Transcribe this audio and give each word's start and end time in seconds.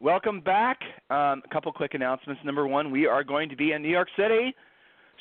Welcome 0.00 0.40
back. 0.40 0.78
Um, 1.10 1.42
a 1.44 1.48
couple 1.52 1.72
quick 1.72 1.94
announcements. 1.94 2.40
Number 2.44 2.68
one, 2.68 2.92
we 2.92 3.06
are 3.06 3.24
going 3.24 3.48
to 3.48 3.56
be 3.56 3.72
in 3.72 3.82
New 3.82 3.90
York 3.90 4.06
City 4.16 4.54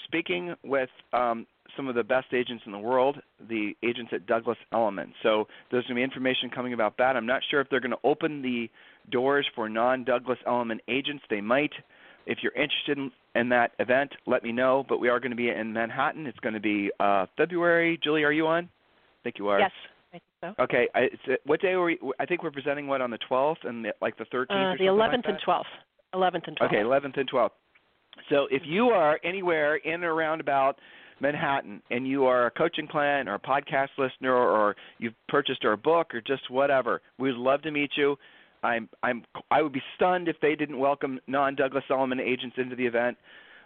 speaking 0.05 0.53
with 0.63 0.89
um, 1.13 1.47
some 1.75 1.87
of 1.87 1.95
the 1.95 2.03
best 2.03 2.27
agents 2.31 2.61
in 2.67 2.71
the 2.71 2.77
world, 2.77 3.17
the 3.49 3.73
agents 3.83 4.11
at 4.13 4.27
Douglas 4.27 4.57
Elliman. 4.71 5.13
So 5.23 5.47
there's 5.71 5.83
going 5.85 5.95
to 5.95 5.99
be 5.99 6.03
information 6.03 6.51
coming 6.53 6.73
about 6.73 6.95
that. 6.99 7.15
I'm 7.15 7.25
not 7.25 7.41
sure 7.49 7.59
if 7.59 7.67
they're 7.71 7.79
going 7.79 7.91
to 7.91 7.97
open 8.03 8.43
the 8.43 8.69
doors 9.11 9.47
for 9.55 9.67
non 9.67 10.03
Douglas 10.03 10.37
Elliman 10.45 10.79
agents. 10.87 11.23
They 11.27 11.41
might. 11.41 11.71
If 12.27 12.39
you're 12.43 12.53
interested 12.53 12.99
in, 12.99 13.11
in, 13.33 13.49
that 13.49 13.71
event, 13.79 14.11
let 14.27 14.43
me 14.43 14.51
know. 14.51 14.85
But 14.87 14.99
we 14.99 15.09
are 15.09 15.19
going 15.19 15.31
to 15.31 15.37
be 15.37 15.49
in 15.49 15.73
Manhattan. 15.73 16.27
It's 16.27 16.39
going 16.39 16.53
to 16.53 16.59
be 16.59 16.91
uh, 16.99 17.25
February. 17.35 17.99
Julie, 18.03 18.23
are 18.23 18.31
you 18.31 18.45
on? 18.45 18.65
I 18.65 19.23
think 19.23 19.37
you 19.39 19.47
are. 19.47 19.59
Yes. 19.59 19.71
So. 20.57 20.63
Okay, 20.63 20.87
I, 20.95 21.07
what 21.45 21.61
day 21.61 21.69
are 21.69 21.83
we? 21.83 21.99
I 22.19 22.25
think 22.25 22.43
we're 22.43 22.51
presenting 22.51 22.87
what 22.87 23.01
on 23.01 23.11
the 23.11 23.19
12th 23.29 23.67
and 23.67 23.85
the, 23.85 23.93
like 24.01 24.17
the 24.17 24.25
13th. 24.25 24.45
Uh, 24.49 24.77
the 24.77 24.85
11th 24.85 24.99
like 24.99 25.25
and 25.25 25.37
12th. 25.45 25.63
11th 26.13 26.47
and 26.47 26.57
12th. 26.57 26.67
Okay, 26.67 26.77
11th 26.77 27.19
and 27.19 27.29
12th. 27.29 27.49
So 28.29 28.47
if 28.49 28.63
you 28.65 28.87
are 28.87 29.19
anywhere 29.23 29.75
in 29.77 29.95
and 29.95 30.03
around 30.03 30.41
about 30.41 30.79
Manhattan 31.19 31.81
and 31.91 32.07
you 32.07 32.25
are 32.25 32.47
a 32.47 32.51
coaching 32.51 32.87
client 32.87 33.27
or 33.29 33.35
a 33.35 33.39
podcast 33.39 33.89
listener 33.97 34.33
or 34.33 34.75
you've 34.99 35.13
purchased 35.27 35.65
our 35.65 35.77
book 35.77 36.13
or 36.13 36.21
just 36.21 36.49
whatever, 36.49 37.01
we'd 37.17 37.35
love 37.35 37.61
to 37.63 37.71
meet 37.71 37.91
you. 37.95 38.15
I'm 38.63 38.89
I'm 39.03 39.23
I 39.51 39.61
would 39.61 39.73
be 39.73 39.81
stunned 39.95 40.27
if 40.27 40.35
they 40.41 40.55
didn't 40.55 40.79
welcome 40.79 41.19
non 41.27 41.55
Douglas 41.55 41.83
Elliman 41.89 42.19
agents 42.19 42.55
into 42.57 42.75
the 42.75 42.85
event. 42.85 43.17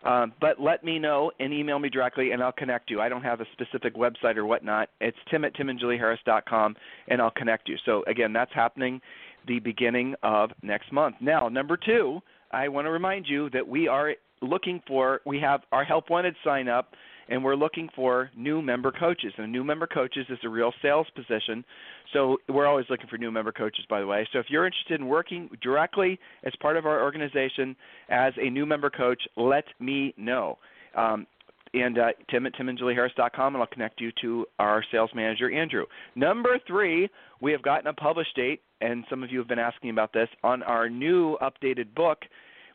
Um, 0.03 0.33
but 0.41 0.59
let 0.59 0.83
me 0.83 0.97
know 0.97 1.31
and 1.39 1.53
email 1.53 1.77
me 1.79 1.89
directly, 1.89 2.31
and 2.31 2.41
I'll 2.41 2.51
connect 2.51 2.89
you. 2.89 2.99
I 3.01 3.09
don't 3.09 3.21
have 3.21 3.39
a 3.41 3.45
specific 3.53 3.95
website 3.95 4.35
or 4.35 4.45
whatnot. 4.45 4.89
It's 4.99 5.17
tim 5.29 5.45
at 5.45 5.55
timandjulieharris.com, 5.55 6.75
and 7.07 7.21
I'll 7.21 7.31
connect 7.31 7.69
you. 7.69 7.77
So 7.85 8.03
again, 8.07 8.33
that's 8.33 8.53
happening 8.53 8.99
the 9.47 9.59
beginning 9.59 10.15
of 10.23 10.51
next 10.61 10.91
month. 10.91 11.15
Now, 11.21 11.49
number 11.49 11.77
two, 11.77 12.19
I 12.51 12.67
want 12.67 12.85
to 12.85 12.91
remind 12.91 13.27
you 13.27 13.49
that 13.51 13.67
we 13.67 13.87
are 13.87 14.13
looking 14.41 14.81
for. 14.87 15.21
We 15.25 15.39
have 15.39 15.61
our 15.71 15.83
Help 15.83 16.09
Wanted 16.09 16.35
sign 16.43 16.67
up 16.67 16.93
and 17.31 17.41
we're 17.41 17.55
looking 17.55 17.87
for 17.95 18.29
new 18.35 18.61
member 18.61 18.91
coaches. 18.91 19.33
And 19.37 19.51
new 19.51 19.63
member 19.63 19.87
coaches 19.87 20.25
is 20.29 20.37
a 20.43 20.49
real 20.49 20.73
sales 20.81 21.07
position. 21.15 21.63
So 22.11 22.37
we're 22.49 22.67
always 22.67 22.85
looking 22.89 23.07
for 23.07 23.17
new 23.17 23.31
member 23.31 23.53
coaches, 23.53 23.85
by 23.89 24.01
the 24.01 24.05
way. 24.05 24.27
So 24.33 24.39
if 24.39 24.47
you're 24.49 24.65
interested 24.65 24.99
in 24.99 25.07
working 25.07 25.49
directly 25.63 26.19
as 26.43 26.51
part 26.61 26.75
of 26.75 26.85
our 26.85 27.01
organization 27.01 27.75
as 28.09 28.33
a 28.37 28.49
new 28.49 28.65
member 28.65 28.89
coach, 28.89 29.21
let 29.37 29.63
me 29.79 30.13
know. 30.17 30.57
Um, 30.95 31.25
and 31.73 31.97
uh, 31.97 32.07
Tim 32.29 32.45
at 32.45 32.53
timandjulieharris.com, 32.55 33.55
and 33.55 33.61
I'll 33.61 33.67
connect 33.67 34.01
you 34.01 34.11
to 34.21 34.45
our 34.59 34.83
sales 34.91 35.11
manager, 35.15 35.49
Andrew. 35.49 35.85
Number 36.15 36.59
three, 36.67 37.07
we 37.39 37.53
have 37.53 37.61
gotten 37.61 37.87
a 37.87 37.93
publish 37.93 38.27
date, 38.35 38.59
and 38.81 39.05
some 39.09 39.23
of 39.23 39.31
you 39.31 39.39
have 39.39 39.47
been 39.47 39.57
asking 39.57 39.91
about 39.91 40.11
this, 40.11 40.27
on 40.43 40.63
our 40.63 40.89
new 40.89 41.37
updated 41.37 41.95
book, 41.95 42.23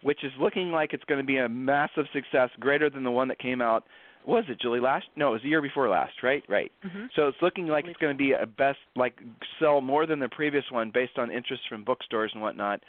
which 0.02 0.24
is 0.24 0.32
looking 0.40 0.70
like 0.70 0.94
it's 0.94 1.04
going 1.04 1.20
to 1.20 1.26
be 1.26 1.36
a 1.36 1.48
massive 1.48 2.06
success, 2.14 2.48
greater 2.58 2.88
than 2.88 3.04
the 3.04 3.10
one 3.10 3.28
that 3.28 3.38
came 3.38 3.60
out 3.60 3.84
was 4.26 4.44
it 4.48 4.60
Julie 4.60 4.80
last? 4.80 5.06
No, 5.16 5.28
it 5.28 5.32
was 5.32 5.42
the 5.42 5.48
year 5.48 5.62
before 5.62 5.88
last, 5.88 6.22
right? 6.22 6.42
Right. 6.48 6.72
Mm-hmm. 6.84 7.06
So 7.14 7.28
it's 7.28 7.38
looking 7.40 7.66
like 7.68 7.86
it's 7.86 7.98
going 7.98 8.14
to 8.14 8.18
be 8.18 8.32
a 8.32 8.46
best, 8.46 8.78
like 8.96 9.18
sell 9.60 9.80
more 9.80 10.06
than 10.06 10.18
the 10.18 10.28
previous 10.28 10.64
one 10.70 10.90
based 10.92 11.18
on 11.18 11.30
interest 11.30 11.62
from 11.68 11.84
bookstores 11.84 12.30
and 12.34 12.42
whatnot. 12.42 12.80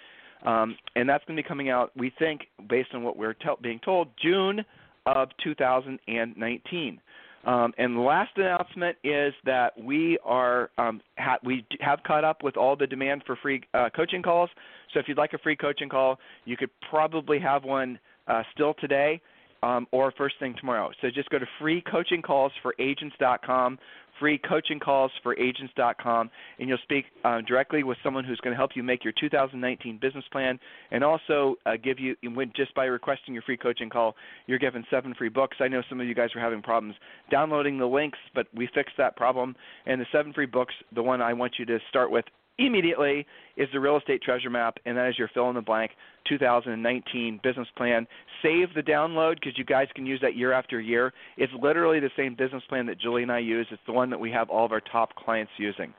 Um, 0.45 0.77
and 0.95 1.07
that's 1.07 1.23
going 1.25 1.37
to 1.37 1.43
be 1.43 1.47
coming 1.47 1.69
out, 1.69 1.91
we 1.95 2.11
think, 2.19 2.41
based 2.69 2.89
on 2.93 3.03
what 3.03 3.17
we're 3.17 3.33
te- 3.33 3.49
being 3.61 3.79
told, 3.83 4.09
June 4.21 4.63
of 5.05 5.29
2019. 5.43 7.01
Um, 7.45 7.73
and 7.77 7.95
the 7.95 8.01
last 8.01 8.31
announcement 8.35 8.97
is 9.03 9.33
that 9.45 9.71
we 9.81 10.19
are 10.25 10.69
um, 10.77 11.01
ha- 11.17 11.37
we 11.43 11.65
have 11.79 11.99
caught 12.05 12.23
up 12.23 12.43
with 12.43 12.57
all 12.57 12.75
the 12.75 12.87
demand 12.87 13.23
for 13.25 13.37
free 13.37 13.61
uh, 13.73 13.89
coaching 13.95 14.21
calls. 14.21 14.49
So 14.93 14.99
if 14.99 15.07
you'd 15.07 15.17
like 15.17 15.33
a 15.33 15.37
free 15.37 15.55
coaching 15.55 15.87
call, 15.87 16.19
you 16.45 16.57
could 16.57 16.71
probably 16.89 17.39
have 17.39 17.63
one 17.63 17.99
uh, 18.27 18.43
still 18.53 18.73
today 18.79 19.21
um, 19.63 19.87
or 19.91 20.13
first 20.17 20.35
thing 20.39 20.55
tomorrow. 20.59 20.91
So 21.01 21.07
just 21.13 21.29
go 21.29 21.39
to 21.39 21.45
freecoachingcallsforagents.com, 21.61 23.79
freecoachingcallsforagents.com, 24.21 26.29
and 26.59 26.69
you'll 26.69 26.77
speak 26.83 27.05
uh, 27.23 27.39
directly 27.41 27.83
with 27.83 27.97
someone 28.03 28.23
who's 28.23 28.39
going 28.39 28.53
to 28.53 28.57
help 28.57 28.71
you 28.75 28.83
make 28.83 29.03
your 29.03 29.13
2019 29.19 29.97
business 30.01 30.23
plan, 30.31 30.59
and 30.91 31.03
also 31.03 31.55
uh, 31.65 31.71
give 31.81 31.97
you 31.99 32.15
just 32.55 32.75
by 32.75 32.85
requesting 32.85 33.33
your 33.33 33.41
free 33.43 33.57
coaching 33.57 33.89
call, 33.89 34.15
you're 34.47 34.59
given 34.59 34.85
seven 34.89 35.13
free 35.15 35.29
books. 35.29 35.57
I 35.59 35.67
know 35.67 35.83
some 35.89 36.01
of 36.01 36.07
you 36.07 36.15
guys 36.15 36.29
were 36.35 36.41
having 36.41 36.61
problems 36.61 36.95
downloading 37.31 37.77
the 37.77 37.85
links, 37.85 38.19
but 38.33 38.47
we 38.55 38.67
fixed 38.73 38.95
that 38.97 39.15
problem. 39.15 39.55
And 39.85 40.01
the 40.01 40.05
seven 40.11 40.33
free 40.33 40.45
books, 40.45 40.73
the 40.93 41.03
one 41.03 41.21
I 41.21 41.31
want 41.33 41.53
you 41.59 41.65
to 41.65 41.79
start 41.89 42.11
with 42.11 42.25
immediately 42.59 43.25
is 43.55 43.67
the 43.73 43.79
real 43.79 43.97
estate 43.97 44.21
treasure 44.21 44.49
map, 44.49 44.77
and 44.85 44.97
that 44.97 45.09
is 45.09 45.17
your 45.17 45.29
fill 45.33 45.49
in 45.49 45.55
the 45.55 45.61
blank 45.61 45.91
2019 46.27 47.39
business 47.43 47.67
plan. 47.75 48.07
Save 48.41 48.73
the 48.75 48.81
download 48.81 49.35
because 49.35 49.57
you 49.57 49.63
guys 49.63 49.87
can 49.95 50.05
use 50.05 50.19
that 50.21 50.35
year 50.35 50.51
after 50.51 50.79
year. 50.79 51.13
It's 51.37 51.53
literally 51.61 51.99
the 51.99 52.11
same 52.17 52.35
business 52.35 52.63
plan 52.69 52.85
that 52.87 52.99
Julie 52.99 53.23
and 53.23 53.31
I 53.31 53.39
use. 53.39 53.67
It's 53.71 53.81
the 53.85 53.93
one 53.93 54.09
that 54.09 54.19
we 54.19 54.31
have 54.31 54.49
all 54.49 54.65
of 54.65 54.71
our 54.71 54.81
top 54.81 55.15
clients 55.15 55.51
using. 55.57 55.93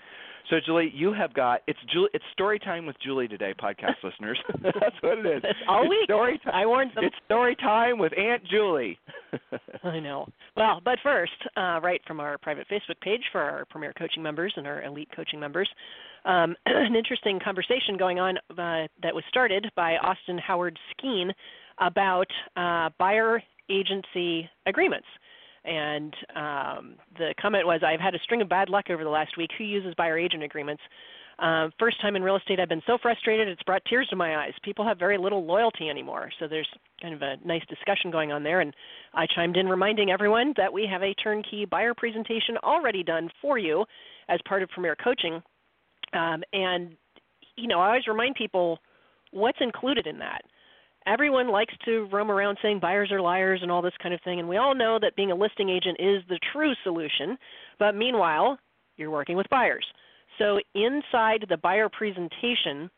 So 0.51 0.57
Julie, 0.65 0.91
you 0.95 1.13
have 1.13 1.35
got 1.35 1.61
it's 1.67 1.79
Julie, 1.93 2.09
it's 2.15 2.25
story 2.33 2.59
time 2.59 2.87
with 2.87 2.97
Julie 3.05 3.29
today, 3.29 3.55
podcast 3.63 3.97
listeners. 4.03 4.39
That's 4.63 4.97
what 5.01 5.19
it 5.19 5.27
is. 5.27 5.43
It's 5.45 5.59
all 5.69 5.89
week. 5.89 6.05
story 6.05 6.41
time. 6.43 6.55
I 6.55 6.67
warned 6.67 6.93
them. 6.95 7.05
It's 7.05 7.17
story 7.27 7.55
time 7.57 7.99
with 7.99 8.13
Aunt 8.17 8.43
Julie. 8.51 8.99
I 9.85 10.01
know. 10.01 10.27
Well, 10.57 10.81
but 10.83 10.99
first, 11.03 11.33
uh, 11.57 11.81
right 11.83 12.01
from 12.07 12.21
our 12.21 12.39
private 12.39 12.67
Facebook 12.71 13.01
page 13.03 13.21
for 13.31 13.43
our 13.43 13.67
Premier 13.67 13.93
Coaching 13.93 14.23
members 14.23 14.53
and 14.57 14.67
our 14.67 14.83
Elite 14.85 15.11
Coaching 15.15 15.39
members, 15.39 15.69
um, 16.25 16.57
an 16.67 16.97
interesting 16.97 17.39
conversation 17.45 17.99
going 17.99 18.19
on 18.19 18.39
uh, 18.39 18.89
that 19.03 19.15
was 19.15 19.25
started 19.29 19.67
by 19.77 19.97
Austin 19.97 20.39
Howard 20.39 20.79
Skeen 20.95 21.31
about 21.79 22.27
uh, 22.57 22.89
buyer 22.99 23.43
agency 23.71 24.49
agreements. 24.67 25.07
And 25.69 26.15
um, 26.35 26.95
the 27.19 27.35
comment 27.41 27.67
was, 27.67 27.83
I've 27.87 28.01
had 28.01 28.15
a 28.15 28.19
string 28.21 28.41
of 28.41 28.49
bad 28.49 28.69
luck 28.69 28.87
over 28.91 29.05
the 29.05 29.11
last 29.11 29.37
week. 29.37 29.51
Who 29.59 29.65
uses 29.65 29.95
buyer 29.97 30.19
agent 30.19 30.43
agreements? 30.43 30.83
Uh, 31.39 31.69
first 31.79 32.01
time 32.01 32.17
in 32.17 32.23
real 32.23 32.37
estate, 32.37 32.59
I've 32.59 32.69
been 32.69 32.83
so 32.87 32.99
frustrated, 33.01 33.47
it's 33.47 33.63
brought 33.63 33.83
tears 33.89 34.09
to 34.09 34.17
my 34.17 34.45
eyes. 34.45 34.53
People 34.65 34.85
have 34.85 34.99
very 34.99 35.19
little 35.19 35.45
loyalty 35.45 35.89
anymore. 35.89 36.31
So 36.41 36.49
there's 36.49 36.67
kind 37.01 37.15
of 37.15 37.23
a 37.23 37.37
nice 37.45 37.63
discussion 37.69 38.11
going 38.11 38.33
on 38.33 38.43
there. 38.43 38.61
And 38.61 38.75
I 39.15 39.27
chimed 39.37 39.57
in 39.57 39.69
reminding 39.69 40.11
everyone 40.11 40.53
that 40.57 40.73
we 40.73 40.89
have 40.91 41.03
a 41.03 41.15
turnkey 41.15 41.65
buyer 41.65 41.95
presentation 41.95 42.57
already 42.65 43.05
done 43.05 43.31
for 43.41 43.57
you 43.57 43.85
as 44.29 44.41
part 44.49 44.65
of 44.65 44.69
Premier 44.71 44.97
Coaching 44.97 45.41
um, 46.13 46.43
and 46.53 46.97
you 47.57 47.67
know, 47.67 47.81
I 47.81 47.89
always 47.89 48.07
remind 48.07 48.37
people 48.37 48.79
what's 49.33 49.59
included 49.61 50.07
in 50.07 50.19
that. 50.19 50.43
Everyone 51.09 51.49
likes 51.49 51.75
to 51.87 52.07
roam 52.13 52.31
around 52.31 52.59
saying 52.63 52.81
buyers 52.81 53.11
are 53.11 53.21
liars 53.21 53.61
and 53.63 53.71
all 53.71 53.81
this 53.83 53.95
kind 54.03 54.15
of 54.15 54.21
thing, 54.23 54.39
and 54.39 54.49
we 54.49 54.59
all 54.59 54.75
know 54.75 54.99
that 55.01 55.17
being 55.17 55.31
a 55.31 55.35
listing 55.35 55.71
agent 55.71 55.97
is 55.99 56.23
the 56.29 56.39
true 56.53 56.75
solution. 56.85 57.39
But 57.79 57.95
meanwhile, 57.95 58.59
you're 58.97 59.11
working 59.11 59.37
with 59.37 59.49
buyers. 59.49 59.87
So 60.39 60.59
inside 60.75 61.47
the 61.49 61.57
buyer 61.57 61.89
presentation, 61.89 62.91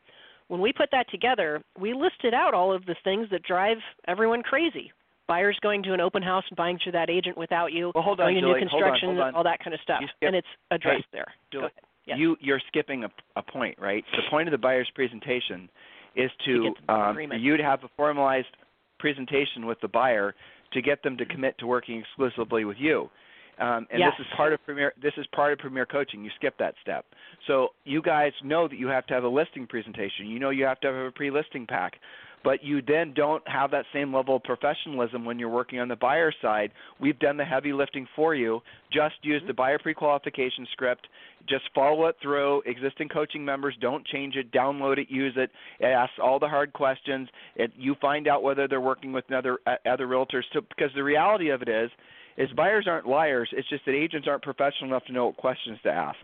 when 0.49 0.59
we 0.59 0.73
put 0.73 0.89
that 0.91 1.09
together, 1.09 1.63
we 1.79 1.93
listed 1.93 2.33
out 2.33 2.53
all 2.53 2.73
of 2.73 2.85
the 2.85 2.95
things 3.03 3.27
that 3.31 3.43
drive 3.43 3.77
everyone 4.07 4.43
crazy. 4.43 4.91
Buyers 5.27 5.57
going 5.61 5.81
to 5.83 5.93
an 5.93 6.01
open 6.01 6.21
house 6.21 6.43
and 6.49 6.57
buying 6.57 6.77
through 6.83 6.91
that 6.91 7.09
agent 7.09 7.37
without 7.37 7.71
you, 7.71 7.91
well, 7.95 8.03
hold 8.03 8.19
on, 8.19 8.25
going 8.25 8.35
to 8.35 8.41
Julie, 8.41 8.53
new 8.55 8.59
construction, 8.59 9.09
hold 9.09 9.19
on, 9.19 9.23
hold 9.23 9.27
on. 9.27 9.35
all 9.35 9.43
that 9.45 9.63
kind 9.63 9.73
of 9.73 9.79
stuff, 9.81 10.01
and 10.21 10.35
it's 10.35 10.47
addressed 10.71 11.05
hey, 11.11 11.19
there. 11.19 11.33
Julie, 11.51 11.69
Yes. 12.05 12.17
you 12.19 12.35
you're 12.39 12.61
skipping 12.67 13.03
a, 13.03 13.09
a 13.35 13.43
point, 13.43 13.77
right? 13.79 14.03
The 14.13 14.23
point 14.29 14.47
of 14.47 14.51
the 14.51 14.57
buyer's 14.57 14.89
presentation 14.95 15.69
is 16.15 16.31
to, 16.45 16.73
to 16.87 16.93
um, 16.93 17.17
you 17.39 17.57
to 17.57 17.63
have 17.63 17.83
a 17.83 17.89
formalized 17.95 18.47
presentation 18.99 19.65
with 19.65 19.79
the 19.81 19.87
buyer 19.87 20.33
to 20.73 20.81
get 20.81 21.03
them 21.03 21.17
to 21.17 21.25
commit 21.25 21.57
to 21.59 21.67
working 21.67 21.99
exclusively 21.99 22.65
with 22.65 22.77
you. 22.79 23.09
Um, 23.59 23.85
and 23.91 23.99
yes. 23.99 24.13
this 24.17 24.25
is 24.25 24.33
part 24.35 24.53
of 24.53 24.63
Premier. 24.65 24.93
This 25.01 25.13
is 25.17 25.25
part 25.35 25.53
of 25.53 25.59
Premier 25.59 25.85
Coaching. 25.85 26.23
You 26.23 26.31
skip 26.35 26.55
that 26.57 26.73
step. 26.81 27.05
So 27.47 27.69
you 27.83 28.01
guys 28.01 28.31
know 28.43 28.67
that 28.67 28.77
you 28.77 28.87
have 28.87 29.05
to 29.07 29.13
have 29.13 29.23
a 29.23 29.29
listing 29.29 29.67
presentation. 29.67 30.25
You 30.25 30.39
know 30.39 30.49
you 30.49 30.65
have 30.65 30.79
to 30.81 30.87
have 30.87 30.95
a 30.95 31.11
pre-listing 31.11 31.67
pack 31.67 31.93
but 32.43 32.63
you 32.63 32.81
then 32.81 33.13
don't 33.13 33.45
have 33.47 33.71
that 33.71 33.85
same 33.93 34.13
level 34.13 34.35
of 34.35 34.43
professionalism 34.43 35.25
when 35.25 35.39
you're 35.39 35.49
working 35.49 35.79
on 35.79 35.87
the 35.87 35.95
buyer 35.95 36.33
side. 36.41 36.71
We've 36.99 37.17
done 37.19 37.37
the 37.37 37.45
heavy 37.45 37.73
lifting 37.73 38.07
for 38.15 38.35
you. 38.35 38.61
Just 38.91 39.15
use 39.21 39.41
the 39.47 39.53
buyer 39.53 39.79
pre-qualification 39.79 40.67
script. 40.71 41.07
Just 41.47 41.63
follow 41.73 42.07
it 42.07 42.15
through. 42.21 42.61
Existing 42.65 43.09
coaching 43.09 43.43
members 43.43 43.75
don't 43.81 44.05
change 44.07 44.35
it. 44.35 44.51
Download 44.51 44.97
it, 44.97 45.09
use 45.09 45.33
it. 45.37 45.51
It 45.79 45.85
asks 45.85 46.15
all 46.21 46.39
the 46.39 46.47
hard 46.47 46.73
questions. 46.73 47.29
It, 47.55 47.71
you 47.77 47.95
find 48.01 48.27
out 48.27 48.43
whether 48.43 48.67
they're 48.67 48.81
working 48.81 49.11
with 49.11 49.31
other 49.31 49.59
uh, 49.65 49.75
other 49.89 50.07
realtors. 50.07 50.43
So, 50.53 50.61
because 50.61 50.91
the 50.95 51.03
reality 51.03 51.49
of 51.49 51.61
it 51.61 51.69
is, 51.69 51.89
is 52.37 52.49
buyers 52.55 52.85
aren't 52.87 53.07
liars. 53.07 53.49
It's 53.53 53.67
just 53.69 53.85
that 53.85 53.93
agents 53.93 54.27
aren't 54.27 54.43
professional 54.43 54.89
enough 54.89 55.05
to 55.05 55.13
know 55.13 55.27
what 55.27 55.37
questions 55.37 55.79
to 55.83 55.89
ask. 55.89 56.17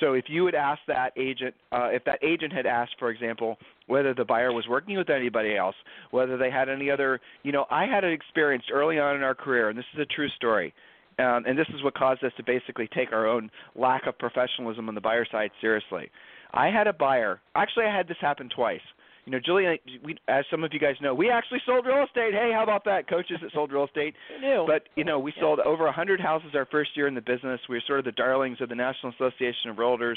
So 0.00 0.14
if 0.14 0.24
you 0.28 0.44
would 0.44 0.54
ask 0.54 0.80
that 0.88 1.12
agent, 1.16 1.54
uh, 1.72 1.88
if 1.92 2.04
that 2.04 2.18
agent 2.24 2.52
had 2.52 2.66
asked, 2.66 2.92
for 2.98 3.10
example, 3.10 3.58
whether 3.86 4.14
the 4.14 4.24
buyer 4.24 4.52
was 4.52 4.66
working 4.68 4.96
with 4.96 5.10
anybody 5.10 5.56
else, 5.56 5.74
whether 6.10 6.36
they 6.36 6.50
had 6.50 6.68
any 6.68 6.90
other, 6.90 7.20
you 7.42 7.52
know, 7.52 7.66
I 7.70 7.86
had 7.86 8.02
an 8.04 8.12
experience 8.12 8.64
early 8.72 8.98
on 8.98 9.16
in 9.16 9.22
our 9.22 9.34
career, 9.34 9.68
and 9.68 9.78
this 9.78 9.84
is 9.94 10.00
a 10.00 10.06
true 10.06 10.28
story. 10.36 10.72
Um, 11.18 11.44
and 11.46 11.58
this 11.58 11.66
is 11.74 11.82
what 11.84 11.94
caused 11.94 12.24
us 12.24 12.32
to 12.38 12.42
basically 12.42 12.88
take 12.94 13.12
our 13.12 13.26
own 13.26 13.50
lack 13.76 14.06
of 14.06 14.18
professionalism 14.18 14.88
on 14.88 14.94
the 14.94 15.02
buyer 15.02 15.26
side 15.30 15.50
seriously. 15.60 16.10
I 16.52 16.68
had 16.68 16.86
a 16.86 16.94
buyer. 16.94 17.40
Actually, 17.54 17.84
I 17.84 17.94
had 17.94 18.08
this 18.08 18.16
happen 18.20 18.48
twice 18.54 18.80
you 19.24 19.32
know, 19.32 19.38
Julie, 19.44 19.80
we, 20.02 20.16
as 20.28 20.44
some 20.50 20.64
of 20.64 20.72
you 20.72 20.80
guys 20.80 20.94
know, 21.00 21.14
we 21.14 21.30
actually 21.30 21.60
sold 21.66 21.86
real 21.86 22.04
estate. 22.04 22.32
Hey, 22.32 22.50
how 22.54 22.62
about 22.62 22.84
that? 22.84 23.08
Coaches 23.08 23.38
that 23.42 23.52
sold 23.52 23.72
real 23.72 23.84
estate. 23.84 24.14
But 24.66 24.88
you 24.96 25.04
know, 25.04 25.18
we 25.18 25.32
yeah. 25.36 25.42
sold 25.42 25.60
over 25.60 25.86
a 25.86 25.92
hundred 25.92 26.20
houses 26.20 26.50
our 26.54 26.66
first 26.66 26.90
year 26.96 27.06
in 27.06 27.14
the 27.14 27.20
business. 27.20 27.60
We 27.68 27.76
were 27.76 27.82
sort 27.86 27.98
of 27.98 28.04
the 28.04 28.12
darlings 28.12 28.58
of 28.60 28.68
the 28.68 28.74
National 28.74 29.12
Association 29.12 29.70
of 29.70 29.76
Realtors. 29.76 30.16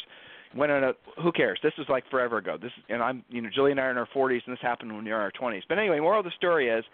Went 0.55 0.71
on 0.71 0.83
a 0.83 0.93
who 1.21 1.31
cares? 1.31 1.59
This 1.63 1.73
was 1.77 1.87
like 1.89 2.03
forever 2.09 2.37
ago. 2.37 2.57
This 2.61 2.71
and 2.89 3.01
I'm 3.01 3.23
you 3.29 3.41
know, 3.41 3.49
Julie 3.53 3.71
and 3.71 3.79
I 3.79 3.83
are 3.83 3.91
in 3.91 3.97
our 3.97 4.07
40s, 4.15 4.41
and 4.45 4.53
this 4.53 4.61
happened 4.61 4.93
when 4.93 5.03
we 5.03 5.11
were 5.11 5.17
in 5.17 5.23
our 5.23 5.31
20s. 5.31 5.63
But 5.67 5.79
anyway, 5.79 5.99
moral 5.99 6.19
of 6.19 6.25
the 6.25 6.31
story 6.37 6.69
is, 6.69 6.85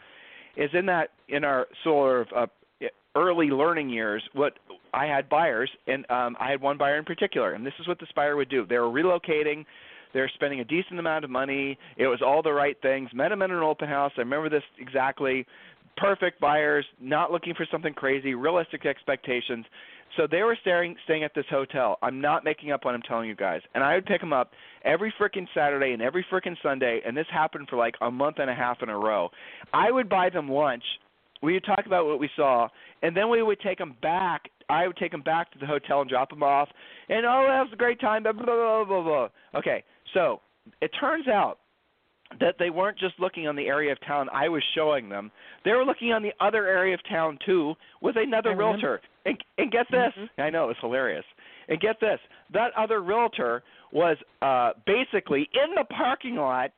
is 0.57 0.69
in 0.73 0.85
that 0.87 1.09
in 1.27 1.43
our 1.43 1.67
sort 1.83 2.21
of 2.21 2.27
uh, 2.35 2.47
early 3.15 3.47
learning 3.47 3.89
years, 3.89 4.23
what 4.33 4.53
I 4.93 5.05
had 5.05 5.29
buyers, 5.29 5.69
and 5.87 6.09
um, 6.09 6.35
I 6.39 6.49
had 6.49 6.61
one 6.61 6.77
buyer 6.77 6.97
in 6.97 7.05
particular, 7.05 7.53
and 7.53 7.65
this 7.65 7.73
is 7.79 7.87
what 7.87 7.99
this 7.99 8.09
buyer 8.15 8.35
would 8.35 8.49
do. 8.49 8.65
They 8.65 8.77
were 8.77 8.89
relocating 8.89 9.65
they're 10.13 10.31
spending 10.33 10.59
a 10.59 10.65
decent 10.65 10.99
amount 10.99 11.23
of 11.23 11.31
money. 11.31 11.77
It 11.97 12.07
was 12.07 12.21
all 12.25 12.41
the 12.41 12.53
right 12.53 12.77
things. 12.81 13.09
Met 13.13 13.29
them 13.29 13.41
at 13.41 13.51
an 13.51 13.57
open 13.57 13.87
house. 13.87 14.11
I 14.17 14.21
remember 14.21 14.49
this 14.49 14.63
exactly. 14.79 15.45
Perfect 15.97 16.39
buyers, 16.39 16.85
not 17.01 17.31
looking 17.31 17.53
for 17.55 17.67
something 17.71 17.93
crazy, 17.93 18.33
realistic 18.33 18.85
expectations. 18.85 19.65
So 20.17 20.27
they 20.29 20.41
were 20.43 20.57
staying 20.61 20.95
staying 21.03 21.23
at 21.23 21.33
this 21.35 21.45
hotel. 21.49 21.97
I'm 22.01 22.21
not 22.21 22.43
making 22.43 22.71
up 22.71 22.85
what 22.85 22.95
I'm 22.95 23.01
telling 23.01 23.27
you 23.27 23.35
guys. 23.35 23.61
And 23.75 23.83
I 23.83 23.95
would 23.95 24.05
pick 24.05 24.21
them 24.21 24.33
up 24.33 24.51
every 24.83 25.13
freaking 25.19 25.47
Saturday 25.53 25.91
and 25.91 26.01
every 26.01 26.25
freaking 26.31 26.55
Sunday, 26.63 27.01
and 27.05 27.15
this 27.15 27.27
happened 27.31 27.67
for 27.69 27.75
like 27.75 27.95
a 28.01 28.09
month 28.09 28.37
and 28.39 28.49
a 28.49 28.55
half 28.55 28.77
in 28.81 28.89
a 28.89 28.97
row. 28.97 29.29
I 29.73 29.91
would 29.91 30.09
buy 30.09 30.29
them 30.29 30.49
lunch. 30.49 30.83
We 31.41 31.53
would 31.53 31.63
talk 31.63 31.85
about 31.85 32.05
what 32.05 32.19
we 32.19 32.29
saw, 32.35 32.67
and 33.01 33.15
then 33.15 33.29
we 33.29 33.41
would 33.41 33.59
take 33.61 33.77
them 33.77 33.95
back. 34.01 34.49
I 34.69 34.87
would 34.87 34.97
take 34.97 35.11
them 35.11 35.21
back 35.21 35.51
to 35.51 35.59
the 35.59 35.65
hotel 35.65 36.01
and 36.01 36.09
drop 36.09 36.29
them 36.29 36.43
off, 36.43 36.69
and 37.07 37.25
oh, 37.25 37.45
that 37.47 37.61
was 37.61 37.69
a 37.73 37.77
great 37.77 37.99
time. 37.99 38.23
Blah 38.23 38.33
blah 38.33 38.45
blah 38.45 38.85
blah 38.85 39.03
blah. 39.03 39.29
Okay, 39.55 39.83
so 40.13 40.41
it 40.81 40.91
turns 40.99 41.27
out 41.27 41.59
that 42.39 42.55
they 42.59 42.69
weren't 42.69 42.97
just 42.99 43.15
looking 43.19 43.47
on 43.47 43.55
the 43.55 43.65
area 43.65 43.91
of 43.91 43.97
town 44.05 44.27
I 44.31 44.49
was 44.49 44.63
showing 44.75 45.09
them. 45.09 45.31
They 45.65 45.71
were 45.71 45.83
looking 45.83 46.11
on 46.11 46.21
the 46.21 46.33
other 46.39 46.67
area 46.67 46.93
of 46.93 46.99
town 47.09 47.39
too 47.45 47.73
with 48.01 48.15
another 48.17 48.55
realtor. 48.55 49.01
And, 49.25 49.37
and 49.57 49.71
get 49.71 49.87
this, 49.89 50.13
mm-hmm. 50.17 50.41
I 50.41 50.49
know 50.49 50.69
it's 50.69 50.79
hilarious. 50.79 51.25
And 51.67 51.79
get 51.79 51.99
this, 51.99 52.19
that 52.53 52.71
other 52.77 53.01
realtor 53.01 53.63
was 53.91 54.17
uh 54.41 54.71
basically 54.85 55.49
in 55.53 55.73
the 55.75 55.85
parking 55.85 56.35
lot 56.35 56.71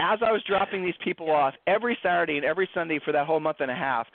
as 0.00 0.18
I 0.24 0.32
was 0.32 0.42
dropping 0.46 0.84
these 0.84 0.94
people 1.04 1.30
off 1.30 1.54
every 1.66 1.98
Saturday 2.02 2.36
and 2.36 2.44
every 2.44 2.68
Sunday 2.72 3.00
for 3.04 3.12
that 3.12 3.26
whole 3.26 3.40
month 3.40 3.58
and 3.60 3.70
a 3.70 3.74
half 3.74 4.06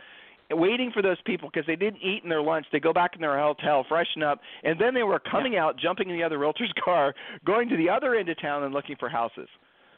waiting 0.51 0.91
for 0.93 1.01
those 1.01 1.17
people 1.25 1.49
because 1.51 1.65
they 1.65 1.75
didn't 1.75 2.01
eat 2.01 2.23
in 2.23 2.29
their 2.29 2.41
lunch. 2.41 2.65
They 2.71 2.79
go 2.79 2.93
back 2.93 3.11
in 3.15 3.21
their 3.21 3.39
hotel, 3.39 3.85
freshen 3.87 4.23
up, 4.23 4.39
and 4.63 4.79
then 4.79 4.93
they 4.93 5.03
were 5.03 5.19
coming 5.19 5.53
yeah. 5.53 5.65
out, 5.65 5.77
jumping 5.77 6.09
in 6.09 6.15
the 6.15 6.23
other 6.23 6.37
realtor's 6.37 6.73
car, 6.83 7.13
going 7.45 7.69
to 7.69 7.77
the 7.77 7.89
other 7.89 8.15
end 8.15 8.29
of 8.29 8.39
town 8.41 8.63
and 8.63 8.73
looking 8.73 8.95
for 8.99 9.09
houses. 9.09 9.47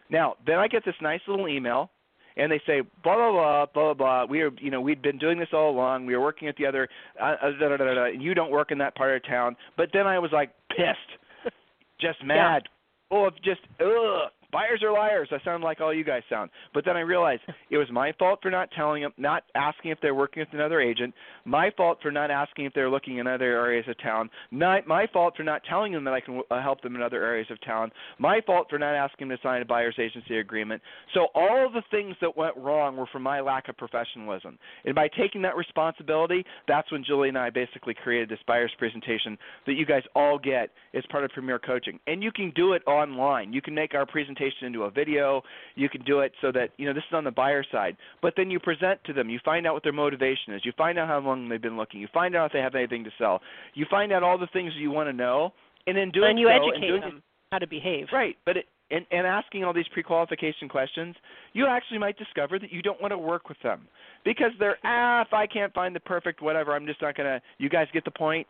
Now, 0.09 0.36
then 0.45 0.56
I 0.56 0.68
get 0.68 0.86
this 0.86 0.95
nice 1.01 1.21
little 1.27 1.47
email, 1.47 1.89
and 2.38 2.51
they 2.51 2.62
say 2.68 2.81
blah 3.03 3.15
blah 3.15 3.31
blah 3.31 3.65
blah 3.74 3.94
blah. 3.94 4.25
We 4.25 4.42
are, 4.42 4.51
you 4.59 4.69
know, 4.69 4.81
we'd 4.81 5.01
been 5.01 5.18
doing 5.18 5.39
this 5.39 5.50
all 5.53 5.71
along. 5.71 6.06
We 6.06 6.15
were 6.15 6.21
working 6.21 6.48
at 6.48 6.56
the 6.57 6.65
other, 6.65 6.88
uh, 7.19 7.36
uh 7.41 7.51
da, 7.59 7.69
da, 7.69 7.77
da, 7.77 7.94
da, 7.94 8.06
you 8.07 8.33
don't 8.33 8.51
work 8.51 8.71
in 8.71 8.77
that 8.80 8.95
part 8.95 9.15
of 9.15 9.25
town. 9.25 9.56
But 9.77 9.89
then 9.94 10.06
I 10.06 10.19
was 10.19 10.31
like 10.31 10.51
pissed, 10.69 11.53
just 12.00 12.24
mad, 12.24 12.63
yeah. 13.12 13.27
of 13.27 13.33
just 13.44 13.62
ugh 13.80 14.31
buyers 14.51 14.81
are 14.83 14.92
liars. 14.92 15.30
I 15.31 15.44
sound 15.44 15.63
like 15.63 15.81
all 15.81 15.94
you 15.94 16.03
guys 16.03 16.24
sound. 16.30 16.50
But 16.74 16.86
then 16.86 16.95
I 16.95 17.01
realized 17.01 17.42
it 17.69 17.77
was 17.77 17.88
my 17.92 18.13
fault 18.19 18.39
for 18.42 18.51
not 18.51 18.69
telling 18.75 19.03
them, 19.03 19.13
not 19.18 19.44
asking 19.56 19.92
if 19.92 20.00
they're 20.01 20.15
working 20.15 20.42
with 20.42 20.53
another 20.53 20.80
agent. 20.81 21.13
My 21.45 21.71
fault 21.75 22.00
for 22.01 22.12
not 22.12 22.31
asking 22.31 22.65
if 22.65 22.74
they're 22.74 22.89
looking 22.89 23.18
in 23.18 23.27
other 23.27 23.45
areas 23.45 23.86
of 23.88 24.01
town. 24.01 24.30
Not 24.51 24.88
my 24.88 25.07
fault 25.12 25.36
for 25.36 25.44
not 25.44 25.62
telling 25.69 25.94
them 25.94 26.03
that 26.06 26.13
I 26.13 26.21
can 26.21 26.42
uh, 26.51 26.62
help 26.62 26.81
them 26.81 26.95
in 26.95 27.01
other 27.01 27.24
areas 27.24 27.47
of 27.50 27.59
town. 27.65 27.92
My 28.19 28.42
fault 28.45 28.68
for 28.69 28.80
not 28.80 28.95
asking 28.95 29.27
them 29.27 29.38
to 29.38 29.44
sign 29.44 29.62
a 29.62 29.65
buyer's 29.65 29.97
agency 30.00 30.38
agreement. 30.38 30.81
So 31.13 31.27
all 31.33 31.65
of 31.65 31.74
the 31.74 31.83
things 31.91 32.15
that 32.21 32.38
went 32.38 32.56
wrong 32.57 32.98
were 32.98 33.07
from 33.12 33.24
my 33.24 33.41
lack 33.41 33.69
of 33.69 33.77
professionalism. 33.77 34.57
And 34.86 34.95
by 34.95 35.07
taking 35.07 35.41
that 35.44 35.56
responsibility, 35.56 36.45
that's 36.68 36.91
when 36.91 37.03
Julie 37.03 37.30
and 37.30 37.38
I 37.38 37.50
basically 37.50 37.94
created 37.94 38.30
this 38.30 38.39
buyer's 38.48 38.71
presentation 38.77 39.38
that 39.65 39.74
you 39.74 39.86
guys 39.86 40.03
all 40.15 40.38
get 40.38 40.69
as 40.94 41.03
part 41.09 41.24
of 41.24 41.31
Premier 41.31 41.59
Coaching. 41.59 42.00
And 42.07 42.21
you 42.24 42.31
can 42.31 42.51
do 42.56 42.74
it 42.74 42.83
online. 42.88 43.53
You 43.53 43.62
can 43.62 43.74
make 43.74 43.94
our 43.94 44.06
presentation 44.06 44.34
presentation 44.35 44.67
into 44.67 44.83
a 44.83 44.91
video. 44.91 45.41
You 45.75 45.89
can 45.89 46.03
do 46.03 46.19
it 46.19 46.31
so 46.41 46.51
that 46.51 46.69
you 46.77 46.85
know 46.85 46.93
this 46.93 47.03
is 47.09 47.13
on 47.13 47.23
the 47.23 47.31
buyer 47.31 47.63
side. 47.71 47.97
But 48.21 48.33
then 48.37 48.49
you 48.49 48.59
present 48.59 48.99
to 49.05 49.13
them. 49.13 49.29
You 49.29 49.39
find 49.43 49.67
out 49.67 49.73
what 49.73 49.83
their 49.83 49.93
motivation 49.93 50.53
is. 50.53 50.61
You 50.63 50.73
find 50.77 50.97
out 50.97 51.07
how 51.07 51.19
long 51.19 51.49
they've 51.49 51.61
been 51.61 51.77
looking. 51.77 51.99
You 51.99 52.07
find 52.13 52.35
out 52.35 52.47
if 52.47 52.53
they 52.53 52.59
have 52.59 52.75
anything 52.75 53.03
to 53.03 53.11
sell. 53.17 53.41
You 53.73 53.85
find 53.89 54.11
out 54.11 54.23
all 54.23 54.37
the 54.37 54.47
things 54.53 54.73
you 54.77 54.91
want 54.91 55.09
to 55.09 55.13
know, 55.13 55.53
and 55.87 55.97
then 55.97 56.09
doing 56.11 56.31
and 56.31 56.39
you 56.39 56.47
so 56.47 56.69
educate 56.69 56.93
and 56.93 57.03
them 57.03 57.23
how 57.51 57.59
to 57.59 57.67
behave. 57.67 58.07
Right, 58.11 58.35
but 58.45 58.57
it, 58.57 58.65
and, 58.91 59.05
and 59.11 59.25
asking 59.25 59.63
all 59.63 59.73
these 59.73 59.87
pre-qualification 59.93 60.69
questions, 60.69 61.15
you 61.53 61.65
actually 61.65 61.97
might 61.97 62.17
discover 62.17 62.59
that 62.59 62.71
you 62.71 62.83
don't 62.83 63.01
want 63.01 63.11
to 63.11 63.17
work 63.17 63.49
with 63.49 63.57
them 63.63 63.88
because 64.23 64.51
they're 64.59 64.77
ah, 64.83 65.21
if 65.21 65.33
I 65.33 65.47
can't 65.47 65.73
find 65.73 65.95
the 65.95 65.99
perfect 65.99 66.41
whatever, 66.41 66.73
I'm 66.73 66.85
just 66.85 67.01
not 67.01 67.15
gonna. 67.15 67.41
You 67.57 67.69
guys 67.69 67.88
get 67.93 68.05
the 68.05 68.11
point. 68.11 68.47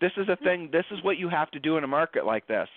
This 0.00 0.12
is 0.16 0.28
a 0.28 0.36
thing. 0.44 0.68
This 0.72 0.84
is 0.92 1.02
what 1.02 1.18
you 1.18 1.28
have 1.28 1.50
to 1.50 1.58
do 1.58 1.76
in 1.76 1.82
a 1.82 1.88
market 1.88 2.24
like 2.24 2.46
this 2.46 2.68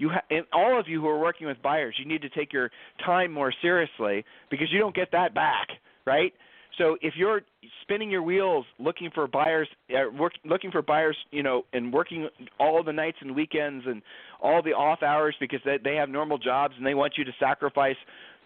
you 0.00 0.08
ha- 0.08 0.24
and 0.30 0.44
all 0.52 0.80
of 0.80 0.88
you 0.88 1.00
who 1.00 1.06
are 1.06 1.18
working 1.18 1.46
with 1.46 1.60
buyers, 1.62 1.94
you 1.98 2.06
need 2.06 2.22
to 2.22 2.30
take 2.30 2.52
your 2.52 2.70
time 3.04 3.30
more 3.30 3.52
seriously 3.60 4.24
because 4.50 4.68
you 4.72 4.78
don't 4.78 4.94
get 4.94 5.12
that 5.12 5.34
back, 5.34 5.68
right? 6.06 6.32
So 6.78 6.96
if 7.02 7.14
you're 7.16 7.42
spinning 7.82 8.10
your 8.10 8.22
wheels 8.22 8.64
looking 8.78 9.10
for 9.14 9.26
buyers, 9.26 9.68
uh, 9.90 10.10
work, 10.18 10.32
looking 10.44 10.70
for 10.70 10.80
buyers, 10.80 11.16
you 11.30 11.42
know, 11.42 11.64
and 11.74 11.92
working 11.92 12.28
all 12.58 12.82
the 12.82 12.92
nights 12.92 13.18
and 13.20 13.36
weekends 13.36 13.84
and 13.86 14.00
all 14.40 14.62
the 14.62 14.70
off 14.70 15.02
hours 15.02 15.34
because 15.38 15.60
they, 15.66 15.76
they 15.82 15.96
have 15.96 16.08
normal 16.08 16.38
jobs 16.38 16.72
and 16.78 16.86
they 16.86 16.94
want 16.94 17.14
you 17.18 17.24
to 17.24 17.32
sacrifice, 17.38 17.96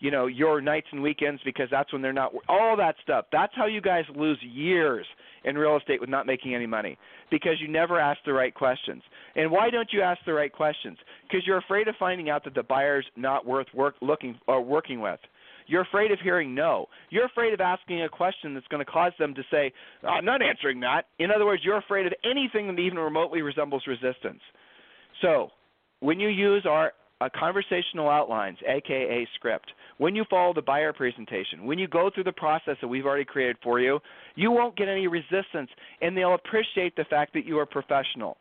you 0.04 0.10
know, 0.10 0.26
your 0.26 0.60
nights 0.60 0.88
and 0.92 1.02
weekends 1.02 1.40
because 1.46 1.66
that's 1.70 1.90
when 1.90 2.02
they're 2.02 2.12
not 2.12 2.30
all 2.46 2.76
that 2.76 2.94
stuff. 3.02 3.24
That's 3.32 3.54
how 3.56 3.64
you 3.64 3.80
guys 3.80 4.04
lose 4.14 4.38
years 4.42 5.06
in 5.44 5.56
real 5.56 5.78
estate 5.78 5.98
with 5.98 6.10
not 6.10 6.26
making 6.26 6.54
any 6.54 6.66
money 6.66 6.98
because 7.30 7.54
you 7.58 7.68
never 7.68 7.98
ask 7.98 8.18
the 8.26 8.34
right 8.34 8.54
questions. 8.54 9.02
And 9.34 9.50
why 9.50 9.70
don't 9.70 9.88
you 9.94 10.02
ask 10.02 10.20
the 10.26 10.34
right 10.34 10.52
questions? 10.52 10.98
Because 11.22 11.46
you're 11.46 11.56
afraid 11.56 11.88
of 11.88 11.94
finding 11.98 12.28
out 12.28 12.44
that 12.44 12.54
the 12.54 12.62
buyer's 12.62 13.06
not 13.16 13.46
worth 13.46 13.68
work 13.72 13.94
looking 14.02 14.38
or 14.46 14.60
working 14.60 15.00
with. 15.00 15.20
You're 15.68 15.80
afraid 15.80 16.10
of 16.10 16.18
hearing 16.22 16.54
no. 16.54 16.84
You're 17.08 17.24
afraid 17.24 17.54
of 17.54 17.62
asking 17.62 18.02
a 18.02 18.08
question 18.10 18.52
that's 18.52 18.66
going 18.66 18.84
to 18.84 18.92
cause 18.92 19.12
them 19.18 19.34
to 19.34 19.42
say, 19.50 19.72
"I'm 20.06 20.26
not 20.26 20.42
answering 20.42 20.80
that." 20.80 21.06
In 21.18 21.30
other 21.30 21.46
words, 21.46 21.64
you're 21.64 21.78
afraid 21.78 22.04
of 22.04 22.12
anything 22.24 22.66
that 22.66 22.78
even 22.78 22.98
remotely 22.98 23.40
resembles 23.40 23.86
resistance. 23.86 24.42
So, 25.22 25.50
when 26.00 26.20
you 26.20 26.28
use 26.28 26.66
our 26.66 26.92
uh, 27.20 27.28
conversational 27.38 28.08
outlines, 28.08 28.58
aka 28.66 29.26
script, 29.34 29.72
when 29.98 30.14
you 30.14 30.24
follow 30.28 30.52
the 30.52 30.62
buyer 30.62 30.92
presentation, 30.92 31.64
when 31.64 31.78
you 31.78 31.86
go 31.88 32.10
through 32.12 32.24
the 32.24 32.32
process 32.32 32.76
that 32.80 32.88
we've 32.88 33.06
already 33.06 33.24
created 33.24 33.56
for 33.62 33.80
you, 33.80 34.00
you 34.34 34.50
won't 34.50 34.76
get 34.76 34.88
any 34.88 35.06
resistance 35.06 35.70
and 36.00 36.16
they'll 36.16 36.34
appreciate 36.34 36.96
the 36.96 37.04
fact 37.04 37.32
that 37.34 37.44
you 37.44 37.58
are 37.58 37.66
professional. 37.66 38.36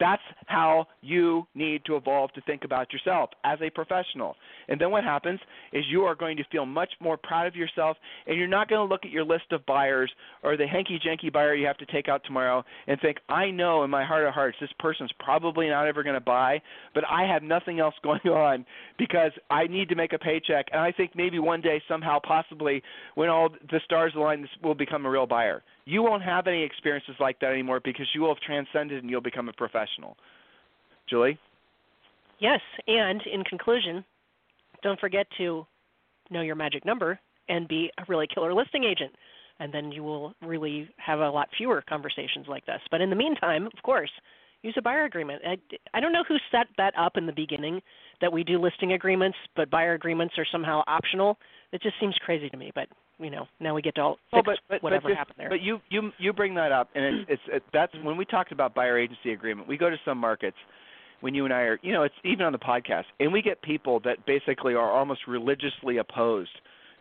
That's 0.00 0.22
how 0.46 0.86
you 1.00 1.46
need 1.54 1.84
to 1.84 1.96
evolve 1.96 2.32
to 2.32 2.40
think 2.42 2.64
about 2.64 2.92
yourself 2.92 3.30
as 3.44 3.58
a 3.62 3.70
professional. 3.70 4.34
And 4.68 4.80
then 4.80 4.90
what 4.90 5.04
happens 5.04 5.38
is 5.72 5.84
you 5.90 6.02
are 6.02 6.14
going 6.14 6.36
to 6.38 6.44
feel 6.50 6.66
much 6.66 6.90
more 7.00 7.16
proud 7.16 7.46
of 7.46 7.54
yourself, 7.54 7.96
and 8.26 8.36
you're 8.36 8.48
not 8.48 8.68
going 8.68 8.80
to 8.80 8.90
look 8.90 9.04
at 9.04 9.10
your 9.10 9.24
list 9.24 9.52
of 9.52 9.64
buyers 9.66 10.10
or 10.42 10.56
the 10.56 10.66
hanky 10.66 10.98
janky 10.98 11.32
buyer 11.32 11.54
you 11.54 11.66
have 11.66 11.78
to 11.78 11.86
take 11.86 12.08
out 12.08 12.22
tomorrow 12.24 12.64
and 12.86 13.00
think, 13.00 13.18
I 13.28 13.50
know 13.50 13.84
in 13.84 13.90
my 13.90 14.04
heart 14.04 14.26
of 14.26 14.34
hearts 14.34 14.56
this 14.60 14.70
person's 14.78 15.12
probably 15.18 15.68
not 15.68 15.86
ever 15.86 16.02
going 16.02 16.14
to 16.14 16.20
buy, 16.20 16.60
but 16.94 17.04
I 17.08 17.26
have 17.26 17.42
nothing 17.42 17.80
else 17.80 17.94
going 18.02 18.20
on 18.26 18.66
because 18.98 19.32
I 19.50 19.66
need 19.66 19.88
to 19.90 19.94
make 19.94 20.12
a 20.12 20.18
paycheck. 20.18 20.66
And 20.72 20.80
I 20.80 20.92
think 20.92 21.12
maybe 21.14 21.38
one 21.38 21.60
day, 21.60 21.82
somehow, 21.88 22.18
possibly, 22.26 22.82
when 23.14 23.28
all 23.28 23.50
the 23.70 23.80
stars 23.84 24.12
align, 24.16 24.42
this 24.42 24.50
will 24.62 24.74
become 24.74 25.06
a 25.06 25.10
real 25.10 25.26
buyer. 25.26 25.62
You 25.84 26.02
won't 26.02 26.22
have 26.22 26.46
any 26.46 26.62
experiences 26.62 27.14
like 27.18 27.38
that 27.40 27.50
anymore 27.50 27.80
because 27.82 28.06
you 28.14 28.20
will 28.20 28.34
have 28.34 28.40
transcended 28.40 29.02
and 29.02 29.10
you'll 29.10 29.20
become 29.20 29.48
a 29.48 29.52
professional. 29.52 30.16
Julie? 31.08 31.38
Yes, 32.38 32.60
and 32.86 33.22
in 33.32 33.44
conclusion, 33.44 34.04
don't 34.82 34.98
forget 34.98 35.26
to 35.38 35.66
know 36.30 36.40
your 36.40 36.56
magic 36.56 36.84
number 36.84 37.18
and 37.48 37.68
be 37.68 37.90
a 37.98 38.04
really 38.08 38.26
killer 38.32 38.54
listing 38.54 38.84
agent. 38.84 39.12
And 39.60 39.72
then 39.72 39.92
you 39.92 40.02
will 40.02 40.34
really 40.42 40.88
have 40.96 41.20
a 41.20 41.30
lot 41.30 41.48
fewer 41.56 41.84
conversations 41.88 42.46
like 42.48 42.66
this. 42.66 42.80
But 42.90 43.00
in 43.00 43.10
the 43.10 43.16
meantime, 43.16 43.66
of 43.66 43.82
course, 43.84 44.10
use 44.62 44.74
a 44.78 44.82
buyer 44.82 45.04
agreement. 45.04 45.42
I, 45.46 45.56
I 45.94 46.00
don't 46.00 46.12
know 46.12 46.24
who 46.26 46.36
set 46.50 46.66
that 46.78 46.94
up 46.98 47.16
in 47.16 47.26
the 47.26 47.32
beginning 47.32 47.80
that 48.20 48.32
we 48.32 48.44
do 48.44 48.58
listing 48.58 48.92
agreements, 48.92 49.36
but 49.54 49.70
buyer 49.70 49.94
agreements 49.94 50.34
are 50.38 50.46
somehow 50.50 50.82
optional. 50.86 51.38
It 51.72 51.82
just 51.82 51.96
seems 52.00 52.14
crazy 52.24 52.48
to 52.48 52.56
me. 52.56 52.72
But 52.74 52.88
you 53.22 53.30
know, 53.30 53.46
now 53.60 53.74
we 53.74 53.82
get 53.82 53.94
to 53.96 54.00
all 54.00 54.18
fix 54.30 54.42
but, 54.44 54.58
but, 54.68 54.82
whatever 54.82 55.02
but 55.02 55.08
just, 55.10 55.18
happened 55.18 55.36
there. 55.38 55.48
But 55.48 55.60
you 55.60 55.80
you 55.90 56.10
you 56.18 56.32
bring 56.32 56.54
that 56.56 56.72
up, 56.72 56.88
and 56.94 57.04
it's, 57.04 57.26
it's 57.28 57.42
it, 57.48 57.62
that's 57.72 57.92
when 58.02 58.16
we 58.16 58.24
talked 58.24 58.52
about 58.52 58.74
buyer 58.74 58.98
agency 58.98 59.32
agreement. 59.32 59.68
We 59.68 59.76
go 59.76 59.90
to 59.90 59.96
some 60.04 60.18
markets 60.18 60.56
when 61.20 61.34
you 61.34 61.44
and 61.44 61.54
I 61.54 61.60
are, 61.60 61.78
you 61.82 61.92
know, 61.92 62.02
it's 62.02 62.14
even 62.24 62.44
on 62.44 62.52
the 62.52 62.58
podcast, 62.58 63.04
and 63.20 63.32
we 63.32 63.42
get 63.42 63.62
people 63.62 64.00
that 64.00 64.26
basically 64.26 64.74
are 64.74 64.90
almost 64.90 65.20
religiously 65.28 65.98
opposed 65.98 66.50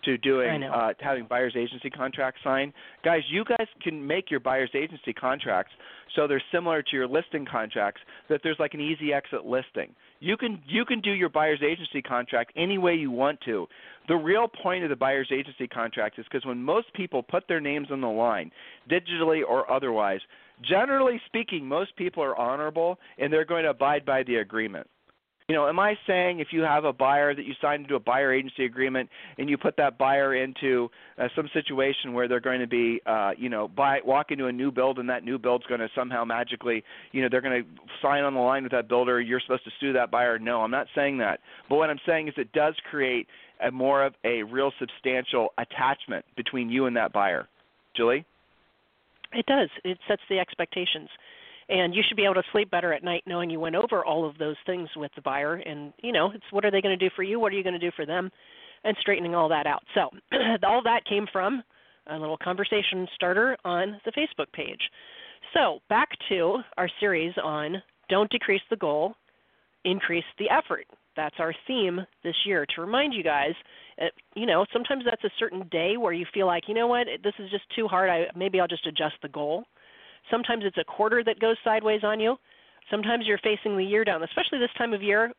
to 0.04 0.18
doing 0.18 0.64
uh, 0.64 0.94
having 1.00 1.26
buyer's 1.26 1.56
agency 1.56 1.90
contracts 1.90 2.42
signed. 2.44 2.74
Guys, 3.04 3.22
you 3.30 3.44
guys 3.46 3.68
can 3.82 4.06
make 4.06 4.30
your 4.30 4.40
buyer's 4.40 4.72
agency 4.74 5.14
contracts 5.14 5.72
so 6.16 6.28
they're 6.28 6.44
similar 6.52 6.82
to 6.82 6.90
your 6.94 7.08
listing 7.08 7.46
contracts 7.46 8.02
that 8.30 8.42
there's 8.44 8.58
like 8.60 8.74
an 8.74 8.82
easy 8.82 9.14
exit 9.14 9.46
listing. 9.46 9.94
You 10.20 10.38
can 10.38 10.62
you 10.68 10.86
can 10.86 11.02
do 11.02 11.12
your 11.12 11.30
buyer's 11.30 11.62
agency 11.64 12.02
contract 12.02 12.52
any 12.56 12.78
way 12.78 12.96
you 12.96 13.12
want 13.12 13.40
to. 13.46 13.68
The 14.08 14.16
real 14.16 14.48
point 14.48 14.84
of 14.84 14.90
the 14.90 14.96
buyer's 14.96 15.30
agency 15.32 15.68
contract 15.68 16.20
is 16.20 16.26
because 16.30 16.46
when 16.46 16.62
most 16.62 16.94
people 16.94 17.24
put 17.24 17.48
their 17.48 17.62
names 17.62 17.88
on 17.92 18.02
the 18.02 18.08
line, 18.08 18.52
digitally 18.90 19.42
or 19.48 19.72
otherwise, 19.72 20.20
generally 20.62 21.20
speaking, 21.26 21.66
most 21.66 21.96
people 21.96 22.24
are 22.24 22.38
honorable 22.38 23.00
and 23.18 23.32
they're 23.32 23.46
going 23.46 23.64
to 23.64 23.70
abide 23.70 24.06
by 24.06 24.24
the 24.24 24.36
agreement. 24.38 24.88
You 25.52 25.58
know, 25.58 25.68
am 25.68 25.82
I 25.82 25.96
saying 26.08 26.40
if 26.40 26.54
you 26.54 26.62
have 26.62 26.86
a 26.86 26.94
buyer 26.94 27.36
that 27.36 27.44
you 27.44 27.54
sign 27.62 27.82
into 27.82 27.96
a 27.96 28.00
buyer 28.00 28.32
agency 28.32 28.64
agreement 28.64 29.10
and 29.38 29.50
you 29.50 29.58
put 29.58 29.76
that 29.76 29.98
buyer 29.98 30.34
into 30.34 30.90
uh, 31.18 31.28
some 31.36 31.50
situation 31.54 32.14
where 32.14 32.30
they're 32.30 32.40
going 32.40 32.62
to 32.62 32.68
be, 32.68 33.02
uh, 33.06 33.32
you 33.38 33.50
know, 33.50 33.68
buy 33.68 34.00
walk 34.06 34.28
into 34.32 34.46
a 34.46 34.52
new 34.54 34.72
build 34.72 34.98
and 34.98 35.10
that 35.10 35.26
new 35.26 35.38
build's 35.38 35.66
going 35.66 35.82
to 35.82 35.90
somehow 35.94 36.24
magically, 36.24 36.86
you 37.12 37.22
know, 37.22 37.28
they're 37.30 37.42
going 37.42 37.64
to 37.64 37.70
sign 38.02 38.24
on 38.24 38.34
the 38.34 38.40
line 38.40 38.64
with 38.64 38.72
that 38.72 38.88
builder. 38.88 39.20
You're 39.20 39.42
supposed 39.42 39.66
to 39.66 39.72
sue 39.82 39.92
that 39.92 40.10
buyer. 40.10 40.40
No, 40.40 40.62
I'm 40.62 40.72
not 40.72 40.88
saying 40.96 41.18
that. 41.18 41.42
But 41.68 41.76
what 41.76 41.90
I'm 41.90 42.00
saying 42.08 42.30
is 42.30 42.34
it 42.38 42.54
does 42.54 42.76
create 42.90 43.28
a 43.62 43.72
more 43.72 44.06
of 44.06 44.14
a 44.24 44.44
real 44.44 44.72
substantial 44.80 45.50
attachment 45.58 46.24
between 46.38 46.70
you 46.70 46.86
and 46.86 46.96
that 46.96 47.12
buyer. 47.12 47.50
Julie. 47.98 48.24
It 49.34 49.46
does. 49.48 49.68
It 49.84 49.98
sets 50.08 50.22
the 50.30 50.40
expectations 50.40 51.10
and 51.72 51.96
you 51.96 52.04
should 52.06 52.18
be 52.18 52.26
able 52.26 52.36
to 52.36 52.44
sleep 52.52 52.70
better 52.70 52.92
at 52.94 53.04
night 53.04 53.24
knowing 53.26 53.50
you 53.50 53.60
went 53.60 53.76
over 53.76 54.04
all 54.04 54.28
of 54.28 54.38
those 54.38 54.58
things 54.66 54.90
with 54.96 55.10
the 55.16 55.22
buyer. 55.22 55.56
And 55.56 55.94
you 56.04 56.12
know 56.12 56.30
it's 56.36 56.44
what 56.52 56.66
are 56.66 56.72
they 56.72 56.82
going 56.82 56.98
to 56.98 57.10
do 57.10 57.12
for 57.16 57.24
you? 57.24 57.40
What 57.40 57.54
are 57.54 57.56
you 57.56 57.64
going 57.64 57.80
to 57.80 57.80
do 57.80 57.92
for 57.96 58.06
them? 58.06 58.30
And 58.84 58.96
straightening 59.00 59.34
all 59.34 59.48
that 59.50 59.66
out. 59.66 59.84
So 59.96 60.10
all 60.64 60.82
that 60.84 61.06
came 61.08 61.28
from 61.32 61.64
a 62.08 62.18
little 62.18 62.38
conversation 62.38 63.08
starter 63.16 63.58
on 63.64 64.00
the 64.06 64.12
facebook 64.12 64.52
page. 64.54 64.82
So 65.54 65.80
back 65.88 66.10
to 66.30 66.58
our 66.78 66.90
series 67.00 67.34
on 67.42 67.82
don't 68.10 68.30
decrease 68.30 68.62
the 68.70 68.76
goal 68.76 69.16
increase 69.84 70.26
the 70.38 70.50
effort. 70.50 70.86
That's 71.16 71.36
our 71.40 71.54
theme 71.66 72.00
this 72.24 72.36
year 72.46 72.66
to 72.76 72.82
remind 72.82 73.14
you 73.14 73.24
guys 73.24 73.54
uh, 74.02 74.06
you 74.36 74.46
know 74.46 74.66
sometimes 74.74 75.04
that's 75.06 75.24
a 75.24 75.32
certain 75.40 75.68
day 75.72 75.96
where 75.98 76.14
you 76.14 76.26
feel 76.34 76.48
like 76.48 76.64
you 76.68 76.74
know 76.74 76.88
what? 76.88 77.08
This 77.24 77.34
is 77.40 77.50
just 77.50 77.64
too 77.76 77.88
hard. 77.88 78.10
I 78.10 78.26
maybe 78.36 78.60
i'll 78.60 78.68
just 78.68 78.88
adjust 78.88 79.16
the 79.22 79.30
goal 79.30 79.64
Sometimes 80.30 80.64
it's 80.66 80.78
a 80.78 80.84
quarter 80.84 81.24
that 81.24 81.40
goes 81.40 81.58
sideways 81.64 82.02
on 82.04 82.20
you. 82.20 82.36
Sometimes 82.90 83.26
you're 83.26 83.40
facing 83.40 83.78
the 83.78 83.84
year 83.84 84.04
down, 84.04 84.24
especially 84.24 84.60
this 84.60 84.70
time 84.78 84.94
of 84.94 85.02
year. 85.02 85.32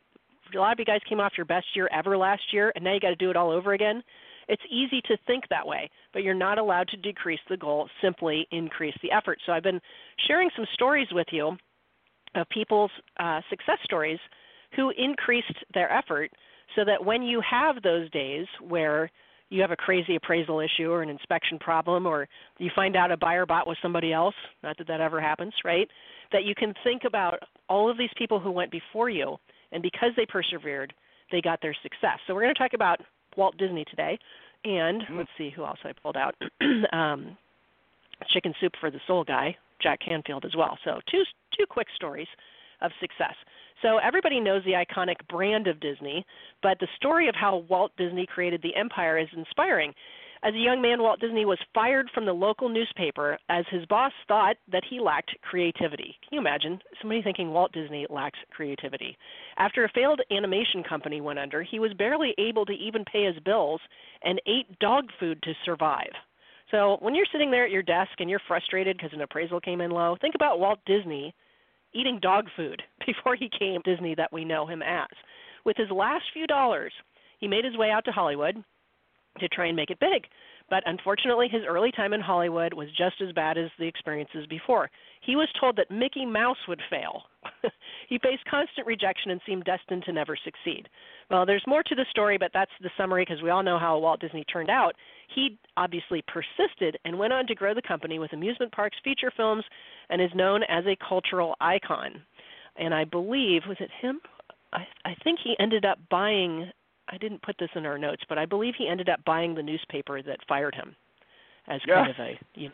A 0.55 0.59
lot 0.59 0.73
of 0.73 0.79
you 0.79 0.85
guys 0.85 1.01
came 1.09 1.21
off 1.21 1.33
your 1.37 1.47
best 1.47 1.67
year 1.75 1.89
ever 1.93 2.17
last 2.17 2.43
year, 2.53 2.73
and 2.75 2.85
now 2.85 2.93
you 2.93 3.01
got 3.01 3.09
to 3.09 3.17
do 3.17 3.31
it 3.31 3.37
all 3.37 3.51
over 3.51 3.73
again. 3.73 4.03
It's 4.49 4.63
easy 4.71 5.01
to 5.03 5.17
think 5.27 5.45
that 5.49 5.67
way, 5.67 5.89
but 6.13 6.23
you're 6.23 6.35
not 6.35 6.59
allowed 6.59 6.89
to 6.89 6.97
decrease 6.97 7.41
the 7.49 7.57
goal, 7.57 7.89
simply 8.03 8.47
increase 8.51 8.95
the 9.03 9.13
effort. 9.13 9.39
So 9.47 9.53
I've 9.53 9.63
been 9.63 9.81
sharing 10.27 10.51
some 10.57 10.67
stories 10.75 11.09
with 11.13 11.29
you 11.31 11.57
of 12.35 12.49
people's 12.49 12.91
uh, 13.19 13.41
success 13.51 13.79
stories 13.85 14.19
who 14.75 14.93
increased 14.97 15.55
their 15.75 15.91
effort 15.93 16.31
so 16.75 16.85
that 16.85 17.05
when 17.05 17.23
you 17.23 17.43
have 17.49 17.83
those 17.83 18.11
days 18.11 18.47
where 18.61 19.11
you 19.53 19.61
have 19.61 19.71
a 19.71 19.77
crazy 19.77 20.17
appraisal 20.17 20.61
issue 20.61 20.91
or 20.91 21.03
an 21.03 21.11
inspection 21.11 21.59
problem 21.59 22.07
or 22.07 22.27
you 22.59 22.71
find 22.75 22.97
out 22.97 23.13
a 23.13 23.17
buyer 23.17 23.45
bought 23.45 23.67
with 23.67 23.77
somebody 23.83 24.13
else, 24.13 24.35
not 24.63 24.79
that 24.79 24.87
that 24.87 25.01
ever 25.01 25.21
happens, 25.21 25.53
right? 25.65 25.89
That 26.33 26.45
you 26.45 26.55
can 26.55 26.73
think 26.83 27.03
about 27.07 27.39
all 27.69 27.91
of 27.91 27.99
these 27.99 28.11
people 28.17 28.41
who 28.41 28.51
went 28.51 28.71
before 28.71 29.11
you 29.11 29.37
and 29.71 29.83
because 29.83 30.11
they 30.17 30.27
persevered, 30.27 30.95
they 31.31 31.41
got 31.41 31.61
their 31.61 31.77
success. 31.83 32.19
So 32.27 32.35
we're 32.35 32.43
going 32.43 32.55
to 32.55 32.59
talk 32.59 32.73
about 32.73 33.01
Walt 33.37 33.57
Disney 33.59 33.85
today 33.85 34.19
and 34.65 35.03
mm-hmm. 35.03 35.19
let's 35.19 35.31
see 35.37 35.51
who 35.51 35.65
else 35.65 35.79
I 35.85 35.93
pulled 35.93 36.17
out. 36.17 36.35
um, 36.93 37.37
Chicken 38.29 38.55
Soup 38.61 38.73
for 38.81 38.91
the 38.91 39.01
Soul 39.07 39.25
guy, 39.25 39.57
Jack 39.83 40.01
Canfield 40.01 40.45
as 40.45 40.55
well. 40.57 40.79
So 40.85 41.01
two 41.11 41.25
two 41.59 41.67
quick 41.69 41.89
stories 41.97 42.29
of 42.83 42.91
success. 43.01 43.35
So 43.83 43.99
everybody 43.99 44.39
knows 44.39 44.63
the 44.65 44.73
iconic 44.73 45.17
brand 45.29 45.67
of 45.67 45.81
Disney, 45.81 46.25
but 46.63 46.79
the 46.79 46.89
story 46.97 47.29
of 47.29 47.35
how 47.35 47.65
Walt 47.69 47.93
Disney 47.97 48.27
created 48.27 48.63
the 48.63 48.77
empire 48.77 49.19
is 49.19 49.29
inspiring. 49.37 49.93
As 50.45 50.55
a 50.55 50.59
young 50.59 50.83
man, 50.83 51.01
Walt 51.01 51.21
Disney 51.21 51.45
was 51.45 51.59
fired 51.73 52.11
from 52.13 52.27
the 52.27 52.33
local 52.33 52.69
newspaper 52.69 53.39
as 53.49 53.65
his 53.71 53.87
boss 53.87 54.13
thought 54.27 54.57
that 54.71 54.83
he 54.89 54.99
lacked 54.99 55.31
creativity. 55.43 56.17
Can 56.23 56.33
you 56.33 56.41
imagine 56.41 56.81
somebody 57.01 57.23
thinking 57.23 57.53
Walt 57.53 57.73
Disney 57.73 58.07
lacks 58.11 58.39
creativity? 58.51 59.17
After 59.57 59.85
a 59.85 59.93
failed 59.95 60.21
animation 60.33 60.83
company 60.83 61.21
went 61.21 61.39
under, 61.39 61.63
he 61.63 61.79
was 61.79 61.93
barely 61.95 62.35
able 62.39 62.67
to 62.67 62.73
even 62.73 63.05
pay 63.05 63.25
his 63.25 63.41
bills 63.45 63.81
and 64.25 64.41
ate 64.47 64.79
dog 64.81 65.05
food 65.21 65.41
to 65.45 65.53
survive. 65.65 66.11
So 66.73 66.97
when 67.01 67.15
you're 67.15 67.27
sitting 67.31 67.53
there 67.53 67.65
at 67.65 67.71
your 67.71 67.83
desk 67.83 68.13
and 68.19 68.29
you're 68.29 68.41
frustrated 68.49 68.97
because 68.97 69.13
an 69.13 69.21
appraisal 69.21 69.61
came 69.61 69.81
in 69.81 69.93
low, 69.93 70.17
think 70.21 70.35
about 70.35 70.59
Walt 70.59 70.81
Disney 70.87 71.33
eating 71.95 72.19
dog 72.21 72.47
food 72.57 72.83
before 73.07 73.37
he 73.37 73.51
came 73.59 73.81
Disney 73.85 74.15
that 74.15 74.33
we 74.33 74.45
know 74.45 74.67
him 74.67 74.83
as. 74.83 75.09
With 75.65 75.77
his 75.77 75.91
last 75.91 76.25
few 76.33 76.47
dollars, 76.47 76.93
he 77.39 77.49
made 77.49 77.65
his 77.65 77.77
way 77.77 77.91
out 77.91 78.05
to 78.07 78.13
Hollywood 78.13 78.63
to 79.39 79.49
try 79.49 79.67
and 79.67 79.77
make 79.77 79.91
it 79.91 80.01
big. 80.01 80.25
But 80.71 80.83
unfortunately, 80.87 81.49
his 81.49 81.63
early 81.69 81.93
time 81.93 82.13
in 82.13 82.21
Hollywood 82.21 82.73
was 82.73 82.89
just 82.97 83.21
as 83.21 83.33
bad 83.33 83.59
as 83.59 83.71
the 83.79 83.87
experiences 83.87 84.47
before. 84.49 84.91
He 85.21 85.37
was 85.37 85.49
told 85.61 85.77
that 85.77 85.91
Mickey 85.91 86.25
Mouse 86.25 86.57
would 86.69 86.81
fail. 86.89 87.23
He 88.13 88.19
faced 88.19 88.45
constant 88.45 88.87
rejection 88.87 89.31
and 89.31 89.41
seemed 89.47 89.65
destined 89.65 90.03
to 90.05 90.13
never 90.13 90.37
succeed. 90.45 90.87
Well, 91.31 91.47
there's 91.47 91.65
more 91.67 91.83
to 91.83 91.95
the 91.95 92.05
story, 92.11 92.37
but 92.37 92.51
that's 92.53 92.71
the 92.83 92.91
summary 92.95 93.25
because 93.27 93.43
we 93.43 93.49
all 93.49 93.63
know 93.63 93.79
how 93.79 93.97
Walt 93.97 94.21
Disney 94.21 94.45
turned 94.45 94.69
out. 94.69 94.95
He 95.35 95.59
obviously 95.79 96.23
persisted 96.29 96.99
and 97.07 97.19
went 97.19 97.33
on 97.33 97.47
to 97.47 97.55
grow 97.55 97.73
the 97.73 97.81
company 97.81 98.19
with 98.19 98.35
amusement 98.35 98.71
parks, 98.71 98.99
feature 99.03 99.33
films, 99.35 99.65
and 100.11 100.21
is 100.21 100.29
known 100.35 100.63
as 100.65 100.85
a 100.85 100.97
cultural 101.09 101.55
icon. 101.59 102.21
And 102.77 102.93
I 102.93 103.05
believe, 103.05 103.63
was 103.67 103.79
it 103.81 103.89
him? 104.03 104.21
I, 104.75 104.87
I 105.07 105.15
think 105.25 105.39
he 105.43 105.57
ended 105.59 105.87
up 105.87 105.99
buying 106.11 106.71
I 107.09 107.17
didn't 107.17 107.43
put 107.43 107.57
this 107.59 107.71
in 107.75 107.87
our 107.87 107.99
notes, 107.99 108.23
but 108.29 108.37
I 108.37 108.45
believe 108.45 108.75
he 108.77 108.89
ended 108.89 109.09
up 109.09 109.25
buying 109.25 109.55
the 109.55 109.63
newspaper 109.63 110.23
that 110.23 110.39
fired 110.47 110.75
him 110.75 110.95
as 111.67 111.81
kind 111.89 112.11
of 112.11 112.17
a 112.19 112.39
you 112.55 112.69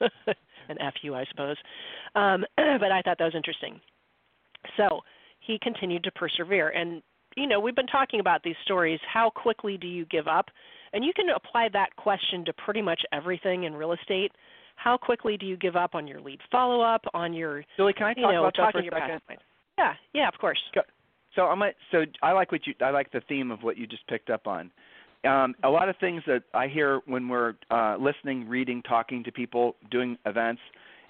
know 0.00 0.08
an 0.70 0.78
fu, 1.02 1.14
I 1.14 1.26
suppose. 1.26 1.56
Um, 2.14 2.46
but 2.56 2.90
I 2.90 3.02
thought 3.02 3.18
that 3.18 3.24
was 3.24 3.34
interesting. 3.34 3.78
So 4.76 5.00
he 5.40 5.58
continued 5.62 6.04
to 6.04 6.10
persevere, 6.12 6.70
and 6.70 7.02
you 7.36 7.46
know 7.46 7.60
we've 7.60 7.76
been 7.76 7.86
talking 7.86 8.20
about 8.20 8.42
these 8.42 8.56
stories. 8.64 9.00
How 9.12 9.30
quickly 9.30 9.76
do 9.76 9.86
you 9.86 10.04
give 10.06 10.28
up? 10.28 10.46
And 10.92 11.04
you 11.04 11.12
can 11.14 11.26
apply 11.30 11.68
that 11.72 11.94
question 11.96 12.44
to 12.46 12.52
pretty 12.52 12.82
much 12.82 13.00
everything 13.12 13.64
in 13.64 13.74
real 13.74 13.92
estate. 13.92 14.32
How 14.74 14.96
quickly 14.96 15.36
do 15.36 15.46
you 15.46 15.56
give 15.56 15.76
up 15.76 15.94
on 15.94 16.06
your 16.06 16.20
lead 16.20 16.40
follow 16.50 16.80
up, 16.80 17.04
on 17.14 17.32
your 17.32 17.64
Julie, 17.76 17.92
can 17.92 18.06
I 18.06 18.14
talk 18.14 18.16
you 18.18 18.32
know, 18.32 18.44
about 18.46 18.56
that 18.56 18.72
for 18.72 18.78
a 18.80 19.00
second? 19.00 19.20
Yeah, 19.78 19.94
yeah, 20.12 20.28
of 20.28 20.34
course. 20.40 20.58
So 21.36 21.42
I 21.42 21.54
might. 21.54 21.74
So 21.90 22.04
I 22.22 22.32
like 22.32 22.50
what 22.52 22.66
you. 22.66 22.74
I 22.80 22.90
like 22.90 23.12
the 23.12 23.20
theme 23.28 23.50
of 23.50 23.62
what 23.62 23.76
you 23.76 23.86
just 23.86 24.06
picked 24.08 24.30
up 24.30 24.46
on. 24.46 24.70
Um, 25.24 25.54
a 25.62 25.68
lot 25.68 25.88
of 25.88 25.96
things 25.98 26.22
that 26.26 26.42
I 26.54 26.66
hear 26.66 27.00
when 27.06 27.28
we're 27.28 27.54
uh, 27.70 27.96
listening, 28.00 28.48
reading, 28.48 28.82
talking 28.82 29.22
to 29.24 29.32
people, 29.32 29.76
doing 29.90 30.16
events, 30.24 30.62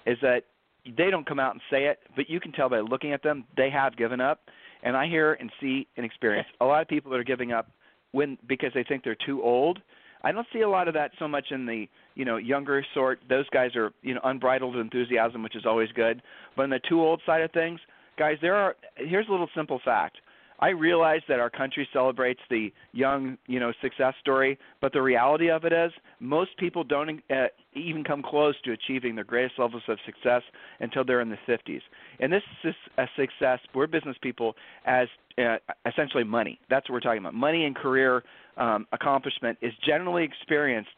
is 0.05 0.17
that 0.21 0.43
they 0.85 1.09
don't 1.09 1.25
come 1.27 1.39
out 1.39 1.53
and 1.53 1.61
say 1.69 1.85
it, 1.85 1.99
but 2.15 2.29
you 2.29 2.39
can 2.39 2.51
tell 2.51 2.69
by 2.69 2.79
looking 2.79 3.13
at 3.13 3.23
them 3.23 3.45
they 3.55 3.69
have 3.69 3.95
given 3.97 4.21
up. 4.21 4.39
And 4.83 4.97
I 4.97 5.07
hear 5.07 5.33
and 5.33 5.51
see 5.59 5.87
and 5.95 6.05
experience 6.05 6.47
a 6.59 6.65
lot 6.65 6.81
of 6.81 6.87
people 6.87 7.11
that 7.11 7.19
are 7.19 7.23
giving 7.23 7.51
up 7.51 7.69
when 8.11 8.37
because 8.47 8.71
they 8.73 8.83
think 8.83 9.03
they're 9.03 9.17
too 9.25 9.41
old. 9.43 9.79
I 10.23 10.31
don't 10.31 10.47
see 10.53 10.61
a 10.61 10.69
lot 10.69 10.87
of 10.87 10.93
that 10.93 11.11
so 11.19 11.27
much 11.27 11.45
in 11.51 11.65
the 11.65 11.87
you 12.15 12.25
know 12.25 12.37
younger 12.37 12.83
sort. 12.93 13.19
Those 13.29 13.47
guys 13.49 13.75
are 13.75 13.91
you 14.01 14.15
know 14.15 14.21
unbridled 14.23 14.75
enthusiasm, 14.75 15.43
which 15.43 15.55
is 15.55 15.65
always 15.65 15.89
good. 15.91 16.21
But 16.55 16.63
on 16.63 16.69
the 16.71 16.79
too 16.87 17.01
old 17.01 17.21
side 17.25 17.41
of 17.41 17.51
things, 17.51 17.79
guys, 18.17 18.37
there 18.41 18.55
are 18.55 18.75
here's 18.95 19.27
a 19.27 19.31
little 19.31 19.49
simple 19.55 19.79
fact. 19.83 20.17
I 20.61 20.69
realize 20.69 21.21
that 21.27 21.39
our 21.39 21.49
country 21.49 21.87
celebrates 21.91 22.39
the 22.49 22.71
young, 22.93 23.37
you 23.47 23.59
know, 23.59 23.73
success 23.81 24.13
story, 24.21 24.59
but 24.79 24.93
the 24.93 25.01
reality 25.01 25.49
of 25.49 25.65
it 25.65 25.73
is 25.73 25.91
most 26.19 26.55
people 26.57 26.83
don't 26.83 27.19
uh, 27.31 27.47
even 27.73 28.03
come 28.03 28.21
close 28.21 28.53
to 28.65 28.71
achieving 28.71 29.15
their 29.15 29.23
greatest 29.23 29.57
levels 29.57 29.81
of 29.87 29.97
success 30.05 30.43
until 30.79 31.03
they're 31.03 31.21
in 31.21 31.29
the 31.29 31.37
50s. 31.47 31.81
And 32.19 32.31
this 32.31 32.43
is 32.63 32.75
a 32.99 33.05
success. 33.15 33.59
We're 33.73 33.87
business 33.87 34.17
people 34.21 34.55
as 34.85 35.07
uh, 35.39 35.57
essentially 35.87 36.23
money. 36.23 36.59
That's 36.69 36.87
what 36.87 36.93
we're 36.93 36.99
talking 36.99 37.19
about. 37.19 37.33
Money 37.33 37.65
and 37.65 37.75
career 37.75 38.23
um, 38.57 38.85
accomplishment 38.91 39.57
is 39.61 39.73
generally 39.83 40.23
experienced 40.23 40.89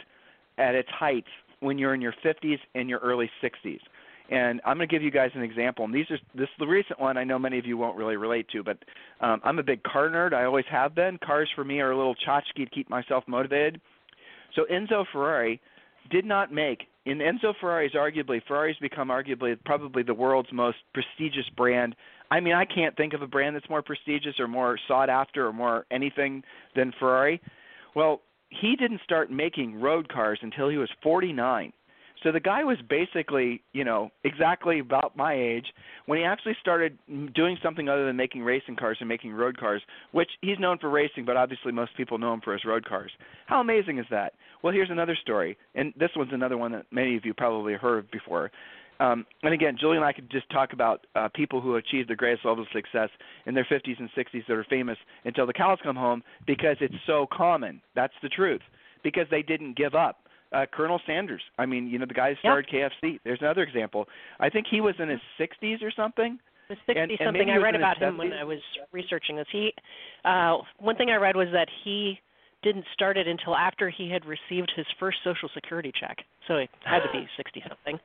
at 0.57 0.75
its 0.75 0.89
height 0.89 1.25
when 1.61 1.77
you're 1.77 1.93
in 1.93 2.01
your 2.01 2.13
50s 2.23 2.59
and 2.75 2.89
your 2.89 2.99
early 2.99 3.29
60s. 3.41 3.79
And 4.29 4.61
I'm 4.65 4.77
going 4.77 4.87
to 4.87 4.93
give 4.93 5.03
you 5.03 5.11
guys 5.11 5.31
an 5.35 5.41
example. 5.41 5.85
And 5.85 5.93
these 5.93 6.09
are 6.09 6.17
this 6.33 6.43
is 6.43 6.59
the 6.59 6.67
recent 6.67 6.99
one. 6.99 7.17
I 7.17 7.23
know 7.23 7.37
many 7.37 7.59
of 7.59 7.65
you 7.65 7.77
won't 7.77 7.97
really 7.97 8.15
relate 8.15 8.47
to, 8.53 8.63
but 8.63 8.77
um, 9.19 9.41
I'm 9.43 9.59
a 9.59 9.63
big 9.63 9.83
car 9.83 10.09
nerd. 10.09 10.33
I 10.33 10.45
always 10.45 10.65
have 10.71 10.95
been. 10.95 11.17
Cars 11.23 11.49
for 11.55 11.63
me 11.63 11.81
are 11.81 11.91
a 11.91 11.97
little 11.97 12.15
tchotchke 12.15 12.63
to 12.63 12.65
keep 12.67 12.89
myself 12.89 13.25
motivated. 13.27 13.81
So 14.55 14.65
Enzo 14.71 15.03
Ferrari 15.11 15.59
did 16.09 16.25
not 16.25 16.53
make. 16.53 16.83
In 17.05 17.17
Enzo 17.17 17.53
Ferrari's 17.59 17.93
arguably 17.93 18.41
Ferrari's 18.47 18.77
become 18.79 19.09
arguably 19.09 19.57
probably 19.65 20.03
the 20.03 20.13
world's 20.13 20.51
most 20.53 20.77
prestigious 20.93 21.49
brand. 21.57 21.95
I 22.31 22.39
mean, 22.39 22.53
I 22.53 22.65
can't 22.65 22.95
think 22.95 23.13
of 23.13 23.21
a 23.21 23.27
brand 23.27 23.55
that's 23.55 23.69
more 23.69 23.81
prestigious 23.81 24.39
or 24.39 24.47
more 24.47 24.79
sought 24.87 25.09
after 25.09 25.45
or 25.45 25.53
more 25.53 25.85
anything 25.91 26.43
than 26.75 26.93
Ferrari. 26.97 27.41
Well, 27.95 28.21
he 28.49 28.75
didn't 28.75 29.01
start 29.03 29.31
making 29.31 29.81
road 29.81 30.07
cars 30.09 30.39
until 30.41 30.69
he 30.69 30.77
was 30.77 30.89
49. 31.01 31.73
So 32.23 32.31
the 32.31 32.39
guy 32.39 32.63
was 32.63 32.77
basically, 32.89 33.61
you 33.73 33.83
know, 33.83 34.09
exactly 34.23 34.79
about 34.79 35.15
my 35.17 35.33
age 35.33 35.65
when 36.05 36.17
he 36.17 36.25
actually 36.25 36.55
started 36.61 36.97
doing 37.35 37.57
something 37.61 37.89
other 37.89 38.05
than 38.05 38.15
making 38.15 38.43
racing 38.43 38.77
cars 38.77 38.97
and 39.01 39.09
making 39.09 39.33
road 39.33 39.57
cars, 39.57 39.81
which 40.13 40.29
he's 40.41 40.57
known 40.59 40.77
for 40.77 40.89
racing, 40.89 41.25
but 41.25 41.35
obviously 41.35 41.73
most 41.73 41.95
people 41.97 42.17
know 42.17 42.33
him 42.33 42.41
for 42.41 42.53
his 42.53 42.63
road 42.63 42.85
cars. 42.87 43.11
How 43.47 43.59
amazing 43.59 43.97
is 43.97 44.05
that? 44.09 44.33
Well, 44.63 44.73
here's 44.73 44.89
another 44.89 45.17
story, 45.21 45.57
and 45.75 45.93
this 45.99 46.11
one's 46.15 46.31
another 46.31 46.57
one 46.57 46.71
that 46.71 46.85
many 46.91 47.17
of 47.17 47.25
you 47.25 47.33
probably 47.33 47.73
heard 47.73 48.09
before. 48.11 48.51
Um, 48.99 49.25
and 49.41 49.53
again, 49.53 49.75
Julie 49.77 49.97
and 49.97 50.05
I 50.05 50.13
could 50.13 50.29
just 50.31 50.49
talk 50.49 50.71
about 50.71 51.05
uh, 51.15 51.27
people 51.35 51.59
who 51.59 51.75
achieve 51.75 52.07
the 52.07 52.15
greatest 52.15 52.45
level 52.45 52.63
of 52.63 52.69
success 52.71 53.09
in 53.45 53.53
their 53.53 53.65
50s 53.65 53.99
and 53.99 54.09
60s 54.15 54.47
that 54.47 54.53
are 54.53 54.65
famous 54.69 54.97
until 55.25 55.45
the 55.45 55.53
cows 55.53 55.79
come 55.83 55.95
home 55.95 56.23
because 56.47 56.77
it's 56.79 56.93
so 57.05 57.27
common. 57.31 57.81
That's 57.95 58.13
the 58.21 58.29
truth. 58.29 58.61
Because 59.03 59.25
they 59.29 59.41
didn't 59.41 59.75
give 59.75 59.95
up 59.95 60.19
uh, 60.53 60.65
Colonel 60.71 60.99
Sanders. 61.05 61.41
I 61.57 61.65
mean, 61.65 61.87
you 61.87 61.99
know, 61.99 62.05
the 62.05 62.13
guy 62.13 62.29
who 62.29 62.35
started 62.39 62.69
yep. 62.71 62.91
KFC. 63.03 63.19
There's 63.23 63.39
another 63.41 63.63
example. 63.63 64.05
I 64.39 64.49
think 64.49 64.67
he 64.69 64.81
was 64.81 64.95
in 64.99 65.09
his 65.09 65.19
60s 65.39 65.81
or 65.81 65.91
something. 65.91 66.39
The 66.69 66.75
60 66.85 66.99
and, 66.99 67.11
something. 67.23 67.41
And 67.41 67.51
I 67.51 67.57
read 67.57 67.75
about 67.75 67.97
him 67.97 68.17
when 68.17 68.33
I 68.33 68.43
was 68.43 68.59
researching 68.91 69.35
this. 69.35 69.47
He, 69.51 69.73
uh, 70.23 70.57
one 70.79 70.95
thing 70.95 71.09
I 71.09 71.15
read 71.15 71.35
was 71.35 71.47
that 71.51 71.67
he 71.83 72.19
didn't 72.63 72.85
start 72.93 73.17
it 73.17 73.27
until 73.27 73.55
after 73.55 73.89
he 73.89 74.09
had 74.09 74.23
received 74.25 74.71
his 74.75 74.85
first 74.99 75.17
Social 75.23 75.49
Security 75.53 75.91
check. 75.99 76.17
So 76.47 76.55
it 76.55 76.69
had 76.85 76.99
to 76.99 77.11
be 77.11 77.27
60 77.37 77.63
something. 77.67 77.99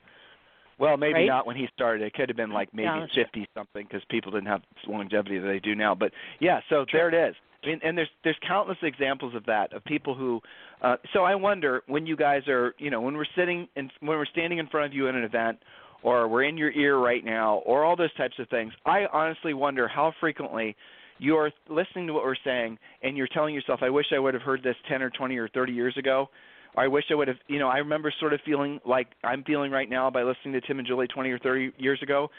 Well, 0.79 0.97
maybe 0.97 1.15
right? 1.15 1.27
not 1.27 1.47
when 1.47 1.57
he 1.57 1.69
started. 1.75 2.05
It 2.05 2.15
could 2.15 2.29
have 2.29 2.37
been 2.37 2.53
like 2.53 2.73
maybe 2.73 2.85
yeah, 2.87 3.07
50 3.25 3.49
something 3.55 3.87
because 3.89 4.03
people 4.11 4.31
didn't 4.31 4.47
have 4.47 4.63
longevity 4.87 5.39
that 5.39 5.47
they 5.47 5.59
do 5.59 5.75
now. 5.75 5.95
But 5.95 6.13
yeah, 6.39 6.61
so 6.69 6.85
there 6.93 7.09
it 7.09 7.31
is. 7.31 7.35
Mean, 7.67 7.81
and 7.83 7.99
there's 7.99 8.09
there's 8.23 8.37
countless 8.47 8.79
examples 8.83 9.35
of 9.35 9.45
that 9.47 9.73
of 9.73 9.85
people 9.85 10.15
who. 10.15 10.41
Uh, 10.81 10.97
so 11.13 11.25
I 11.25 11.35
wonder 11.35 11.83
when 11.89 12.07
you 12.07 12.17
guys 12.17 12.47
are, 12.47 12.75
you 12.79 12.91
know, 12.91 13.01
when 13.01 13.17
we're 13.17 13.27
sitting 13.37 13.67
and 13.75 13.91
when 14.01 14.17
we're 14.17 14.27
standing 14.27 14.59
in 14.59 14.69
front 14.69 14.87
of 14.87 14.93
you 14.93 15.09
at 15.09 15.15
an 15.15 15.25
event, 15.25 15.59
or 16.03 16.29
we're 16.29 16.45
in 16.45 16.57
your 16.57 16.71
ear 16.71 16.99
right 16.99 17.25
now, 17.25 17.57
or 17.67 17.85
all 17.85 17.97
those 17.97 18.15
types 18.15 18.35
of 18.39 18.49
things. 18.49 18.73
I 18.87 19.07
honestly 19.13 19.55
wonder 19.55 19.89
how 19.89 20.13
frequently 20.21 20.77
you're 21.19 21.51
listening 21.69 22.07
to 22.07 22.13
what 22.13 22.23
we're 22.23 22.37
saying 22.45 22.79
and 23.03 23.17
you're 23.17 23.29
telling 23.35 23.55
yourself, 23.55 23.83
"I 23.83 23.91
wish 23.91 24.07
I 24.13 24.21
would 24.21 24.35
have 24.35 24.43
heard 24.45 24.63
this 24.63 24.77
10 24.87 25.03
or 25.03 25.11
20 25.11 25.37
or 25.37 25.49
30 25.49 25.73
years 25.73 25.97
ago." 25.97 26.31
Or 26.77 26.85
I 26.85 26.87
wish 26.87 27.07
I 27.11 27.15
would 27.15 27.27
have, 27.27 27.39
you 27.49 27.59
know, 27.59 27.69
I 27.69 27.79
remember 27.79 28.13
sort 28.21 28.33
of 28.33 28.41
feeling 28.43 28.81
like 28.85 29.09
I'm 29.25 29.43
feeling 29.43 29.73
right 29.73 29.89
now 29.89 30.11
by 30.11 30.23
listening 30.23 30.53
to 30.53 30.61
Tim 30.61 30.79
and 30.79 30.87
Julie 30.87 31.09
20 31.09 31.31
or 31.31 31.39
30 31.41 31.73
years 31.77 32.01
ago 32.03 32.31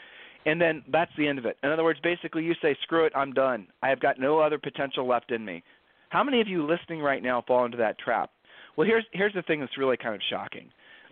and 0.46 0.60
then 0.60 0.82
that's 0.90 1.12
the 1.18 1.28
end 1.28 1.38
of 1.38 1.46
it. 1.46 1.56
In 1.62 1.70
other 1.70 1.84
words, 1.84 2.00
basically 2.02 2.44
you 2.44 2.54
say, 2.62 2.76
screw 2.82 3.04
it, 3.04 3.12
I'm 3.14 3.32
done. 3.32 3.66
I 3.82 3.88
have 3.88 4.00
got 4.00 4.18
no 4.18 4.38
other 4.38 4.58
potential 4.58 5.06
left 5.06 5.30
in 5.32 5.44
me. 5.44 5.62
How 6.08 6.24
many 6.24 6.40
of 6.40 6.48
you 6.48 6.66
listening 6.66 7.00
right 7.00 7.22
now 7.22 7.44
fall 7.46 7.64
into 7.64 7.76
that 7.78 7.98
trap? 7.98 8.30
Well, 8.76 8.86
here's 8.86 9.04
here's 9.12 9.34
the 9.34 9.42
thing 9.42 9.60
that's 9.60 9.78
really 9.78 9.96
kind 9.96 10.14
of 10.14 10.20
shocking. 10.30 10.70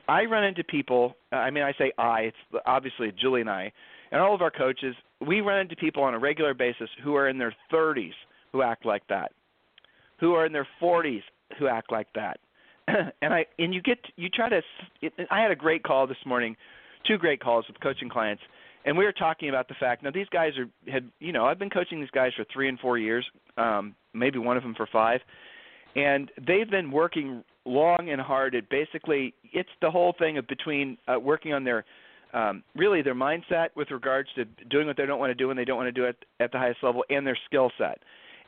I 0.08 0.24
run 0.24 0.44
into 0.44 0.64
people. 0.64 1.16
Uh, 1.32 1.36
I 1.36 1.50
mean, 1.50 1.64
I 1.64 1.72
say 1.78 1.92
I. 1.98 2.20
It's 2.20 2.62
obviously 2.66 3.12
Julie 3.20 3.42
and 3.42 3.50
I, 3.50 3.70
and 4.10 4.20
all 4.20 4.34
of 4.34 4.42
our 4.42 4.50
coaches. 4.50 4.94
We 5.20 5.40
run 5.40 5.60
into 5.60 5.76
people 5.76 6.02
on 6.02 6.14
a 6.14 6.18
regular 6.18 6.54
basis 6.54 6.88
who 7.04 7.14
are 7.14 7.28
in 7.28 7.38
their 7.38 7.54
30s 7.72 8.12
who 8.52 8.62
act 8.62 8.86
like 8.86 9.02
that, 9.08 9.32
who 10.18 10.32
are 10.34 10.46
in 10.46 10.52
their 10.52 10.66
40s 10.80 11.22
who 11.58 11.68
act 11.68 11.92
like 11.92 12.06
that, 12.14 12.38
and 12.88 13.34
I 13.34 13.44
and 13.58 13.74
you 13.74 13.82
get 13.82 13.98
you 14.16 14.28
try 14.28 14.48
to. 14.48 14.62
It, 15.02 15.12
I 15.30 15.40
had 15.40 15.50
a 15.50 15.56
great 15.56 15.82
call 15.82 16.06
this 16.06 16.16
morning, 16.24 16.56
two 17.06 17.18
great 17.18 17.40
calls 17.40 17.66
with 17.68 17.78
coaching 17.80 18.08
clients 18.08 18.42
and 18.88 18.96
we 18.96 19.04
were 19.04 19.12
talking 19.12 19.50
about 19.50 19.68
the 19.68 19.74
fact 19.74 20.02
now 20.02 20.10
these 20.10 20.28
guys 20.30 20.52
are 20.56 20.90
had 20.90 21.10
you 21.20 21.32
know 21.32 21.44
I've 21.44 21.58
been 21.58 21.70
coaching 21.70 22.00
these 22.00 22.10
guys 22.10 22.32
for 22.34 22.44
three 22.52 22.68
and 22.68 22.78
four 22.80 22.96
years, 22.96 23.24
um, 23.58 23.94
maybe 24.14 24.38
one 24.38 24.56
of 24.56 24.62
them 24.62 24.74
for 24.74 24.88
five, 24.90 25.20
and 25.94 26.30
they've 26.46 26.70
been 26.70 26.90
working 26.90 27.44
long 27.66 28.08
and 28.10 28.20
hard 28.20 28.54
at 28.54 28.68
basically 28.70 29.34
it's 29.52 29.68
the 29.82 29.90
whole 29.90 30.14
thing 30.18 30.38
of 30.38 30.46
between 30.46 30.96
uh, 31.06 31.20
working 31.20 31.52
on 31.52 31.64
their 31.64 31.84
um, 32.32 32.62
really 32.74 33.02
their 33.02 33.14
mindset 33.14 33.68
with 33.76 33.90
regards 33.90 34.30
to 34.36 34.46
doing 34.70 34.86
what 34.86 34.96
they 34.96 35.04
don't 35.04 35.18
want 35.18 35.30
to 35.30 35.34
do 35.34 35.48
when 35.48 35.56
they 35.56 35.66
don't 35.66 35.76
want 35.76 35.88
to 35.88 35.92
do 35.92 36.04
it 36.04 36.24
at 36.40 36.50
the 36.50 36.58
highest 36.58 36.82
level 36.82 37.04
and 37.10 37.26
their 37.26 37.38
skill 37.46 37.70
set. 37.76 37.98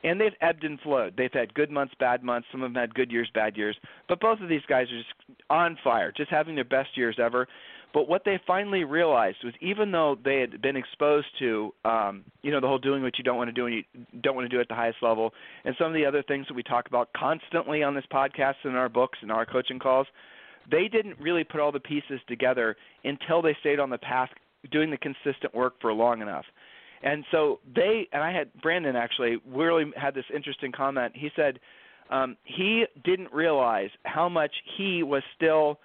And 0.03 0.19
they've 0.19 0.33
ebbed 0.41 0.63
and 0.63 0.79
flowed. 0.79 1.13
They've 1.15 1.31
had 1.31 1.53
good 1.53 1.69
months, 1.69 1.93
bad 1.99 2.23
months. 2.23 2.47
Some 2.51 2.63
of 2.63 2.73
them 2.73 2.81
had 2.81 2.95
good 2.95 3.11
years, 3.11 3.29
bad 3.35 3.55
years. 3.55 3.75
But 4.09 4.19
both 4.19 4.39
of 4.39 4.49
these 4.49 4.65
guys 4.67 4.87
are 4.91 4.97
just 4.97 5.39
on 5.51 5.77
fire, 5.83 6.11
just 6.15 6.31
having 6.31 6.55
their 6.55 6.63
best 6.63 6.89
years 6.97 7.17
ever. 7.23 7.47
But 7.93 8.07
what 8.07 8.23
they 8.23 8.39
finally 8.47 8.83
realized 8.83 9.37
was 9.43 9.53
even 9.59 9.91
though 9.91 10.17
they 10.23 10.39
had 10.39 10.61
been 10.61 10.77
exposed 10.77 11.27
to, 11.39 11.73
um, 11.83 12.23
you 12.41 12.51
know, 12.51 12.61
the 12.61 12.67
whole 12.67 12.77
doing 12.77 13.03
what 13.03 13.17
you 13.17 13.23
don't 13.23 13.37
want 13.37 13.49
to 13.49 13.53
do 13.53 13.65
and 13.65 13.75
you 13.75 13.83
don't 14.21 14.35
want 14.35 14.49
to 14.49 14.55
do 14.55 14.61
at 14.61 14.69
the 14.69 14.75
highest 14.75 14.99
level, 15.01 15.33
and 15.65 15.75
some 15.77 15.87
of 15.87 15.93
the 15.93 16.05
other 16.05 16.23
things 16.23 16.47
that 16.47 16.53
we 16.53 16.63
talk 16.63 16.87
about 16.87 17.09
constantly 17.13 17.83
on 17.83 17.93
this 17.93 18.05
podcast 18.11 18.55
and 18.63 18.73
in 18.73 18.77
our 18.77 18.89
books 18.89 19.19
and 19.21 19.31
our 19.31 19.45
coaching 19.45 19.79
calls, 19.79 20.07
they 20.69 20.87
didn't 20.87 21.19
really 21.19 21.43
put 21.43 21.59
all 21.59 21.71
the 21.71 21.79
pieces 21.79 22.19
together 22.27 22.77
until 23.03 23.41
they 23.41 23.55
stayed 23.59 23.79
on 23.79 23.89
the 23.89 23.97
path 23.97 24.29
doing 24.71 24.91
the 24.91 24.97
consistent 24.97 25.53
work 25.53 25.73
for 25.81 25.91
long 25.91 26.21
enough. 26.21 26.45
And 27.03 27.25
so 27.31 27.59
they 27.75 28.07
and 28.13 28.21
I 28.21 28.31
had 28.31 28.53
Brandon 28.61 28.95
actually 28.95 29.37
really 29.47 29.85
had 29.97 30.13
this 30.13 30.25
interesting 30.33 30.71
comment. 30.71 31.13
He 31.15 31.29
said 31.35 31.59
um, 32.11 32.37
he 32.43 32.85
didn't 33.03 33.33
realize 33.33 33.89
how 34.03 34.29
much 34.29 34.51
he 34.77 35.01
was 35.01 35.23
still 35.35 35.79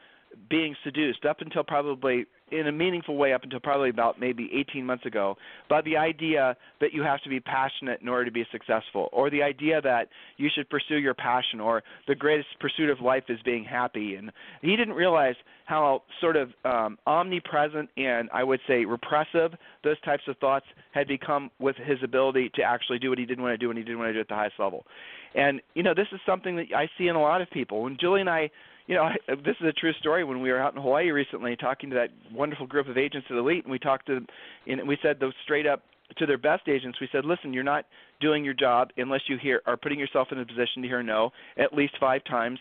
being 0.48 0.76
seduced 0.84 1.24
up 1.24 1.40
until 1.40 1.64
probably 1.64 2.26
in 2.52 2.68
a 2.68 2.72
meaningful 2.72 3.16
way 3.16 3.32
up 3.32 3.42
until 3.42 3.58
probably 3.58 3.90
about 3.90 4.20
maybe 4.20 4.48
18 4.52 4.86
months 4.86 5.04
ago 5.04 5.36
by 5.68 5.80
the 5.82 5.96
idea 5.96 6.56
that 6.80 6.92
you 6.92 7.02
have 7.02 7.20
to 7.22 7.28
be 7.28 7.40
passionate 7.40 8.00
in 8.00 8.08
order 8.08 8.24
to 8.24 8.30
be 8.30 8.46
successful 8.52 9.08
or 9.12 9.30
the 9.30 9.42
idea 9.42 9.80
that 9.80 10.08
you 10.36 10.48
should 10.54 10.68
pursue 10.70 10.98
your 10.98 11.14
passion 11.14 11.60
or 11.60 11.82
the 12.06 12.14
greatest 12.14 12.48
pursuit 12.60 12.88
of 12.88 13.00
life 13.00 13.24
is 13.28 13.38
being 13.44 13.64
happy 13.64 14.14
and 14.14 14.30
he 14.62 14.76
didn't 14.76 14.94
realize 14.94 15.34
how 15.64 16.02
sort 16.20 16.36
of 16.36 16.50
um, 16.64 16.96
omnipresent 17.08 17.90
and 17.96 18.30
I 18.32 18.44
would 18.44 18.60
say 18.68 18.84
repressive 18.84 19.52
those 19.82 20.00
types 20.02 20.22
of 20.28 20.36
thoughts 20.38 20.66
had 20.92 21.08
become 21.08 21.50
with 21.58 21.74
his 21.76 21.98
ability 22.04 22.50
to 22.54 22.62
actually 22.62 23.00
do 23.00 23.10
what 23.10 23.18
he 23.18 23.26
didn't 23.26 23.42
want 23.42 23.54
to 23.54 23.58
do 23.58 23.70
and 23.70 23.78
he 23.78 23.84
didn't 23.84 23.98
want 23.98 24.10
to 24.10 24.14
do 24.14 24.20
at 24.20 24.28
the 24.28 24.34
highest 24.34 24.60
level. 24.60 24.86
And 25.34 25.60
you 25.74 25.82
know, 25.82 25.94
this 25.94 26.06
is 26.12 26.20
something 26.24 26.56
that 26.56 26.66
I 26.74 26.88
see 26.96 27.08
in 27.08 27.16
a 27.16 27.20
lot 27.20 27.42
of 27.42 27.50
people. 27.50 27.82
When 27.82 27.96
Julie 28.00 28.20
and 28.20 28.30
I 28.30 28.50
you 28.86 28.94
know, 28.94 29.08
this 29.28 29.56
is 29.60 29.66
a 29.66 29.72
true 29.72 29.92
story. 29.94 30.24
When 30.24 30.40
we 30.40 30.50
were 30.50 30.60
out 30.60 30.74
in 30.74 30.80
Hawaii 30.80 31.10
recently, 31.10 31.56
talking 31.56 31.90
to 31.90 31.96
that 31.96 32.10
wonderful 32.32 32.66
group 32.66 32.88
of 32.88 32.96
agents 32.96 33.26
at 33.30 33.36
Elite, 33.36 33.64
and 33.64 33.72
we 33.72 33.78
talked 33.78 34.06
to, 34.06 34.20
and 34.66 34.86
we 34.86 34.96
said 35.02 35.18
those 35.18 35.34
straight 35.44 35.66
up 35.66 35.82
to 36.18 36.26
their 36.26 36.38
best 36.38 36.68
agents. 36.68 37.00
We 37.00 37.08
said, 37.10 37.24
listen, 37.24 37.52
you're 37.52 37.64
not 37.64 37.84
doing 38.20 38.44
your 38.44 38.54
job 38.54 38.90
unless 38.96 39.22
you 39.26 39.38
hear 39.38 39.60
are 39.66 39.76
putting 39.76 39.98
yourself 39.98 40.28
in 40.30 40.38
a 40.38 40.46
position 40.46 40.82
to 40.82 40.88
hear 40.88 41.02
no 41.02 41.30
at 41.58 41.72
least 41.72 41.94
five 41.98 42.22
times 42.24 42.58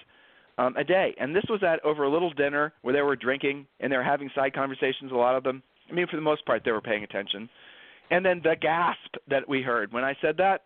um, 0.57 0.75
a 0.77 0.83
day. 0.83 1.13
And 1.19 1.35
this 1.35 1.43
was 1.47 1.61
at 1.63 1.83
over 1.85 2.03
a 2.03 2.11
little 2.11 2.31
dinner 2.31 2.73
where 2.81 2.93
they 2.93 3.01
were 3.01 3.15
drinking 3.15 3.67
and 3.79 3.91
they 3.91 3.97
were 3.97 4.03
having 4.03 4.31
side 4.33 4.53
conversations. 4.53 5.11
A 5.11 5.15
lot 5.15 5.35
of 5.35 5.43
them. 5.43 5.61
I 5.89 5.93
mean, 5.93 6.07
for 6.07 6.15
the 6.15 6.23
most 6.23 6.43
part, 6.47 6.63
they 6.65 6.71
were 6.71 6.81
paying 6.81 7.03
attention. 7.03 7.47
And 8.09 8.25
then 8.25 8.41
the 8.43 8.55
gasp 8.59 9.15
that 9.29 9.47
we 9.47 9.61
heard 9.61 9.93
when 9.93 10.03
I 10.03 10.15
said 10.21 10.37
that, 10.37 10.63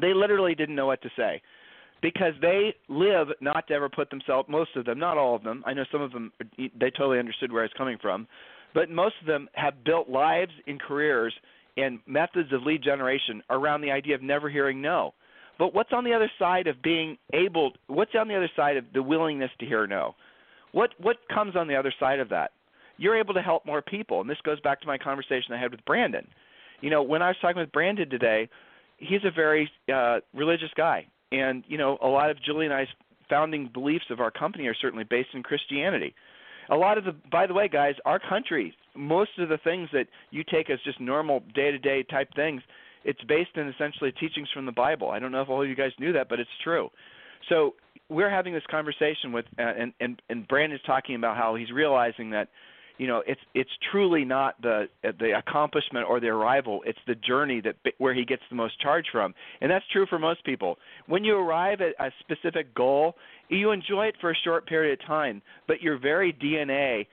they 0.00 0.14
literally 0.14 0.54
didn't 0.54 0.74
know 0.74 0.86
what 0.86 1.02
to 1.02 1.10
say 1.16 1.42
because 2.00 2.32
they 2.40 2.74
live 2.88 3.28
not 3.40 3.66
to 3.68 3.74
ever 3.74 3.88
put 3.88 4.10
themselves 4.10 4.48
most 4.48 4.70
of 4.76 4.84
them 4.84 4.98
not 4.98 5.18
all 5.18 5.34
of 5.34 5.42
them 5.42 5.62
i 5.66 5.72
know 5.72 5.84
some 5.90 6.02
of 6.02 6.12
them 6.12 6.32
they 6.58 6.90
totally 6.90 7.18
understood 7.18 7.52
where 7.52 7.62
i 7.62 7.64
was 7.64 7.72
coming 7.76 7.98
from 8.00 8.26
but 8.74 8.90
most 8.90 9.14
of 9.20 9.26
them 9.26 9.48
have 9.54 9.84
built 9.84 10.08
lives 10.08 10.52
and 10.66 10.80
careers 10.80 11.34
and 11.76 12.00
methods 12.06 12.52
of 12.52 12.62
lead 12.62 12.82
generation 12.82 13.42
around 13.50 13.80
the 13.80 13.90
idea 13.90 14.14
of 14.14 14.22
never 14.22 14.50
hearing 14.50 14.82
no. 14.82 15.14
But 15.58 15.74
what's 15.74 15.92
on 15.92 16.04
the 16.04 16.12
other 16.12 16.30
side 16.38 16.66
of 16.66 16.82
being 16.82 17.16
able 17.32 17.72
what's 17.86 18.12
on 18.18 18.28
the 18.28 18.36
other 18.36 18.50
side 18.54 18.76
of 18.76 18.84
the 18.92 19.02
willingness 19.02 19.50
to 19.60 19.66
hear 19.66 19.86
no? 19.86 20.14
What 20.72 20.90
what 20.98 21.16
comes 21.32 21.56
on 21.56 21.66
the 21.68 21.76
other 21.76 21.92
side 21.98 22.20
of 22.20 22.28
that? 22.28 22.52
You're 22.96 23.18
able 23.18 23.34
to 23.34 23.42
help 23.42 23.64
more 23.64 23.82
people 23.82 24.20
and 24.20 24.28
this 24.28 24.38
goes 24.44 24.60
back 24.60 24.80
to 24.80 24.86
my 24.86 24.98
conversation 24.98 25.52
i 25.52 25.60
had 25.60 25.70
with 25.70 25.84
brandon. 25.84 26.26
You 26.80 26.90
know 26.90 27.02
when 27.02 27.22
i 27.22 27.28
was 27.28 27.36
talking 27.40 27.60
with 27.60 27.72
brandon 27.72 28.10
today 28.10 28.48
he's 28.98 29.24
a 29.24 29.30
very 29.30 29.70
uh, 29.92 30.18
religious 30.34 30.70
guy, 30.76 31.06
and 31.32 31.64
you 31.66 31.78
know, 31.78 31.98
a 32.02 32.08
lot 32.08 32.30
of 32.30 32.42
Julie 32.42 32.66
and 32.66 32.74
I's 32.74 32.88
founding 33.28 33.68
beliefs 33.72 34.06
of 34.10 34.20
our 34.20 34.30
company 34.30 34.66
are 34.66 34.74
certainly 34.74 35.04
based 35.04 35.30
in 35.34 35.42
Christianity. 35.42 36.14
A 36.70 36.76
lot 36.76 36.98
of 36.98 37.04
the, 37.04 37.14
by 37.30 37.46
the 37.46 37.54
way, 37.54 37.68
guys, 37.68 37.94
our 38.04 38.18
country, 38.18 38.74
most 38.94 39.30
of 39.38 39.48
the 39.48 39.58
things 39.58 39.88
that 39.92 40.06
you 40.30 40.44
take 40.44 40.68
as 40.70 40.78
just 40.84 41.00
normal 41.00 41.42
day-to-day 41.54 42.04
type 42.10 42.28
things, 42.34 42.62
it's 43.04 43.22
based 43.24 43.56
in 43.56 43.68
essentially 43.68 44.12
teachings 44.12 44.48
from 44.52 44.66
the 44.66 44.72
Bible. 44.72 45.10
I 45.10 45.18
don't 45.18 45.32
know 45.32 45.40
if 45.40 45.48
all 45.48 45.62
of 45.62 45.68
you 45.68 45.74
guys 45.74 45.92
knew 45.98 46.12
that, 46.12 46.28
but 46.28 46.40
it's 46.40 46.50
true. 46.62 46.90
So 47.48 47.74
we're 48.08 48.30
having 48.30 48.52
this 48.52 48.64
conversation 48.70 49.32
with, 49.32 49.46
uh, 49.58 49.62
and 49.62 49.92
and 50.00 50.20
and 50.28 50.48
Brandon's 50.48 50.82
talking 50.86 51.14
about 51.14 51.36
how 51.36 51.54
he's 51.54 51.70
realizing 51.70 52.30
that 52.30 52.48
you 52.98 53.06
know 53.06 53.22
it's 53.26 53.40
it's 53.54 53.70
truly 53.90 54.24
not 54.24 54.60
the 54.60 54.88
the 55.02 55.38
accomplishment 55.38 56.06
or 56.08 56.20
the 56.20 56.28
arrival. 56.28 56.82
It's 56.86 56.98
the 57.06 57.14
journey 57.14 57.60
that 57.62 57.76
where 57.98 58.14
he 58.14 58.24
gets 58.24 58.42
the 58.50 58.56
most 58.56 58.80
charge 58.80 59.06
from. 59.10 59.34
And 59.60 59.70
that's 59.70 59.84
true 59.92 60.06
for 60.06 60.18
most 60.18 60.44
people. 60.44 60.78
When 61.06 61.24
you 61.24 61.36
arrive 61.36 61.80
at 61.80 61.94
a 61.98 62.12
specific 62.20 62.74
goal 62.74 63.14
you 63.50 63.70
enjoy 63.70 64.06
it 64.06 64.14
for 64.20 64.30
a 64.30 64.34
short 64.44 64.66
period 64.66 65.00
of 65.00 65.06
time 65.06 65.40
but 65.66 65.80
your 65.80 65.98
very 65.98 66.32
dna 66.32 67.06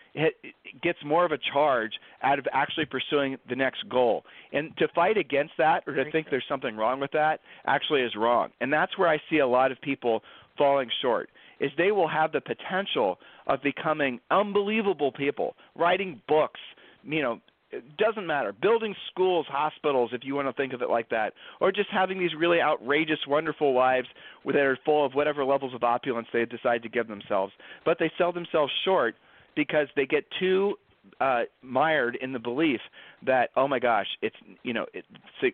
gets 0.82 1.00
more 1.06 1.26
of 1.26 1.32
a 1.32 1.38
charge 1.54 1.94
out 2.24 2.40
of 2.40 2.46
actually 2.52 2.86
pursuing 2.86 3.38
the 3.50 3.56
next 3.56 3.88
goal. 3.90 4.24
And 4.52 4.76
to 4.78 4.88
fight 4.94 5.18
against 5.18 5.54
that 5.58 5.84
or 5.88 5.94
to 5.96 6.12
think 6.12 6.28
there's 6.30 6.46
something 6.50 6.76
wrong 6.76 7.00
with 7.00 7.12
that 7.12 7.40
actually 7.66 8.02
is 8.02 8.16
wrong. 8.16 8.50
And 8.62 8.72
that's 8.72 8.98
where 8.98 9.08
i 9.08 9.18
see 9.30 9.40
a 9.40 9.48
lot 9.48 9.72
of 9.72 9.80
people 9.82 10.22
falling 10.58 10.90
short 11.02 11.30
is 11.60 11.72
they 11.78 11.92
will 11.92 12.08
have 12.08 12.32
the 12.32 12.42
potential 12.42 13.20
of 13.48 13.62
becoming 13.62 14.20
unbelievable 14.32 15.12
people, 15.12 15.56
writing 15.76 16.22
books, 16.28 16.60
you 17.04 17.22
know, 17.22 17.40
it 17.72 17.98
doesn't 17.98 18.26
matter. 18.26 18.54
Building 18.54 18.96
schools, 19.12 19.46
hospitals, 19.50 20.12
if 20.14 20.22
you 20.24 20.36
want 20.36 20.48
to 20.48 20.54
think 20.54 20.74
of 20.74 20.82
it 20.82 20.90
like 20.90 21.10
that, 21.10 21.34
or 21.60 21.72
just 21.72 21.90
having 21.92 22.20
these 22.20 22.34
really 22.38 22.62
outrageous, 22.62 23.20
wonderful 23.28 23.74
lives 23.74 24.08
that 24.46 24.56
are 24.56 24.78
full 24.86 25.06
of 25.06 25.14
whatever 25.14 25.44
levels 25.44 25.74
of 25.74 25.84
opulence 25.84 26.28
they 26.32 26.46
decide 26.46 26.84
to 26.84 26.90
give 26.90 27.08
themselves. 27.08 27.52
But 27.84 27.98
they 28.00 28.12
sell 28.18 28.32
themselves 28.32 28.72
short 28.86 29.16
because 29.56 29.88
they 29.96 30.06
get 30.06 30.24
too 30.40 30.76
uh, 31.20 31.44
mired 31.62 32.18
in 32.22 32.34
the 32.34 32.40
belief 32.40 32.80
that 33.26 33.50
oh 33.56 33.68
my 33.68 33.80
gosh, 33.80 34.08
it's 34.22 34.36
you 34.64 34.74
know 34.74 34.86
it, 34.94 35.06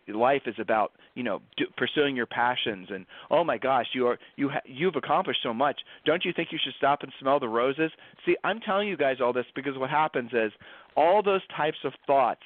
life 0.07 0.43
is 0.45 0.55
about 0.59 0.93
you 1.15 1.23
know 1.23 1.41
do, 1.57 1.65
pursuing 1.77 2.15
your 2.15 2.25
passions 2.25 2.87
and 2.91 3.05
oh 3.29 3.43
my 3.43 3.57
gosh, 3.57 3.87
you 3.93 4.07
are 4.07 4.17
you 4.35 4.49
ha- 4.49 4.61
you've 4.65 4.95
accomplished 4.95 5.41
so 5.43 5.53
much. 5.53 5.79
Don't 6.05 6.25
you 6.25 6.33
think 6.33 6.49
you 6.51 6.59
should 6.63 6.73
stop 6.77 7.03
and 7.03 7.11
smell 7.19 7.39
the 7.39 7.47
roses? 7.47 7.91
See, 8.25 8.35
I'm 8.43 8.59
telling 8.59 8.87
you 8.87 8.97
guys 8.97 9.17
all 9.21 9.33
this 9.33 9.45
because 9.55 9.77
what 9.77 9.89
happens 9.89 10.31
is 10.33 10.51
all 10.95 11.21
those 11.23 11.41
types 11.55 11.77
of 11.83 11.93
thoughts 12.07 12.41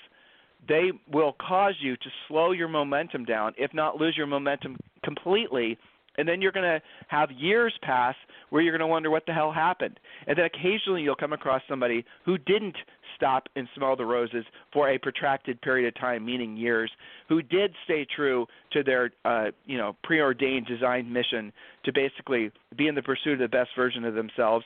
they 0.67 0.91
will 1.11 1.33
cause 1.33 1.75
you 1.79 1.95
to 1.95 2.09
slow 2.27 2.51
your 2.51 2.67
momentum 2.67 3.23
down, 3.23 3.53
if 3.57 3.73
not 3.73 3.97
lose 3.97 4.15
your 4.17 4.27
momentum 4.27 4.77
completely 5.03 5.77
and 6.17 6.27
then 6.27 6.41
you're 6.41 6.51
going 6.51 6.63
to 6.63 6.81
have 7.07 7.31
years 7.31 7.73
pass 7.81 8.15
where 8.49 8.61
you're 8.61 8.71
going 8.71 8.87
to 8.87 8.87
wonder 8.87 9.09
what 9.09 9.25
the 9.25 9.33
hell 9.33 9.51
happened. 9.51 9.99
And 10.27 10.37
then 10.37 10.45
occasionally 10.45 11.01
you'll 11.01 11.15
come 11.15 11.33
across 11.33 11.61
somebody 11.67 12.05
who 12.25 12.37
didn't 12.37 12.75
stop 13.15 13.47
and 13.55 13.67
smell 13.75 13.95
the 13.95 14.05
roses 14.05 14.45
for 14.73 14.89
a 14.89 14.97
protracted 14.97 15.61
period 15.61 15.87
of 15.87 15.99
time, 15.99 16.25
meaning 16.25 16.57
years, 16.57 16.91
who 17.29 17.41
did 17.41 17.71
stay 17.85 18.05
true 18.15 18.45
to 18.71 18.83
their, 18.83 19.11
uh, 19.23 19.45
you 19.65 19.77
know, 19.77 19.95
preordained, 20.03 20.67
designed 20.67 21.11
mission 21.11 21.51
to 21.85 21.93
basically 21.93 22.51
be 22.77 22.87
in 22.87 22.95
the 22.95 23.01
pursuit 23.01 23.33
of 23.33 23.39
the 23.39 23.47
best 23.47 23.69
version 23.75 24.03
of 24.03 24.13
themselves. 24.13 24.65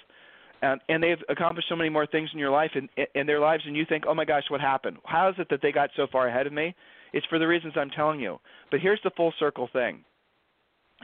Um, 0.61 0.79
and 0.89 1.01
they've 1.01 1.23
accomplished 1.29 1.69
so 1.69 1.75
many 1.75 1.89
more 1.89 2.05
things 2.05 2.29
in 2.33 2.39
your 2.39 2.49
life 2.49 2.71
and 2.75 2.89
in 3.15 3.25
their 3.25 3.39
lives, 3.39 3.63
and 3.65 3.77
you 3.77 3.85
think, 3.85 4.05
"Oh 4.05 4.13
my 4.13 4.25
gosh, 4.25 4.43
what 4.49 4.59
happened? 4.59 4.97
How 5.05 5.29
is 5.29 5.35
it 5.39 5.47
that 5.49 5.61
they 5.61 5.71
got 5.71 5.89
so 5.95 6.05
far 6.07 6.27
ahead 6.27 6.47
of 6.47 6.53
me?" 6.53 6.75
It's 7.13 7.25
for 7.27 7.39
the 7.39 7.47
reasons 7.47 7.73
I'm 7.75 7.89
telling 7.89 8.19
you. 8.19 8.39
But 8.69 8.81
here's 8.81 9.01
the 9.03 9.11
full 9.11 9.33
circle 9.39 9.67
thing 9.71 10.03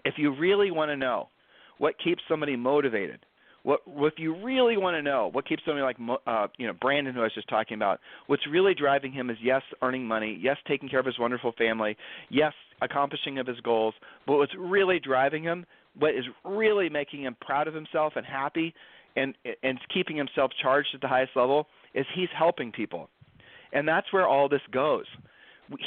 if 0.04 0.16
you 0.18 0.36
really 0.36 0.72
want 0.72 0.90
to 0.90 0.98
know 0.98 1.30
what 1.78 1.96
keeps 2.04 2.22
somebody 2.28 2.56
motivated, 2.56 3.26
what 3.64 3.82
if 3.88 4.14
you 4.18 4.36
really 4.44 4.78
want 4.78 4.96
to 4.96 5.02
know 5.02 5.30
what 5.32 5.48
keeps 5.48 5.64
somebody 5.66 5.84
like 5.84 6.20
uh, 6.28 6.48
you 6.58 6.68
know 6.68 6.74
Brandon, 6.80 7.14
who 7.14 7.22
I 7.22 7.24
was 7.24 7.34
just 7.34 7.50
talking 7.50 7.76
about, 7.76 8.00
what's 8.28 8.46
really 8.48 8.76
driving 8.76 9.12
him 9.12 9.30
is 9.30 9.38
yes, 9.42 9.64
earning 9.82 10.06
money, 10.06 10.38
yes, 10.40 10.58
taking 10.68 10.88
care 10.88 11.00
of 11.00 11.06
his 11.06 11.18
wonderful 11.18 11.52
family, 11.58 11.98
yes, 12.30 12.54
accomplishing 12.82 13.40
of 13.40 13.48
his 13.48 13.60
goals, 13.62 13.96
but 14.28 14.38
what's 14.38 14.54
really 14.58 15.00
driving 15.00 15.44
him, 15.44 15.66
what 15.98 16.14
is 16.14 16.26
really 16.44 16.90
making 16.90 17.24
him 17.24 17.36
proud 17.42 17.68
of 17.68 17.74
himself 17.74 18.14
and 18.16 18.26
happy, 18.26 18.74
and 19.16 19.34
and 19.64 19.80
keeping 19.92 20.16
himself 20.16 20.52
charged 20.62 20.90
at 20.94 21.02
the 21.02 21.08
highest 21.08 21.32
level, 21.36 21.68
is 21.96 22.06
he's 22.14 22.30
helping 22.38 22.72
people, 22.72 23.10
and 23.74 23.88
that's 23.88 24.14
where 24.14 24.28
all 24.28 24.48
this 24.48 24.62
goes 24.72 25.06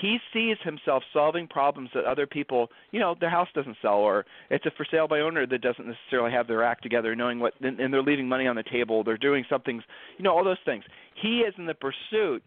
he 0.01 0.19
sees 0.33 0.57
himself 0.62 1.03
solving 1.12 1.47
problems 1.47 1.91
that 1.95 2.05
other 2.05 2.27
people, 2.27 2.69
you 2.91 3.01
know, 3.01 3.14
their 3.21 3.31
house 3.31 3.49
doesn't 3.55 3.77
sell, 3.81 3.95
or 3.95 4.25
it's 4.51 4.67
a 4.67 4.71
for 4.77 4.87
sale 4.91 5.09
by 5.09 5.21
owner 5.21 5.47
that 5.47 5.61
doesn't 5.61 5.87
necessarily 5.87 6.33
have 6.33 6.47
their 6.47 6.62
act 6.62 6.83
together, 6.83 7.14
knowing 7.14 7.38
what, 7.38 7.55
and 7.61 7.93
they're 7.93 8.03
leaving 8.03 8.29
money 8.29 8.47
on 8.47 8.57
the 8.57 8.64
table, 8.64 9.05
they're 9.05 9.17
doing 9.17 9.45
something, 9.49 9.83
you 10.17 10.25
know, 10.25 10.37
all 10.37 10.45
those 10.45 10.57
things. 10.64 10.85
He 11.21 11.41
is 11.41 11.55
in 11.59 11.67
the 11.67 11.75
pursuit, 11.75 12.43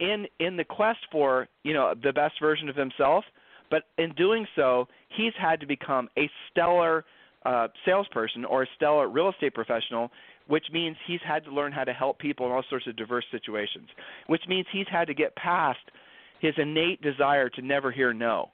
in 0.00 0.26
in 0.38 0.56
the 0.56 0.64
quest 0.64 1.00
for, 1.10 1.48
you 1.64 1.74
know, 1.74 1.94
the 2.00 2.12
best 2.12 2.34
version 2.40 2.68
of 2.68 2.76
himself, 2.76 3.24
but 3.70 3.84
in 3.98 4.12
doing 4.14 4.46
so, 4.54 4.86
he's 5.08 5.32
had 5.40 5.60
to 5.60 5.66
become 5.66 6.08
a 6.16 6.30
stellar 6.50 7.04
uh, 7.44 7.68
salesperson 7.84 8.44
or 8.44 8.62
a 8.62 8.66
stellar 8.76 9.08
real 9.08 9.30
estate 9.30 9.54
professional 9.54 10.10
which 10.48 10.64
means 10.72 10.96
he's 11.06 11.20
had 11.26 11.44
to 11.44 11.50
learn 11.50 11.72
how 11.72 11.84
to 11.84 11.92
help 11.92 12.18
people 12.18 12.46
in 12.46 12.52
all 12.52 12.64
sorts 12.68 12.86
of 12.86 12.96
diverse 12.96 13.24
situations, 13.30 13.88
which 14.26 14.42
means 14.48 14.66
he's 14.72 14.86
had 14.90 15.06
to 15.06 15.14
get 15.14 15.36
past 15.36 15.78
his 16.40 16.54
innate 16.56 17.00
desire 17.02 17.48
to 17.50 17.62
never 17.62 17.90
hear 17.90 18.12
no. 18.12 18.50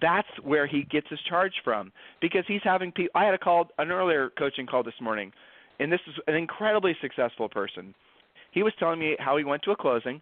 That's 0.00 0.28
where 0.42 0.66
he 0.66 0.82
gets 0.90 1.06
his 1.08 1.20
charge 1.28 1.52
from 1.62 1.92
because 2.20 2.44
he's 2.48 2.60
having 2.64 2.90
people. 2.90 3.12
I 3.14 3.24
had 3.24 3.34
a 3.34 3.38
call, 3.38 3.68
an 3.78 3.90
earlier 3.90 4.30
coaching 4.36 4.66
call 4.66 4.82
this 4.82 5.00
morning, 5.00 5.32
and 5.78 5.92
this 5.92 6.00
is 6.08 6.14
an 6.26 6.34
incredibly 6.34 6.96
successful 7.00 7.48
person. 7.48 7.94
He 8.50 8.62
was 8.62 8.72
telling 8.78 8.98
me 8.98 9.16
how 9.18 9.36
he 9.36 9.44
went 9.44 9.62
to 9.64 9.70
a 9.70 9.76
closing, 9.76 10.20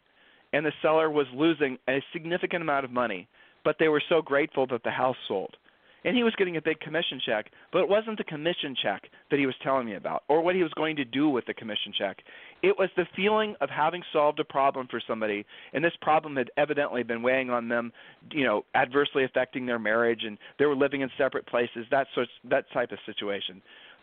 and 0.52 0.64
the 0.64 0.72
seller 0.82 1.10
was 1.10 1.26
losing 1.34 1.78
a 1.88 2.02
significant 2.12 2.62
amount 2.62 2.84
of 2.84 2.90
money, 2.90 3.28
but 3.64 3.76
they 3.78 3.88
were 3.88 4.02
so 4.08 4.20
grateful 4.20 4.66
that 4.66 4.82
the 4.84 4.90
house 4.90 5.16
sold 5.26 5.56
and 6.04 6.16
he 6.16 6.22
was 6.22 6.34
getting 6.36 6.56
a 6.56 6.62
big 6.62 6.80
commission 6.80 7.20
check, 7.24 7.46
but 7.72 7.80
it 7.80 7.88
wasn't 7.88 8.18
the 8.18 8.24
commission 8.24 8.74
check 8.80 9.02
that 9.30 9.38
he 9.38 9.46
was 9.46 9.54
telling 9.62 9.86
me 9.86 9.94
about 9.94 10.24
or 10.28 10.42
what 10.42 10.54
he 10.54 10.62
was 10.62 10.72
going 10.74 10.96
to 10.96 11.04
do 11.04 11.28
with 11.28 11.46
the 11.46 11.54
commission 11.54 11.92
check. 11.96 12.18
It 12.62 12.78
was 12.78 12.88
the 12.96 13.06
feeling 13.16 13.54
of 13.60 13.70
having 13.70 14.02
solved 14.12 14.40
a 14.40 14.44
problem 14.44 14.86
for 14.90 15.00
somebody, 15.06 15.44
and 15.72 15.84
this 15.84 15.92
problem 16.00 16.36
had 16.36 16.50
evidently 16.56 17.02
been 17.02 17.22
weighing 17.22 17.50
on 17.50 17.68
them, 17.68 17.92
you 18.30 18.44
know, 18.44 18.64
adversely 18.74 19.24
affecting 19.24 19.66
their 19.66 19.78
marriage, 19.78 20.22
and 20.24 20.38
they 20.58 20.66
were 20.66 20.76
living 20.76 21.00
in 21.00 21.10
separate 21.18 21.46
places. 21.46 21.86
That 21.90 22.06
sort, 22.14 22.28
that 22.48 22.64
type 22.72 22.92
of 22.92 22.98
situation 23.06 23.62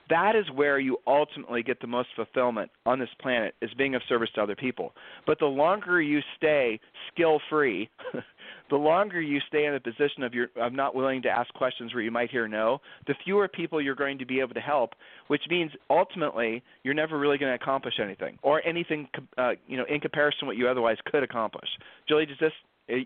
that 0.10 0.36
is 0.36 0.45
where 0.54 0.80
you 0.80 0.98
ultimately 1.08 1.63
get 1.63 1.80
the 1.82 1.88
most 1.88 2.10
fulfillment 2.15 2.72
on 2.86 3.00
this 3.00 3.10
planet 3.22 3.56
is 3.62 3.69
being 3.78 3.95
of 3.95 4.02
service 4.10 4.30
to 4.36 4.41
other 4.41 4.56
people. 4.56 4.93
But 5.26 5.39
the 5.39 5.45
longer 5.45 6.02
you 6.02 6.19
stay 6.38 6.80
skill 7.12 7.39
free, 7.50 7.89
the 8.69 8.76
longer 8.76 9.22
you 9.22 9.39
stay 9.48 9.65
in 9.65 9.74
the 9.74 9.80
position 9.80 10.24
of 10.24 10.34
your 10.34 10.48
of 10.60 10.74
not 10.74 10.95
willing 10.95 11.22
to 11.24 11.30
ask 11.30 11.54
questions 11.54 11.93
where 11.93 12.04
you 12.04 12.12
might 12.12 12.30
hear 12.30 12.48
no, 12.48 12.80
the 13.08 13.15
fewer 13.24 13.48
people 13.48 13.82
you're 13.82 13.95
going 13.95 14.17
to 14.19 14.26
be 14.26 14.39
able 14.39 14.54
to 14.54 14.60
help, 14.60 14.93
which 15.28 15.43
means 15.50 15.72
ultimately 15.89 16.63
you're 16.84 16.93
never 16.93 17.19
really 17.19 17.38
going 17.38 17.52
to 17.52 17.62
accomplish 17.62 17.95
anything 18.02 18.38
or 18.41 18.65
anything 18.65 19.08
uh, 19.38 19.52
you 19.67 19.78
know 19.78 19.86
in 19.89 20.00
comparison 20.00 20.39
to 20.41 20.45
what 20.45 20.58
you 20.58 20.67
otherwise 20.67 20.98
could 21.06 21.24
accomplish. 21.24 21.69
Julie, 22.08 22.26
does 22.26 22.38
this 22.39 22.54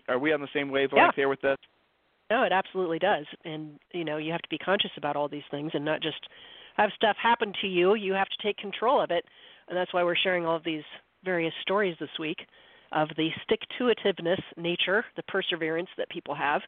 are 0.08 0.18
we 0.18 0.32
on 0.32 0.40
the 0.40 0.48
same 0.54 0.70
wavelength 0.70 0.96
yeah. 0.96 1.10
here 1.14 1.28
with 1.28 1.40
this? 1.40 1.56
No, 2.30 2.42
it 2.42 2.52
absolutely 2.52 2.98
does. 2.98 3.26
And 3.44 3.78
you 3.92 4.04
know, 4.04 4.16
you 4.16 4.32
have 4.32 4.42
to 4.42 4.48
be 4.48 4.58
conscious 4.58 4.90
about 4.96 5.16
all 5.16 5.28
these 5.28 5.42
things 5.50 5.72
and 5.74 5.84
not 5.84 6.00
just 6.00 6.26
have 6.74 6.90
stuff 6.94 7.16
happen 7.20 7.52
to 7.60 7.66
you, 7.66 7.94
you 7.94 8.12
have 8.12 8.28
to 8.28 8.42
take 8.42 8.56
control 8.56 9.00
of 9.02 9.10
it. 9.10 9.24
And 9.68 9.76
that's 9.76 9.92
why 9.94 10.04
we're 10.04 10.16
sharing 10.16 10.44
all 10.44 10.56
of 10.56 10.64
these 10.64 10.82
various 11.24 11.54
stories 11.62 11.96
this 11.98 12.10
week 12.18 12.38
of 12.92 13.08
the 13.16 13.30
stick 13.42 13.60
to 13.78 13.84
itiveness 13.84 14.40
nature, 14.56 15.04
the 15.16 15.22
perseverance 15.24 15.88
that 15.96 16.08
people 16.10 16.34
have. 16.34 16.60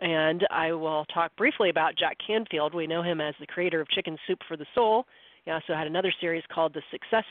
And 0.00 0.46
I 0.50 0.72
will 0.72 1.04
talk 1.06 1.36
briefly 1.36 1.68
about 1.68 1.96
Jack 1.96 2.16
Canfield. 2.26 2.74
We 2.74 2.86
know 2.86 3.02
him 3.02 3.20
as 3.20 3.34
the 3.38 3.46
creator 3.46 3.80
of 3.80 3.88
Chicken 3.88 4.16
Soup 4.26 4.38
for 4.48 4.56
the 4.56 4.66
Soul. 4.74 5.04
He 5.44 5.50
also 5.50 5.74
had 5.74 5.86
another 5.86 6.12
series 6.20 6.42
called 6.52 6.74
the 6.74 6.82
Success 6.90 7.24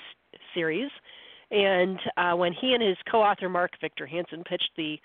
Series. 0.54 0.90
And 1.52 2.00
uh, 2.16 2.34
when 2.34 2.54
he 2.54 2.74
and 2.74 2.84
his 2.84 2.98
co 3.10 3.22
author 3.22 3.50
Mark 3.50 3.72
Victor 3.82 4.06
Hansen 4.06 4.44
pitched 4.44 4.70
the 4.78 4.98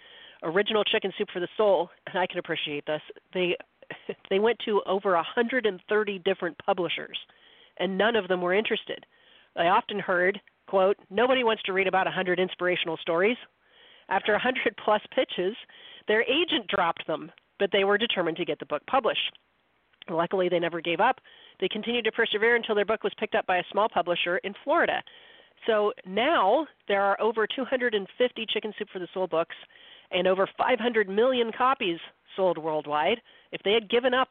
original 0.43 0.85
Chicken 0.85 1.11
Soup 1.17 1.29
for 1.33 1.41
the 1.41 1.49
Soul, 1.57 1.89
and 2.07 2.19
I 2.19 2.27
can 2.27 2.39
appreciate 2.39 2.85
this, 2.87 3.01
they 3.33 3.57
they 4.31 4.39
went 4.39 4.59
to 4.65 4.83
over 4.87 5.15
130 5.15 6.19
different 6.21 6.57
publishers, 6.59 7.19
and 7.79 7.99
none 7.99 8.17
of 8.17 8.29
them 8.29 8.41
were 8.41 8.55
interested. 8.55 9.05
I 9.57 9.67
often 9.67 9.99
heard, 9.99 10.41
quote, 10.67 10.97
nobody 11.11 11.45
wants 11.45 11.63
to 11.65 11.73
read 11.73 11.87
about 11.87 12.07
100 12.07 12.41
inspirational 12.41 12.97
stories. 12.99 13.37
After 14.09 14.33
100 14.33 14.77
plus 14.85 15.01
pitches, 15.15 15.57
their 16.09 16.23
agent 16.23 16.67
dropped 16.69 17.07
them, 17.07 17.31
but 17.59 17.71
they 17.73 17.85
were 17.85 17.99
determined 17.99 18.37
to 18.39 18.45
get 18.45 18.59
the 18.59 18.67
book 18.67 18.83
published. 18.87 19.39
Luckily, 20.11 20.49
they 20.49 20.59
never 20.59 20.81
gave 20.81 21.01
up. 21.01 21.17
They 21.61 21.69
continued 21.69 22.05
to 22.05 22.13
persevere 22.13 22.57
until 22.57 22.75
their 22.75 22.85
book 22.85 23.05
was 23.05 23.15
picked 23.19 23.35
up 23.35 23.47
by 23.47 23.59
a 23.59 23.65
small 23.71 23.89
publisher 23.89 24.39
in 24.39 24.53
Florida. 24.65 25.03
So 25.67 25.93
now 26.07 26.67
there 26.89 27.03
are 27.03 27.21
over 27.21 27.47
250 27.47 28.47
Chicken 28.53 28.73
Soup 28.79 28.89
for 28.93 28.99
the 28.99 29.09
Soul 29.15 29.27
books 29.27 29.57
and 30.11 30.27
over 30.27 30.49
500 30.59 31.09
million 31.09 31.51
copies 31.57 31.99
sold 32.37 32.59
worldwide. 32.59 33.21
If 33.53 33.63
they 33.63 33.73
had 33.73 33.91
given 33.91 34.15
up, 34.15 34.29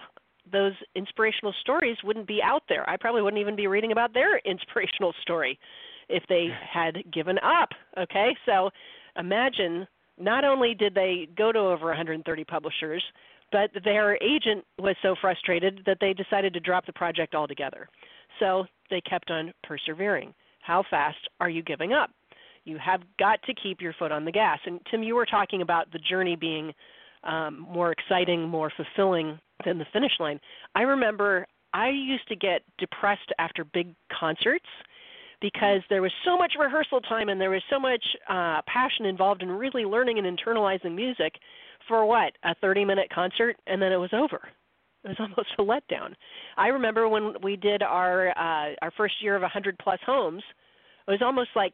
those 0.51 0.73
inspirational 0.95 1.53
stories 1.61 1.97
wouldn't 2.03 2.27
be 2.27 2.41
out 2.43 2.63
there. 2.67 2.89
I 2.89 2.97
probably 2.97 3.21
wouldn't 3.21 3.39
even 3.39 3.55
be 3.55 3.67
reading 3.67 3.91
about 3.91 4.13
their 4.13 4.37
inspirational 4.45 5.13
story 5.21 5.57
if 6.09 6.23
they 6.27 6.47
had 6.71 7.03
given 7.11 7.37
up. 7.39 7.69
Okay, 7.97 8.35
so 8.45 8.69
imagine 9.17 9.87
not 10.19 10.43
only 10.43 10.73
did 10.73 10.93
they 10.93 11.27
go 11.37 11.51
to 11.51 11.59
over 11.59 11.87
130 11.87 12.43
publishers, 12.43 13.03
but 13.51 13.69
their 13.83 14.15
agent 14.21 14.65
was 14.79 14.95
so 15.01 15.15
frustrated 15.19 15.81
that 15.85 15.97
they 16.01 16.13
decided 16.13 16.53
to 16.53 16.59
drop 16.59 16.85
the 16.85 16.93
project 16.93 17.35
altogether. 17.35 17.87
So 18.39 18.65
they 18.89 19.01
kept 19.01 19.31
on 19.31 19.53
persevering. 19.63 20.33
How 20.61 20.83
fast 20.89 21.17
are 21.39 21.49
you 21.49 21.61
giving 21.61 21.93
up? 21.93 22.09
You 22.65 22.77
have 22.77 23.01
got 23.19 23.41
to 23.43 23.53
keep 23.53 23.81
your 23.81 23.93
foot 23.93 24.11
on 24.11 24.25
the 24.25 24.31
gas. 24.31 24.59
And 24.65 24.79
Tim, 24.89 25.03
you 25.03 25.15
were 25.15 25.25
talking 25.25 25.61
about 25.61 25.91
the 25.91 25.99
journey 25.99 26.35
being 26.35 26.73
um, 27.23 27.59
more 27.59 27.91
exciting, 27.91 28.47
more 28.47 28.71
fulfilling 28.75 29.39
than 29.65 29.77
the 29.77 29.85
finish 29.93 30.13
line. 30.19 30.39
I 30.75 30.81
remember 30.81 31.45
I 31.73 31.89
used 31.89 32.27
to 32.27 32.35
get 32.35 32.61
depressed 32.77 33.31
after 33.39 33.63
big 33.63 33.93
concerts 34.17 34.65
because 35.41 35.81
there 35.89 36.01
was 36.01 36.11
so 36.25 36.37
much 36.37 36.53
rehearsal 36.57 37.01
time 37.01 37.29
and 37.29 37.39
there 37.39 37.49
was 37.49 37.63
so 37.69 37.79
much 37.79 38.03
uh, 38.29 38.61
passion 38.65 39.05
involved 39.05 39.41
in 39.41 39.49
really 39.49 39.83
learning 39.83 40.17
and 40.19 40.37
internalizing 40.37 40.95
music 40.95 41.33
for 41.87 42.05
what 42.05 42.33
a 42.43 42.55
30 42.55 42.85
minute 42.85 43.09
concert? 43.13 43.57
And 43.67 43.81
then 43.81 43.91
it 43.91 43.97
was 43.97 44.11
over. 44.13 44.39
It 45.03 45.09
was 45.09 45.17
almost 45.19 45.49
a 45.59 45.63
letdown. 45.63 46.13
I 46.57 46.67
remember 46.67 47.09
when 47.09 47.33
we 47.41 47.55
did 47.57 47.83
our 47.83 48.29
uh 48.29 48.75
our 48.81 48.91
first 48.95 49.15
year 49.21 49.35
of 49.35 49.41
100 49.41 49.77
plus 49.79 49.99
homes 50.05 50.43
it 51.07 51.11
was 51.11 51.21
almost 51.21 51.49
like 51.55 51.73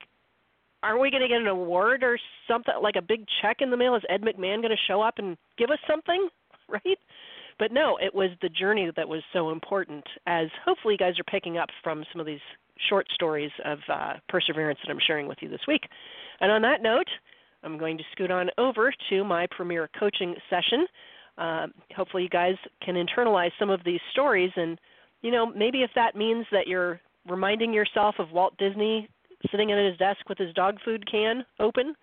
aren't 0.83 1.01
we 1.01 1.11
going 1.11 1.21
to 1.21 1.27
get 1.27 1.41
an 1.41 1.47
award 1.47 2.03
or 2.03 2.17
something 2.47 2.73
like 2.81 2.95
a 2.95 3.01
big 3.01 3.25
check 3.41 3.57
in 3.59 3.71
the 3.71 3.77
mail 3.77 3.95
is 3.95 4.03
ed 4.09 4.21
mcmahon 4.21 4.61
going 4.61 4.69
to 4.69 4.87
show 4.87 5.01
up 5.01 5.15
and 5.17 5.37
give 5.57 5.69
us 5.69 5.79
something 5.87 6.29
right 6.69 6.97
but 7.57 7.71
no 7.71 7.97
it 8.01 8.13
was 8.13 8.29
the 8.41 8.49
journey 8.49 8.89
that 8.95 9.07
was 9.07 9.21
so 9.33 9.49
important 9.49 10.03
as 10.27 10.47
hopefully 10.65 10.93
you 10.93 10.97
guys 10.97 11.19
are 11.19 11.31
picking 11.31 11.57
up 11.57 11.69
from 11.83 12.03
some 12.11 12.19
of 12.19 12.25
these 12.25 12.39
short 12.87 13.07
stories 13.13 13.51
of 13.65 13.79
uh, 13.91 14.13
perseverance 14.29 14.79
that 14.83 14.91
I'm 14.91 14.99
sharing 15.05 15.27
with 15.27 15.39
you 15.41 15.49
this 15.49 15.61
week. 15.67 15.81
And 16.39 16.51
on 16.51 16.61
that 16.61 16.81
note, 16.81 17.07
I'm 17.63 17.77
going 17.77 17.97
to 17.97 18.03
scoot 18.11 18.31
on 18.31 18.49
over 18.57 18.93
to 19.09 19.23
my 19.23 19.47
premier 19.51 19.89
coaching 19.99 20.35
session. 20.49 20.87
Uh, 21.37 21.67
hopefully, 21.95 22.23
you 22.23 22.29
guys 22.29 22.55
can 22.83 22.95
internalize 22.95 23.51
some 23.59 23.69
of 23.69 23.81
these 23.85 23.99
stories, 24.11 24.51
and 24.55 24.79
you 25.21 25.31
know, 25.31 25.45
maybe 25.45 25.83
if 25.83 25.91
that 25.95 26.15
means 26.15 26.45
that 26.51 26.67
you're 26.67 26.99
reminding 27.27 27.73
yourself 27.73 28.15
of 28.19 28.31
Walt 28.31 28.53
Disney 28.57 29.09
sitting 29.51 29.71
at 29.71 29.83
his 29.83 29.97
desk 29.97 30.27
with 30.27 30.37
his 30.37 30.53
dog 30.53 30.77
food 30.83 31.09
can 31.09 31.45
open, 31.59 31.95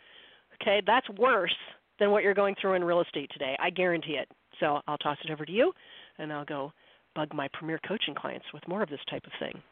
okay, 0.60 0.82
that's 0.86 1.08
worse 1.18 1.54
than 1.98 2.10
what 2.10 2.22
you're 2.22 2.34
going 2.34 2.54
through 2.60 2.74
in 2.74 2.84
real 2.84 3.00
estate 3.00 3.30
today. 3.32 3.56
I 3.60 3.70
guarantee 3.70 4.12
it. 4.12 4.28
So 4.60 4.80
I'll 4.86 4.98
toss 4.98 5.18
it 5.24 5.30
over 5.30 5.44
to 5.44 5.52
you, 5.52 5.72
and 6.18 6.32
I'll 6.32 6.44
go 6.44 6.72
bug 7.14 7.34
my 7.34 7.48
premier 7.52 7.78
coaching 7.86 8.14
clients 8.14 8.46
with 8.52 8.66
more 8.68 8.82
of 8.82 8.88
this 8.88 9.00
type 9.10 9.24
of 9.26 9.32
thing. 9.38 9.62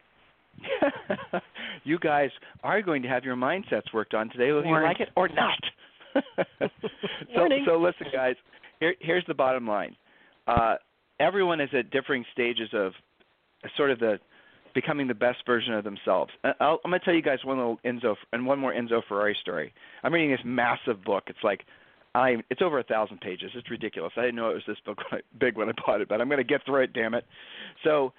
you 1.84 1.98
guys 1.98 2.30
are 2.62 2.80
going 2.80 3.02
to 3.02 3.08
have 3.08 3.24
your 3.24 3.36
mindsets 3.36 3.92
worked 3.92 4.14
on 4.14 4.30
today, 4.30 4.52
whether 4.52 4.66
you 4.66 4.82
like 4.82 5.00
it 5.00 5.08
or 5.16 5.28
not. 5.28 5.58
so, 7.34 7.48
so 7.66 7.76
listen, 7.76 8.06
guys. 8.12 8.36
Here, 8.80 8.94
here's 9.00 9.24
the 9.26 9.34
bottom 9.34 9.66
line. 9.66 9.96
Uh, 10.46 10.76
everyone 11.20 11.60
is 11.60 11.70
at 11.76 11.90
differing 11.90 12.24
stages 12.32 12.68
of 12.72 12.92
sort 13.76 13.90
of 13.90 13.98
the 13.98 14.18
becoming 14.74 15.06
the 15.06 15.14
best 15.14 15.38
version 15.46 15.74
of 15.74 15.84
themselves. 15.84 16.32
Uh, 16.42 16.52
I'll, 16.60 16.80
I'm 16.84 16.90
going 16.90 17.00
to 17.00 17.04
tell 17.04 17.14
you 17.14 17.22
guys 17.22 17.38
one 17.44 17.58
little 17.58 17.78
Enzo 17.84 18.16
and 18.32 18.46
one 18.46 18.58
more 18.58 18.72
Enzo 18.72 19.00
Ferrari 19.08 19.36
story. 19.40 19.72
I'm 20.02 20.12
reading 20.12 20.30
this 20.30 20.40
massive 20.44 21.04
book. 21.04 21.24
It's 21.28 21.38
like 21.42 21.64
I 22.14 22.36
it's 22.50 22.62
over 22.62 22.78
a 22.78 22.84
thousand 22.84 23.20
pages. 23.20 23.50
It's 23.54 23.70
ridiculous. 23.70 24.12
I 24.16 24.22
didn't 24.22 24.36
know 24.36 24.50
it 24.50 24.54
was 24.54 24.62
this 24.66 24.78
book 24.84 24.98
big 25.40 25.56
when 25.56 25.68
I 25.68 25.72
bought 25.86 26.00
it, 26.00 26.08
but 26.08 26.20
I'm 26.20 26.28
going 26.28 26.38
to 26.38 26.44
get 26.44 26.64
through 26.64 26.84
it. 26.84 26.92
Damn 26.92 27.14
it! 27.14 27.24
So 27.82 28.12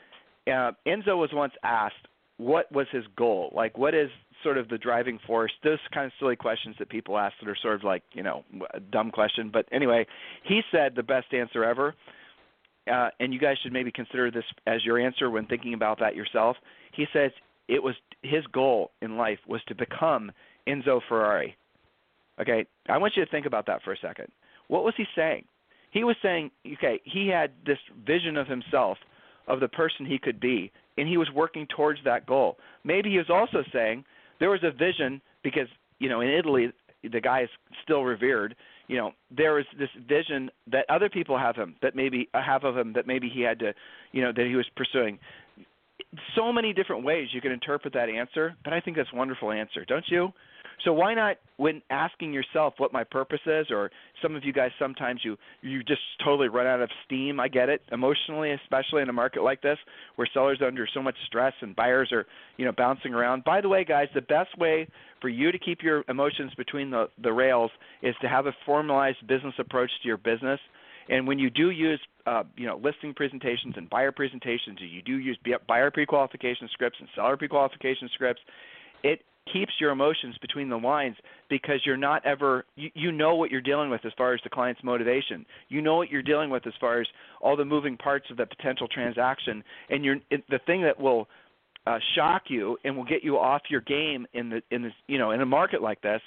uh, 0.47 0.71
Enzo 0.87 1.17
was 1.17 1.29
once 1.33 1.53
asked 1.63 2.07
what 2.37 2.71
was 2.71 2.87
his 2.91 3.05
goal? 3.15 3.51
Like, 3.55 3.77
what 3.77 3.93
is 3.93 4.09
sort 4.43 4.57
of 4.57 4.67
the 4.67 4.77
driving 4.77 5.19
force? 5.25 5.51
Those 5.63 5.79
kind 5.93 6.05
of 6.05 6.11
silly 6.19 6.35
questions 6.35 6.75
that 6.79 6.89
people 6.89 7.17
ask 7.17 7.33
that 7.41 7.49
are 7.49 7.57
sort 7.61 7.75
of 7.75 7.83
like, 7.83 8.03
you 8.13 8.23
know, 8.23 8.43
a 8.73 8.79
dumb 8.79 9.11
question. 9.11 9.49
But 9.51 9.65
anyway, 9.71 10.05
he 10.43 10.61
said 10.71 10.93
the 10.95 11.03
best 11.03 11.33
answer 11.33 11.63
ever, 11.63 11.95
uh, 12.91 13.09
and 13.19 13.33
you 13.33 13.39
guys 13.39 13.57
should 13.61 13.73
maybe 13.73 13.91
consider 13.91 14.31
this 14.31 14.43
as 14.67 14.83
your 14.83 14.99
answer 14.99 15.29
when 15.29 15.45
thinking 15.45 15.73
about 15.73 15.99
that 15.99 16.15
yourself. 16.15 16.57
He 16.93 17.05
says 17.13 17.31
it 17.67 17.81
was 17.81 17.95
his 18.21 18.45
goal 18.47 18.91
in 19.01 19.17
life 19.17 19.39
was 19.47 19.61
to 19.67 19.75
become 19.75 20.31
Enzo 20.67 21.01
Ferrari. 21.07 21.55
Okay, 22.39 22.65
I 22.89 22.97
want 22.97 23.13
you 23.15 23.23
to 23.23 23.31
think 23.31 23.45
about 23.45 23.65
that 23.67 23.81
for 23.83 23.93
a 23.93 23.97
second. 23.97 24.27
What 24.67 24.83
was 24.83 24.93
he 24.97 25.05
saying? 25.15 25.45
He 25.91 26.03
was 26.03 26.17
saying, 26.21 26.51
okay, 26.73 26.99
he 27.05 27.27
had 27.27 27.51
this 27.65 27.77
vision 28.05 28.35
of 28.35 28.47
himself, 28.47 28.97
of 29.47 29.61
the 29.61 29.67
person 29.69 30.05
he 30.05 30.19
could 30.19 30.39
be, 30.39 30.71
and 30.97 31.07
he 31.07 31.17
was 31.17 31.29
working 31.33 31.65
towards 31.67 31.99
that 32.03 32.25
goal. 32.25 32.57
Maybe 32.83 33.09
he 33.11 33.17
was 33.17 33.29
also 33.29 33.63
saying 33.71 34.03
there 34.39 34.49
was 34.49 34.63
a 34.63 34.71
vision 34.71 35.21
because 35.43 35.67
you 35.99 36.09
know 36.09 36.21
in 36.21 36.29
Italy 36.29 36.71
the 37.03 37.21
guy 37.21 37.43
is 37.43 37.49
still 37.83 38.03
revered. 38.03 38.55
You 38.87 38.97
know 38.97 39.11
there 39.35 39.59
is 39.59 39.65
this 39.79 39.89
vision 40.07 40.49
that 40.71 40.85
other 40.89 41.09
people 41.09 41.37
have 41.37 41.55
him 41.55 41.75
that 41.81 41.95
maybe 41.95 42.29
uh, 42.33 42.41
have 42.41 42.63
of 42.63 42.77
him 42.77 42.93
that 42.93 43.07
maybe 43.07 43.29
he 43.29 43.41
had 43.41 43.59
to 43.59 43.73
you 44.11 44.21
know 44.21 44.31
that 44.35 44.45
he 44.45 44.55
was 44.55 44.65
pursuing. 44.75 45.19
So 46.35 46.51
many 46.51 46.73
different 46.73 47.03
ways 47.03 47.29
you 47.31 47.41
can 47.41 47.51
interpret 47.51 47.93
that 47.93 48.09
answer, 48.09 48.55
but 48.63 48.73
I 48.73 48.79
think 48.79 48.97
that's 48.97 49.09
a 49.13 49.15
wonderful 49.15 49.51
answer, 49.51 49.85
don't 49.85 50.05
you? 50.07 50.31
So 50.83 50.93
why 50.93 51.13
not, 51.13 51.37
when 51.57 51.81
asking 51.89 52.33
yourself 52.33 52.73
what 52.77 52.91
my 52.91 53.03
purpose 53.03 53.39
is, 53.45 53.67
or 53.71 53.91
some 54.21 54.35
of 54.35 54.43
you 54.43 54.53
guys 54.53 54.71
sometimes 54.77 55.21
you 55.23 55.37
you 55.61 55.83
just 55.83 56.01
totally 56.23 56.49
run 56.49 56.67
out 56.67 56.81
of 56.81 56.89
steam. 57.05 57.39
I 57.39 57.47
get 57.47 57.69
it, 57.69 57.81
emotionally, 57.91 58.51
especially 58.51 59.01
in 59.01 59.09
a 59.09 59.13
market 59.13 59.43
like 59.43 59.61
this 59.61 59.77
where 60.15 60.27
sellers 60.33 60.59
are 60.61 60.67
under 60.67 60.87
so 60.93 61.01
much 61.01 61.15
stress 61.27 61.53
and 61.61 61.75
buyers 61.75 62.11
are 62.11 62.25
you 62.57 62.65
know 62.65 62.71
bouncing 62.71 63.13
around. 63.13 63.43
By 63.43 63.61
the 63.61 63.69
way, 63.69 63.83
guys, 63.83 64.07
the 64.13 64.21
best 64.21 64.57
way 64.57 64.87
for 65.21 65.29
you 65.29 65.51
to 65.51 65.59
keep 65.59 65.81
your 65.81 66.03
emotions 66.09 66.53
between 66.55 66.91
the 66.91 67.09
the 67.21 67.31
rails 67.31 67.71
is 68.01 68.15
to 68.21 68.27
have 68.27 68.45
a 68.45 68.53
formalized 68.65 69.25
business 69.27 69.53
approach 69.59 69.91
to 70.01 70.07
your 70.07 70.17
business. 70.17 70.59
And 71.07 71.27
when 71.27 71.37
you 71.37 71.49
do 71.49 71.69
use, 71.69 71.99
uh, 72.25 72.43
you 72.57 72.65
know, 72.65 72.77
listing 72.83 73.13
presentations 73.13 73.75
and 73.77 73.89
buyer 73.89 74.11
presentations, 74.11 74.79
you 74.79 75.01
do 75.01 75.17
use 75.19 75.37
buyer 75.67 75.91
pre-qualification 75.91 76.67
scripts 76.73 76.97
and 76.99 77.07
seller 77.15 77.37
pre-qualification 77.37 78.09
scripts. 78.13 78.41
It 79.03 79.21
keeps 79.51 79.73
your 79.79 79.91
emotions 79.91 80.35
between 80.41 80.69
the 80.69 80.77
lines 80.77 81.15
because 81.49 81.79
you're 81.85 81.97
not 81.97 82.25
ever 82.25 82.65
you, 82.75 82.89
you 82.93 83.11
know 83.11 83.35
what 83.35 83.51
you're 83.51 83.61
dealing 83.61 83.89
with 83.89 84.05
as 84.05 84.11
far 84.17 84.33
as 84.33 84.39
the 84.43 84.49
client's 84.49 84.83
motivation. 84.83 85.45
You 85.69 85.81
know 85.81 85.95
what 85.95 86.09
you're 86.09 86.23
dealing 86.23 86.49
with 86.49 86.65
as 86.67 86.73
far 86.79 87.01
as 87.01 87.07
all 87.41 87.55
the 87.55 87.65
moving 87.65 87.97
parts 87.97 88.25
of 88.31 88.37
the 88.37 88.45
potential 88.45 88.87
transaction. 88.87 89.63
And 89.89 90.03
you're 90.03 90.17
it, 90.29 90.43
the 90.49 90.59
thing 90.65 90.81
that 90.83 90.99
will 90.99 91.27
uh, 91.85 91.99
shock 92.15 92.43
you 92.47 92.77
and 92.83 92.97
will 92.97 93.05
get 93.05 93.23
you 93.23 93.37
off 93.37 93.61
your 93.69 93.81
game 93.81 94.25
in 94.33 94.49
the 94.49 94.61
in 94.71 94.83
this 94.83 94.93
you 95.07 95.17
know 95.17 95.31
in 95.31 95.41
a 95.41 95.45
market 95.45 95.81
like 95.81 96.01
this 96.01 96.21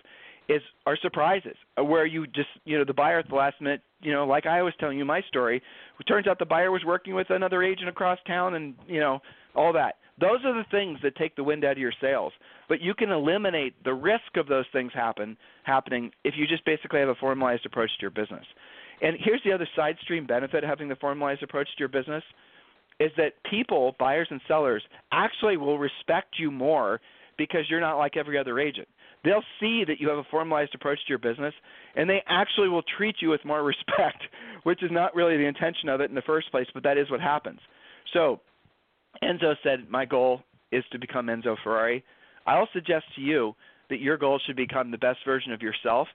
is 0.48 0.62
are 0.86 0.96
surprises. 1.02 1.56
Uh, 1.78 1.84
where 1.84 2.06
you 2.06 2.26
just 2.26 2.48
you 2.64 2.78
know 2.78 2.84
the 2.84 2.94
buyer 2.94 3.18
at 3.18 3.28
the 3.28 3.34
last 3.34 3.60
minute 3.60 3.80
you 4.00 4.12
know 4.12 4.26
like 4.26 4.46
I 4.46 4.62
was 4.62 4.72
telling 4.78 4.98
you 4.98 5.04
my 5.04 5.22
story 5.22 5.60
it 5.98 6.04
turns 6.04 6.26
out 6.26 6.38
the 6.38 6.46
buyer 6.46 6.70
was 6.70 6.84
working 6.86 7.14
with 7.14 7.30
another 7.30 7.62
agent 7.62 7.88
across 7.88 8.18
town 8.26 8.54
and 8.54 8.74
you 8.86 9.00
know 9.00 9.20
all 9.56 9.72
that 9.72 9.96
those 10.20 10.44
are 10.44 10.54
the 10.54 10.66
things 10.70 10.98
that 11.02 11.16
take 11.16 11.36
the 11.36 11.44
wind 11.44 11.64
out 11.64 11.72
of 11.72 11.78
your 11.78 11.92
sails. 12.00 12.32
But 12.68 12.80
you 12.80 12.94
can 12.94 13.10
eliminate 13.10 13.74
the 13.84 13.94
risk 13.94 14.36
of 14.36 14.46
those 14.46 14.64
things 14.72 14.92
happen 14.94 15.36
happening 15.64 16.10
if 16.24 16.34
you 16.36 16.46
just 16.46 16.64
basically 16.64 17.00
have 17.00 17.08
a 17.08 17.14
formalized 17.14 17.66
approach 17.66 17.90
to 17.98 18.02
your 18.02 18.10
business. 18.10 18.44
And 19.00 19.16
here's 19.22 19.42
the 19.44 19.52
other 19.52 19.68
side 19.76 19.96
stream 20.02 20.26
benefit 20.26 20.64
of 20.64 20.68
having 20.68 20.88
the 20.88 20.96
formalized 20.96 21.42
approach 21.42 21.68
to 21.68 21.78
your 21.78 21.88
business 21.88 22.24
is 22.98 23.12
that 23.16 23.34
people, 23.48 23.94
buyers 23.98 24.26
and 24.30 24.40
sellers, 24.48 24.82
actually 25.12 25.56
will 25.56 25.78
respect 25.78 26.34
you 26.38 26.50
more 26.50 27.00
because 27.36 27.60
you're 27.70 27.80
not 27.80 27.96
like 27.96 28.16
every 28.16 28.36
other 28.36 28.58
agent. 28.58 28.88
They'll 29.24 29.44
see 29.60 29.84
that 29.86 30.00
you 30.00 30.08
have 30.08 30.18
a 30.18 30.26
formalized 30.30 30.74
approach 30.74 30.98
to 30.98 31.08
your 31.08 31.18
business 31.18 31.54
and 31.94 32.10
they 32.10 32.22
actually 32.28 32.68
will 32.68 32.82
treat 32.96 33.16
you 33.20 33.30
with 33.30 33.44
more 33.44 33.62
respect, 33.64 34.22
which 34.64 34.82
is 34.82 34.90
not 34.90 35.14
really 35.14 35.36
the 35.36 35.46
intention 35.46 35.88
of 35.88 36.00
it 36.00 36.10
in 36.10 36.16
the 36.16 36.22
first 36.22 36.50
place, 36.50 36.66
but 36.74 36.82
that 36.82 36.98
is 36.98 37.08
what 37.10 37.20
happens. 37.20 37.60
So, 38.12 38.40
Enzo 39.22 39.54
said, 39.62 39.88
My 39.88 40.04
goal 40.04 40.42
is 40.72 40.84
to 40.92 40.98
become 40.98 41.26
Enzo 41.26 41.56
Ferrari. 41.62 42.04
I'll 42.46 42.68
suggest 42.72 43.04
to 43.16 43.20
you 43.20 43.54
that 43.90 44.00
your 44.00 44.16
goal 44.16 44.40
should 44.46 44.56
become 44.56 44.90
the 44.90 44.98
best 44.98 45.18
version 45.24 45.52
of 45.52 45.62
yourself. 45.62 46.08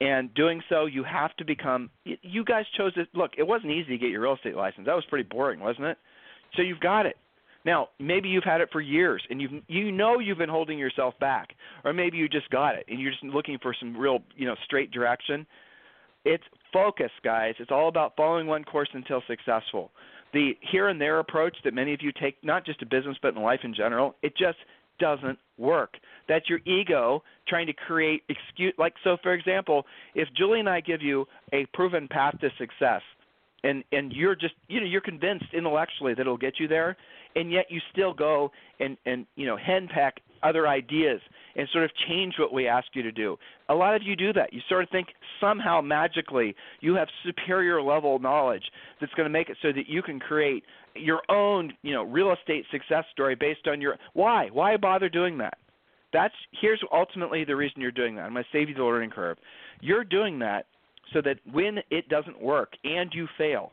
And 0.00 0.34
doing 0.34 0.60
so, 0.68 0.86
you 0.86 1.04
have 1.04 1.34
to 1.36 1.44
become. 1.44 1.88
You 2.04 2.44
guys 2.44 2.64
chose 2.76 2.92
it. 2.96 3.08
Look, 3.14 3.32
it 3.38 3.46
wasn't 3.46 3.72
easy 3.72 3.90
to 3.90 3.98
get 3.98 4.10
your 4.10 4.22
real 4.22 4.34
estate 4.34 4.56
license. 4.56 4.86
That 4.86 4.96
was 4.96 5.04
pretty 5.08 5.28
boring, 5.28 5.60
wasn't 5.60 5.86
it? 5.86 5.98
So 6.56 6.62
you've 6.62 6.80
got 6.80 7.06
it. 7.06 7.16
Now, 7.64 7.90
maybe 8.00 8.28
you've 8.28 8.42
had 8.42 8.60
it 8.60 8.68
for 8.72 8.80
years 8.80 9.22
and 9.30 9.40
you 9.40 9.62
you 9.68 9.92
know 9.92 10.18
you've 10.18 10.38
been 10.38 10.48
holding 10.48 10.78
yourself 10.78 11.14
back, 11.20 11.50
or 11.84 11.92
maybe 11.92 12.16
you 12.16 12.28
just 12.28 12.50
got 12.50 12.74
it 12.74 12.84
and 12.88 12.98
you're 12.98 13.12
just 13.12 13.22
looking 13.22 13.58
for 13.62 13.74
some 13.78 13.96
real 13.96 14.18
you 14.36 14.46
know 14.46 14.56
straight 14.64 14.90
direction. 14.90 15.46
It's 16.24 16.42
focus, 16.72 17.10
guys. 17.24 17.54
It's 17.60 17.70
all 17.70 17.88
about 17.88 18.16
following 18.16 18.48
one 18.48 18.64
course 18.64 18.88
until 18.92 19.22
successful 19.28 19.92
the 20.32 20.52
here 20.70 20.88
and 20.88 21.00
there 21.00 21.18
approach 21.18 21.56
that 21.64 21.74
many 21.74 21.94
of 21.94 22.00
you 22.02 22.12
take, 22.20 22.36
not 22.42 22.64
just 22.64 22.80
to 22.80 22.86
business 22.86 23.16
but 23.22 23.34
in 23.34 23.42
life 23.42 23.60
in 23.64 23.74
general, 23.74 24.14
it 24.22 24.36
just 24.36 24.58
doesn't 24.98 25.38
work. 25.58 25.94
That's 26.28 26.48
your 26.48 26.60
ego 26.64 27.22
trying 27.48 27.66
to 27.66 27.72
create 27.72 28.22
excuse. 28.28 28.74
Like 28.78 28.94
so, 29.04 29.16
for 29.22 29.34
example, 29.34 29.84
if 30.14 30.28
Julie 30.36 30.60
and 30.60 30.68
I 30.68 30.80
give 30.80 31.02
you 31.02 31.26
a 31.52 31.66
proven 31.74 32.08
path 32.08 32.38
to 32.40 32.48
success, 32.58 33.02
and 33.64 33.84
and 33.92 34.12
you're 34.12 34.34
just 34.34 34.54
you 34.68 34.80
know 34.80 34.86
you're 34.86 35.00
convinced 35.00 35.46
intellectually 35.52 36.14
that 36.14 36.22
it'll 36.22 36.36
get 36.36 36.58
you 36.58 36.68
there 36.68 36.96
and 37.36 37.50
yet 37.50 37.66
you 37.68 37.80
still 37.92 38.12
go 38.12 38.50
and 38.80 38.96
and 39.06 39.26
you 39.36 39.46
know 39.46 39.56
henpeck 39.56 40.12
other 40.42 40.68
ideas 40.68 41.20
and 41.56 41.68
sort 41.72 41.84
of 41.84 41.90
change 42.08 42.34
what 42.38 42.52
we 42.52 42.66
ask 42.66 42.86
you 42.94 43.02
to 43.02 43.12
do. 43.12 43.36
A 43.68 43.74
lot 43.74 43.94
of 43.94 44.02
you 44.02 44.16
do 44.16 44.32
that. 44.32 44.52
You 44.52 44.60
sort 44.68 44.82
of 44.82 44.90
think 44.90 45.08
somehow 45.40 45.80
magically 45.80 46.54
you 46.80 46.94
have 46.94 47.08
superior 47.24 47.82
level 47.82 48.18
knowledge 48.18 48.62
that's 49.00 49.12
going 49.14 49.26
to 49.26 49.30
make 49.30 49.48
it 49.48 49.56
so 49.62 49.72
that 49.72 49.88
you 49.88 50.02
can 50.02 50.18
create 50.18 50.64
your 50.94 51.22
own, 51.28 51.72
you 51.82 51.92
know, 51.92 52.02
real 52.02 52.32
estate 52.32 52.64
success 52.70 53.04
story 53.12 53.34
based 53.34 53.66
on 53.66 53.80
your 53.80 53.96
why? 54.14 54.48
Why 54.52 54.76
bother 54.76 55.08
doing 55.08 55.38
that? 55.38 55.58
That's 56.12 56.34
here's 56.60 56.80
ultimately 56.92 57.44
the 57.44 57.56
reason 57.56 57.80
you're 57.80 57.90
doing 57.90 58.16
that. 58.16 58.22
I'm 58.22 58.32
going 58.32 58.44
to 58.44 58.50
save 58.56 58.68
you 58.68 58.74
the 58.74 58.84
learning 58.84 59.10
curve. 59.10 59.38
You're 59.80 60.04
doing 60.04 60.38
that 60.40 60.66
so 61.12 61.20
that 61.22 61.36
when 61.50 61.78
it 61.90 62.08
doesn't 62.08 62.40
work 62.40 62.72
and 62.84 63.10
you 63.14 63.26
fail, 63.38 63.72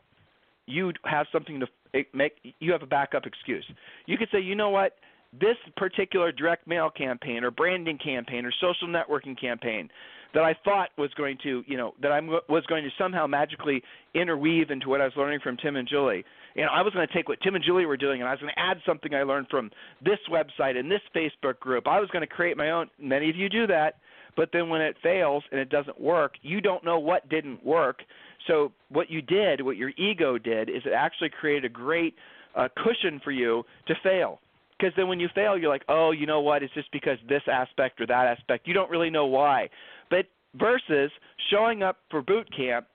you 0.66 0.92
have 1.04 1.26
something 1.32 1.60
to 1.60 1.66
make 2.14 2.32
you 2.60 2.72
have 2.72 2.82
a 2.82 2.86
backup 2.86 3.26
excuse. 3.26 3.64
You 4.06 4.16
could 4.16 4.28
say, 4.32 4.40
"You 4.40 4.54
know 4.54 4.70
what? 4.70 4.96
This 5.38 5.56
particular 5.76 6.32
direct 6.32 6.66
mail 6.66 6.90
campaign 6.90 7.44
or 7.44 7.50
branding 7.50 7.98
campaign 7.98 8.44
or 8.44 8.52
social 8.60 8.88
networking 8.88 9.40
campaign 9.40 9.88
that 10.34 10.42
I 10.42 10.54
thought 10.64 10.90
was 10.96 11.10
going 11.14 11.38
to, 11.42 11.64
you 11.66 11.76
know, 11.76 11.94
that 12.02 12.12
I 12.12 12.20
was 12.20 12.64
going 12.68 12.84
to 12.84 12.90
somehow 12.98 13.26
magically 13.26 13.82
interweave 14.14 14.70
into 14.70 14.88
what 14.88 15.00
I 15.00 15.04
was 15.04 15.12
learning 15.16 15.40
from 15.42 15.56
Tim 15.56 15.76
and 15.76 15.88
Julie. 15.88 16.24
And 16.56 16.66
I 16.66 16.82
was 16.82 16.92
going 16.92 17.06
to 17.06 17.12
take 17.12 17.28
what 17.28 17.40
Tim 17.40 17.54
and 17.54 17.64
Julie 17.64 17.86
were 17.86 17.96
doing 17.96 18.20
and 18.20 18.28
I 18.28 18.32
was 18.32 18.40
going 18.40 18.52
to 18.54 18.60
add 18.60 18.78
something 18.86 19.14
I 19.14 19.22
learned 19.22 19.48
from 19.50 19.70
this 20.04 20.18
website 20.30 20.76
and 20.76 20.90
this 20.90 21.00
Facebook 21.14 21.58
group. 21.60 21.86
I 21.86 22.00
was 22.00 22.08
going 22.10 22.22
to 22.22 22.32
create 22.32 22.56
my 22.56 22.70
own. 22.70 22.88
Many 22.98 23.30
of 23.30 23.36
you 23.36 23.48
do 23.48 23.66
that, 23.68 23.96
but 24.36 24.50
then 24.52 24.68
when 24.68 24.80
it 24.80 24.96
fails 25.02 25.44
and 25.50 25.60
it 25.60 25.68
doesn't 25.68 26.00
work, 26.00 26.34
you 26.42 26.60
don't 26.60 26.84
know 26.84 26.98
what 26.98 27.28
didn't 27.28 27.64
work. 27.64 28.02
So 28.46 28.72
what 28.88 29.10
you 29.10 29.22
did, 29.22 29.60
what 29.60 29.76
your 29.76 29.90
ego 29.96 30.38
did, 30.38 30.68
is 30.68 30.82
it 30.84 30.92
actually 30.92 31.30
created 31.30 31.64
a 31.64 31.68
great 31.68 32.14
uh, 32.56 32.68
cushion 32.76 33.20
for 33.22 33.30
you 33.30 33.64
to 33.86 33.94
fail 34.02 34.40
because 34.80 34.94
then 34.96 35.08
when 35.08 35.20
you 35.20 35.28
fail, 35.34 35.58
you're 35.58 35.70
like, 35.70 35.84
oh, 35.88 36.12
you 36.12 36.26
know 36.26 36.40
what? 36.40 36.62
It's 36.62 36.72
just 36.74 36.90
because 36.92 37.18
this 37.28 37.42
aspect 37.50 38.00
or 38.00 38.06
that 38.06 38.26
aspect. 38.38 38.66
You 38.66 38.74
don't 38.74 38.90
really 38.90 39.10
know 39.10 39.26
why. 39.26 39.68
But 40.08 40.26
versus 40.54 41.10
showing 41.50 41.82
up 41.82 41.98
for 42.10 42.22
boot 42.22 42.48
camp 42.56 42.86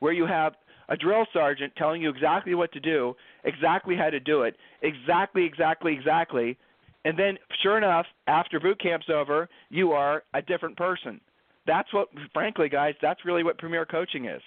where 0.00 0.12
you 0.12 0.26
have 0.26 0.54
a 0.88 0.96
drill 0.96 1.26
sergeant 1.32 1.72
telling 1.76 2.02
you 2.02 2.10
exactly 2.10 2.54
what 2.54 2.72
to 2.72 2.80
do, 2.80 3.14
exactly 3.44 3.96
how 3.96 4.10
to 4.10 4.20
do 4.20 4.42
it, 4.42 4.56
exactly, 4.82 5.44
exactly, 5.44 5.92
exactly. 5.92 6.58
And 7.04 7.18
then, 7.18 7.38
sure 7.62 7.76
enough, 7.76 8.06
after 8.26 8.58
boot 8.58 8.80
camp's 8.80 9.06
over, 9.12 9.48
you 9.68 9.92
are 9.92 10.24
a 10.32 10.42
different 10.42 10.76
person. 10.76 11.20
That's 11.66 11.92
what, 11.92 12.08
frankly, 12.32 12.68
guys, 12.68 12.94
that's 13.00 13.24
really 13.24 13.42
what 13.42 13.58
premier 13.58 13.86
coaching 13.86 14.26
is. 14.26 14.42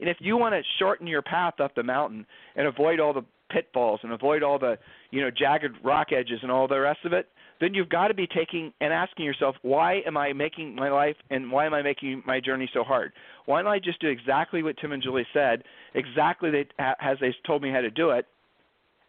And 0.00 0.08
if 0.08 0.18
you 0.20 0.36
want 0.36 0.54
to 0.54 0.62
shorten 0.78 1.06
your 1.06 1.22
path 1.22 1.60
up 1.60 1.74
the 1.74 1.82
mountain 1.82 2.26
and 2.54 2.66
avoid 2.66 3.00
all 3.00 3.12
the 3.12 3.24
pitfalls 3.50 4.00
and 4.02 4.12
avoid 4.12 4.42
all 4.42 4.58
the 4.58 4.78
you 5.10 5.20
know 5.20 5.30
jagged 5.30 5.74
rock 5.84 6.08
edges 6.12 6.38
and 6.42 6.50
all 6.50 6.68
the 6.68 6.78
rest 6.78 7.00
of 7.04 7.12
it 7.12 7.28
then 7.60 7.72
you've 7.72 7.88
got 7.88 8.08
to 8.08 8.14
be 8.14 8.26
taking 8.26 8.72
and 8.80 8.92
asking 8.92 9.24
yourself 9.24 9.56
why 9.62 10.02
am 10.06 10.16
i 10.16 10.32
making 10.32 10.74
my 10.74 10.90
life 10.90 11.16
and 11.30 11.50
why 11.50 11.66
am 11.66 11.74
i 11.74 11.82
making 11.82 12.22
my 12.26 12.40
journey 12.40 12.68
so 12.72 12.82
hard? 12.82 13.12
Why 13.46 13.62
don't 13.62 13.70
i 13.70 13.78
just 13.78 14.00
do 14.00 14.08
exactly 14.08 14.62
what 14.62 14.76
tim 14.78 14.92
and 14.92 15.02
julie 15.02 15.26
said 15.32 15.62
exactly 15.94 16.50
they, 16.50 16.66
as 16.78 17.16
they 17.20 17.34
told 17.46 17.62
me 17.62 17.70
how 17.70 17.80
to 17.80 17.90
do 17.90 18.10
it 18.10 18.26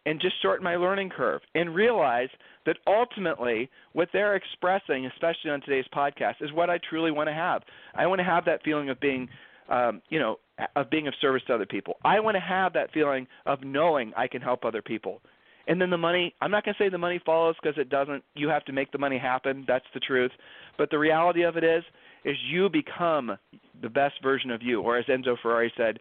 and 0.06 0.20
just 0.20 0.40
shorten 0.40 0.64
my 0.64 0.76
learning 0.76 1.10
curve 1.10 1.42
and 1.54 1.74
realize 1.74 2.28
that 2.64 2.78
ultimately 2.86 3.68
what 3.92 4.08
they're 4.12 4.36
expressing 4.36 5.06
especially 5.06 5.50
on 5.50 5.60
today's 5.60 5.84
podcast 5.94 6.34
is 6.40 6.52
what 6.52 6.70
i 6.70 6.78
truly 6.88 7.10
want 7.10 7.28
to 7.28 7.34
have. 7.34 7.62
I 7.94 8.06
want 8.06 8.18
to 8.20 8.24
have 8.24 8.44
that 8.44 8.62
feeling 8.62 8.88
of 8.90 9.00
being 9.00 9.28
um, 9.68 10.02
you 10.08 10.18
know, 10.18 10.38
of 10.76 10.90
being 10.90 11.06
of 11.06 11.14
service 11.20 11.42
to 11.46 11.54
other 11.54 11.66
people. 11.66 11.96
I 12.04 12.20
want 12.20 12.36
to 12.36 12.40
have 12.40 12.72
that 12.72 12.92
feeling 12.92 13.26
of 13.46 13.62
knowing 13.62 14.12
I 14.16 14.26
can 14.26 14.42
help 14.42 14.64
other 14.64 14.82
people. 14.82 15.20
And 15.66 15.80
then 15.80 15.90
the 15.90 15.98
money, 15.98 16.34
I'm 16.40 16.50
not 16.50 16.64
going 16.64 16.74
to 16.78 16.82
say 16.82 16.88
the 16.88 16.96
money 16.96 17.20
follows 17.24 17.54
because 17.62 17.78
it 17.78 17.90
doesn't. 17.90 18.24
You 18.34 18.48
have 18.48 18.64
to 18.64 18.72
make 18.72 18.90
the 18.90 18.98
money 18.98 19.18
happen. 19.18 19.64
That's 19.68 19.84
the 19.92 20.00
truth. 20.00 20.32
But 20.78 20.90
the 20.90 20.98
reality 20.98 21.42
of 21.42 21.56
it 21.56 21.64
is, 21.64 21.84
is 22.24 22.36
you 22.50 22.70
become 22.70 23.36
the 23.82 23.88
best 23.88 24.14
version 24.22 24.50
of 24.50 24.62
you. 24.62 24.80
Or 24.80 24.96
as 24.96 25.04
Enzo 25.06 25.36
Ferrari 25.40 25.72
said, 25.76 25.98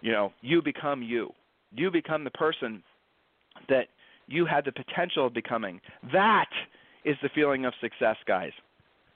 you 0.00 0.10
know, 0.10 0.32
you 0.40 0.62
become 0.62 1.02
you. 1.02 1.32
You 1.72 1.90
become 1.90 2.24
the 2.24 2.30
person 2.30 2.82
that 3.68 3.88
you 4.26 4.46
had 4.46 4.64
the 4.64 4.72
potential 4.72 5.26
of 5.26 5.34
becoming. 5.34 5.80
That 6.12 6.48
is 7.04 7.16
the 7.22 7.28
feeling 7.34 7.66
of 7.66 7.74
success, 7.80 8.16
guys 8.26 8.52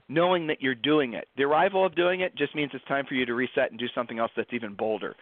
knowing 0.09 0.47
that 0.47 0.61
you're 0.61 0.75
doing 0.75 1.15
it. 1.15 1.29
The 1.37 1.45
arrival 1.45 1.85
of 1.85 1.95
doing 1.95 2.21
it 2.21 2.37
just 2.37 2.55
means 2.55 2.71
it's 2.75 2.85
time 2.87 3.07
for 3.09 3.15
you 3.15 3.27
to 3.27 3.35
reset 3.35 3.71
and 3.71 3.79
do 3.79 3.87
something 3.95 4.19
else 4.19 4.31
that's 4.37 4.53
even 4.53 4.75
bolder. 4.75 5.15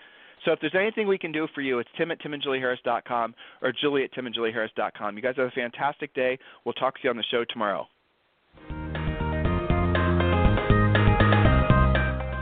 So 0.44 0.52
if 0.52 0.60
there's 0.60 0.74
anything 0.74 1.06
we 1.06 1.18
can 1.18 1.32
do 1.32 1.46
for 1.54 1.60
you, 1.60 1.78
it's 1.78 1.90
tim 1.96 2.10
at 2.10 2.20
timandjulieharris.com 2.20 3.34
or 3.62 3.72
julie 3.72 4.04
at 4.04 4.12
timandjulieharris.com. 4.12 5.16
You 5.16 5.22
guys 5.22 5.36
have 5.36 5.46
a 5.46 5.50
fantastic 5.52 6.12
day. 6.14 6.38
We'll 6.64 6.72
talk 6.74 6.94
to 6.94 7.00
you 7.04 7.10
on 7.10 7.16
the 7.16 7.24
show 7.30 7.44
tomorrow. 7.48 7.86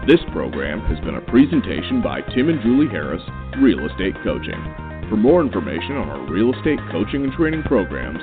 This 0.09 0.21
program 0.33 0.81
has 0.89 0.99
been 1.05 1.17
a 1.17 1.21
presentation 1.31 2.01
by 2.03 2.23
Tim 2.35 2.49
and 2.49 2.61
Julie 2.63 2.89
Harris, 2.89 3.23
Real 3.61 3.87
Estate 3.87 4.15
Coaching. 4.25 4.59
For 5.11 5.17
more 5.17 5.43
information 5.43 5.97
on 5.97 6.09
our 6.09 6.33
real 6.33 6.55
estate 6.55 6.79
coaching 6.91 7.25
and 7.25 7.33
training 7.35 7.63
programs, 7.65 8.19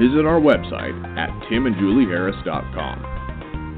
visit 0.00 0.24
our 0.24 0.38
website 0.38 0.94
at 1.18 1.28
timandjulieharris.com. 1.50 3.25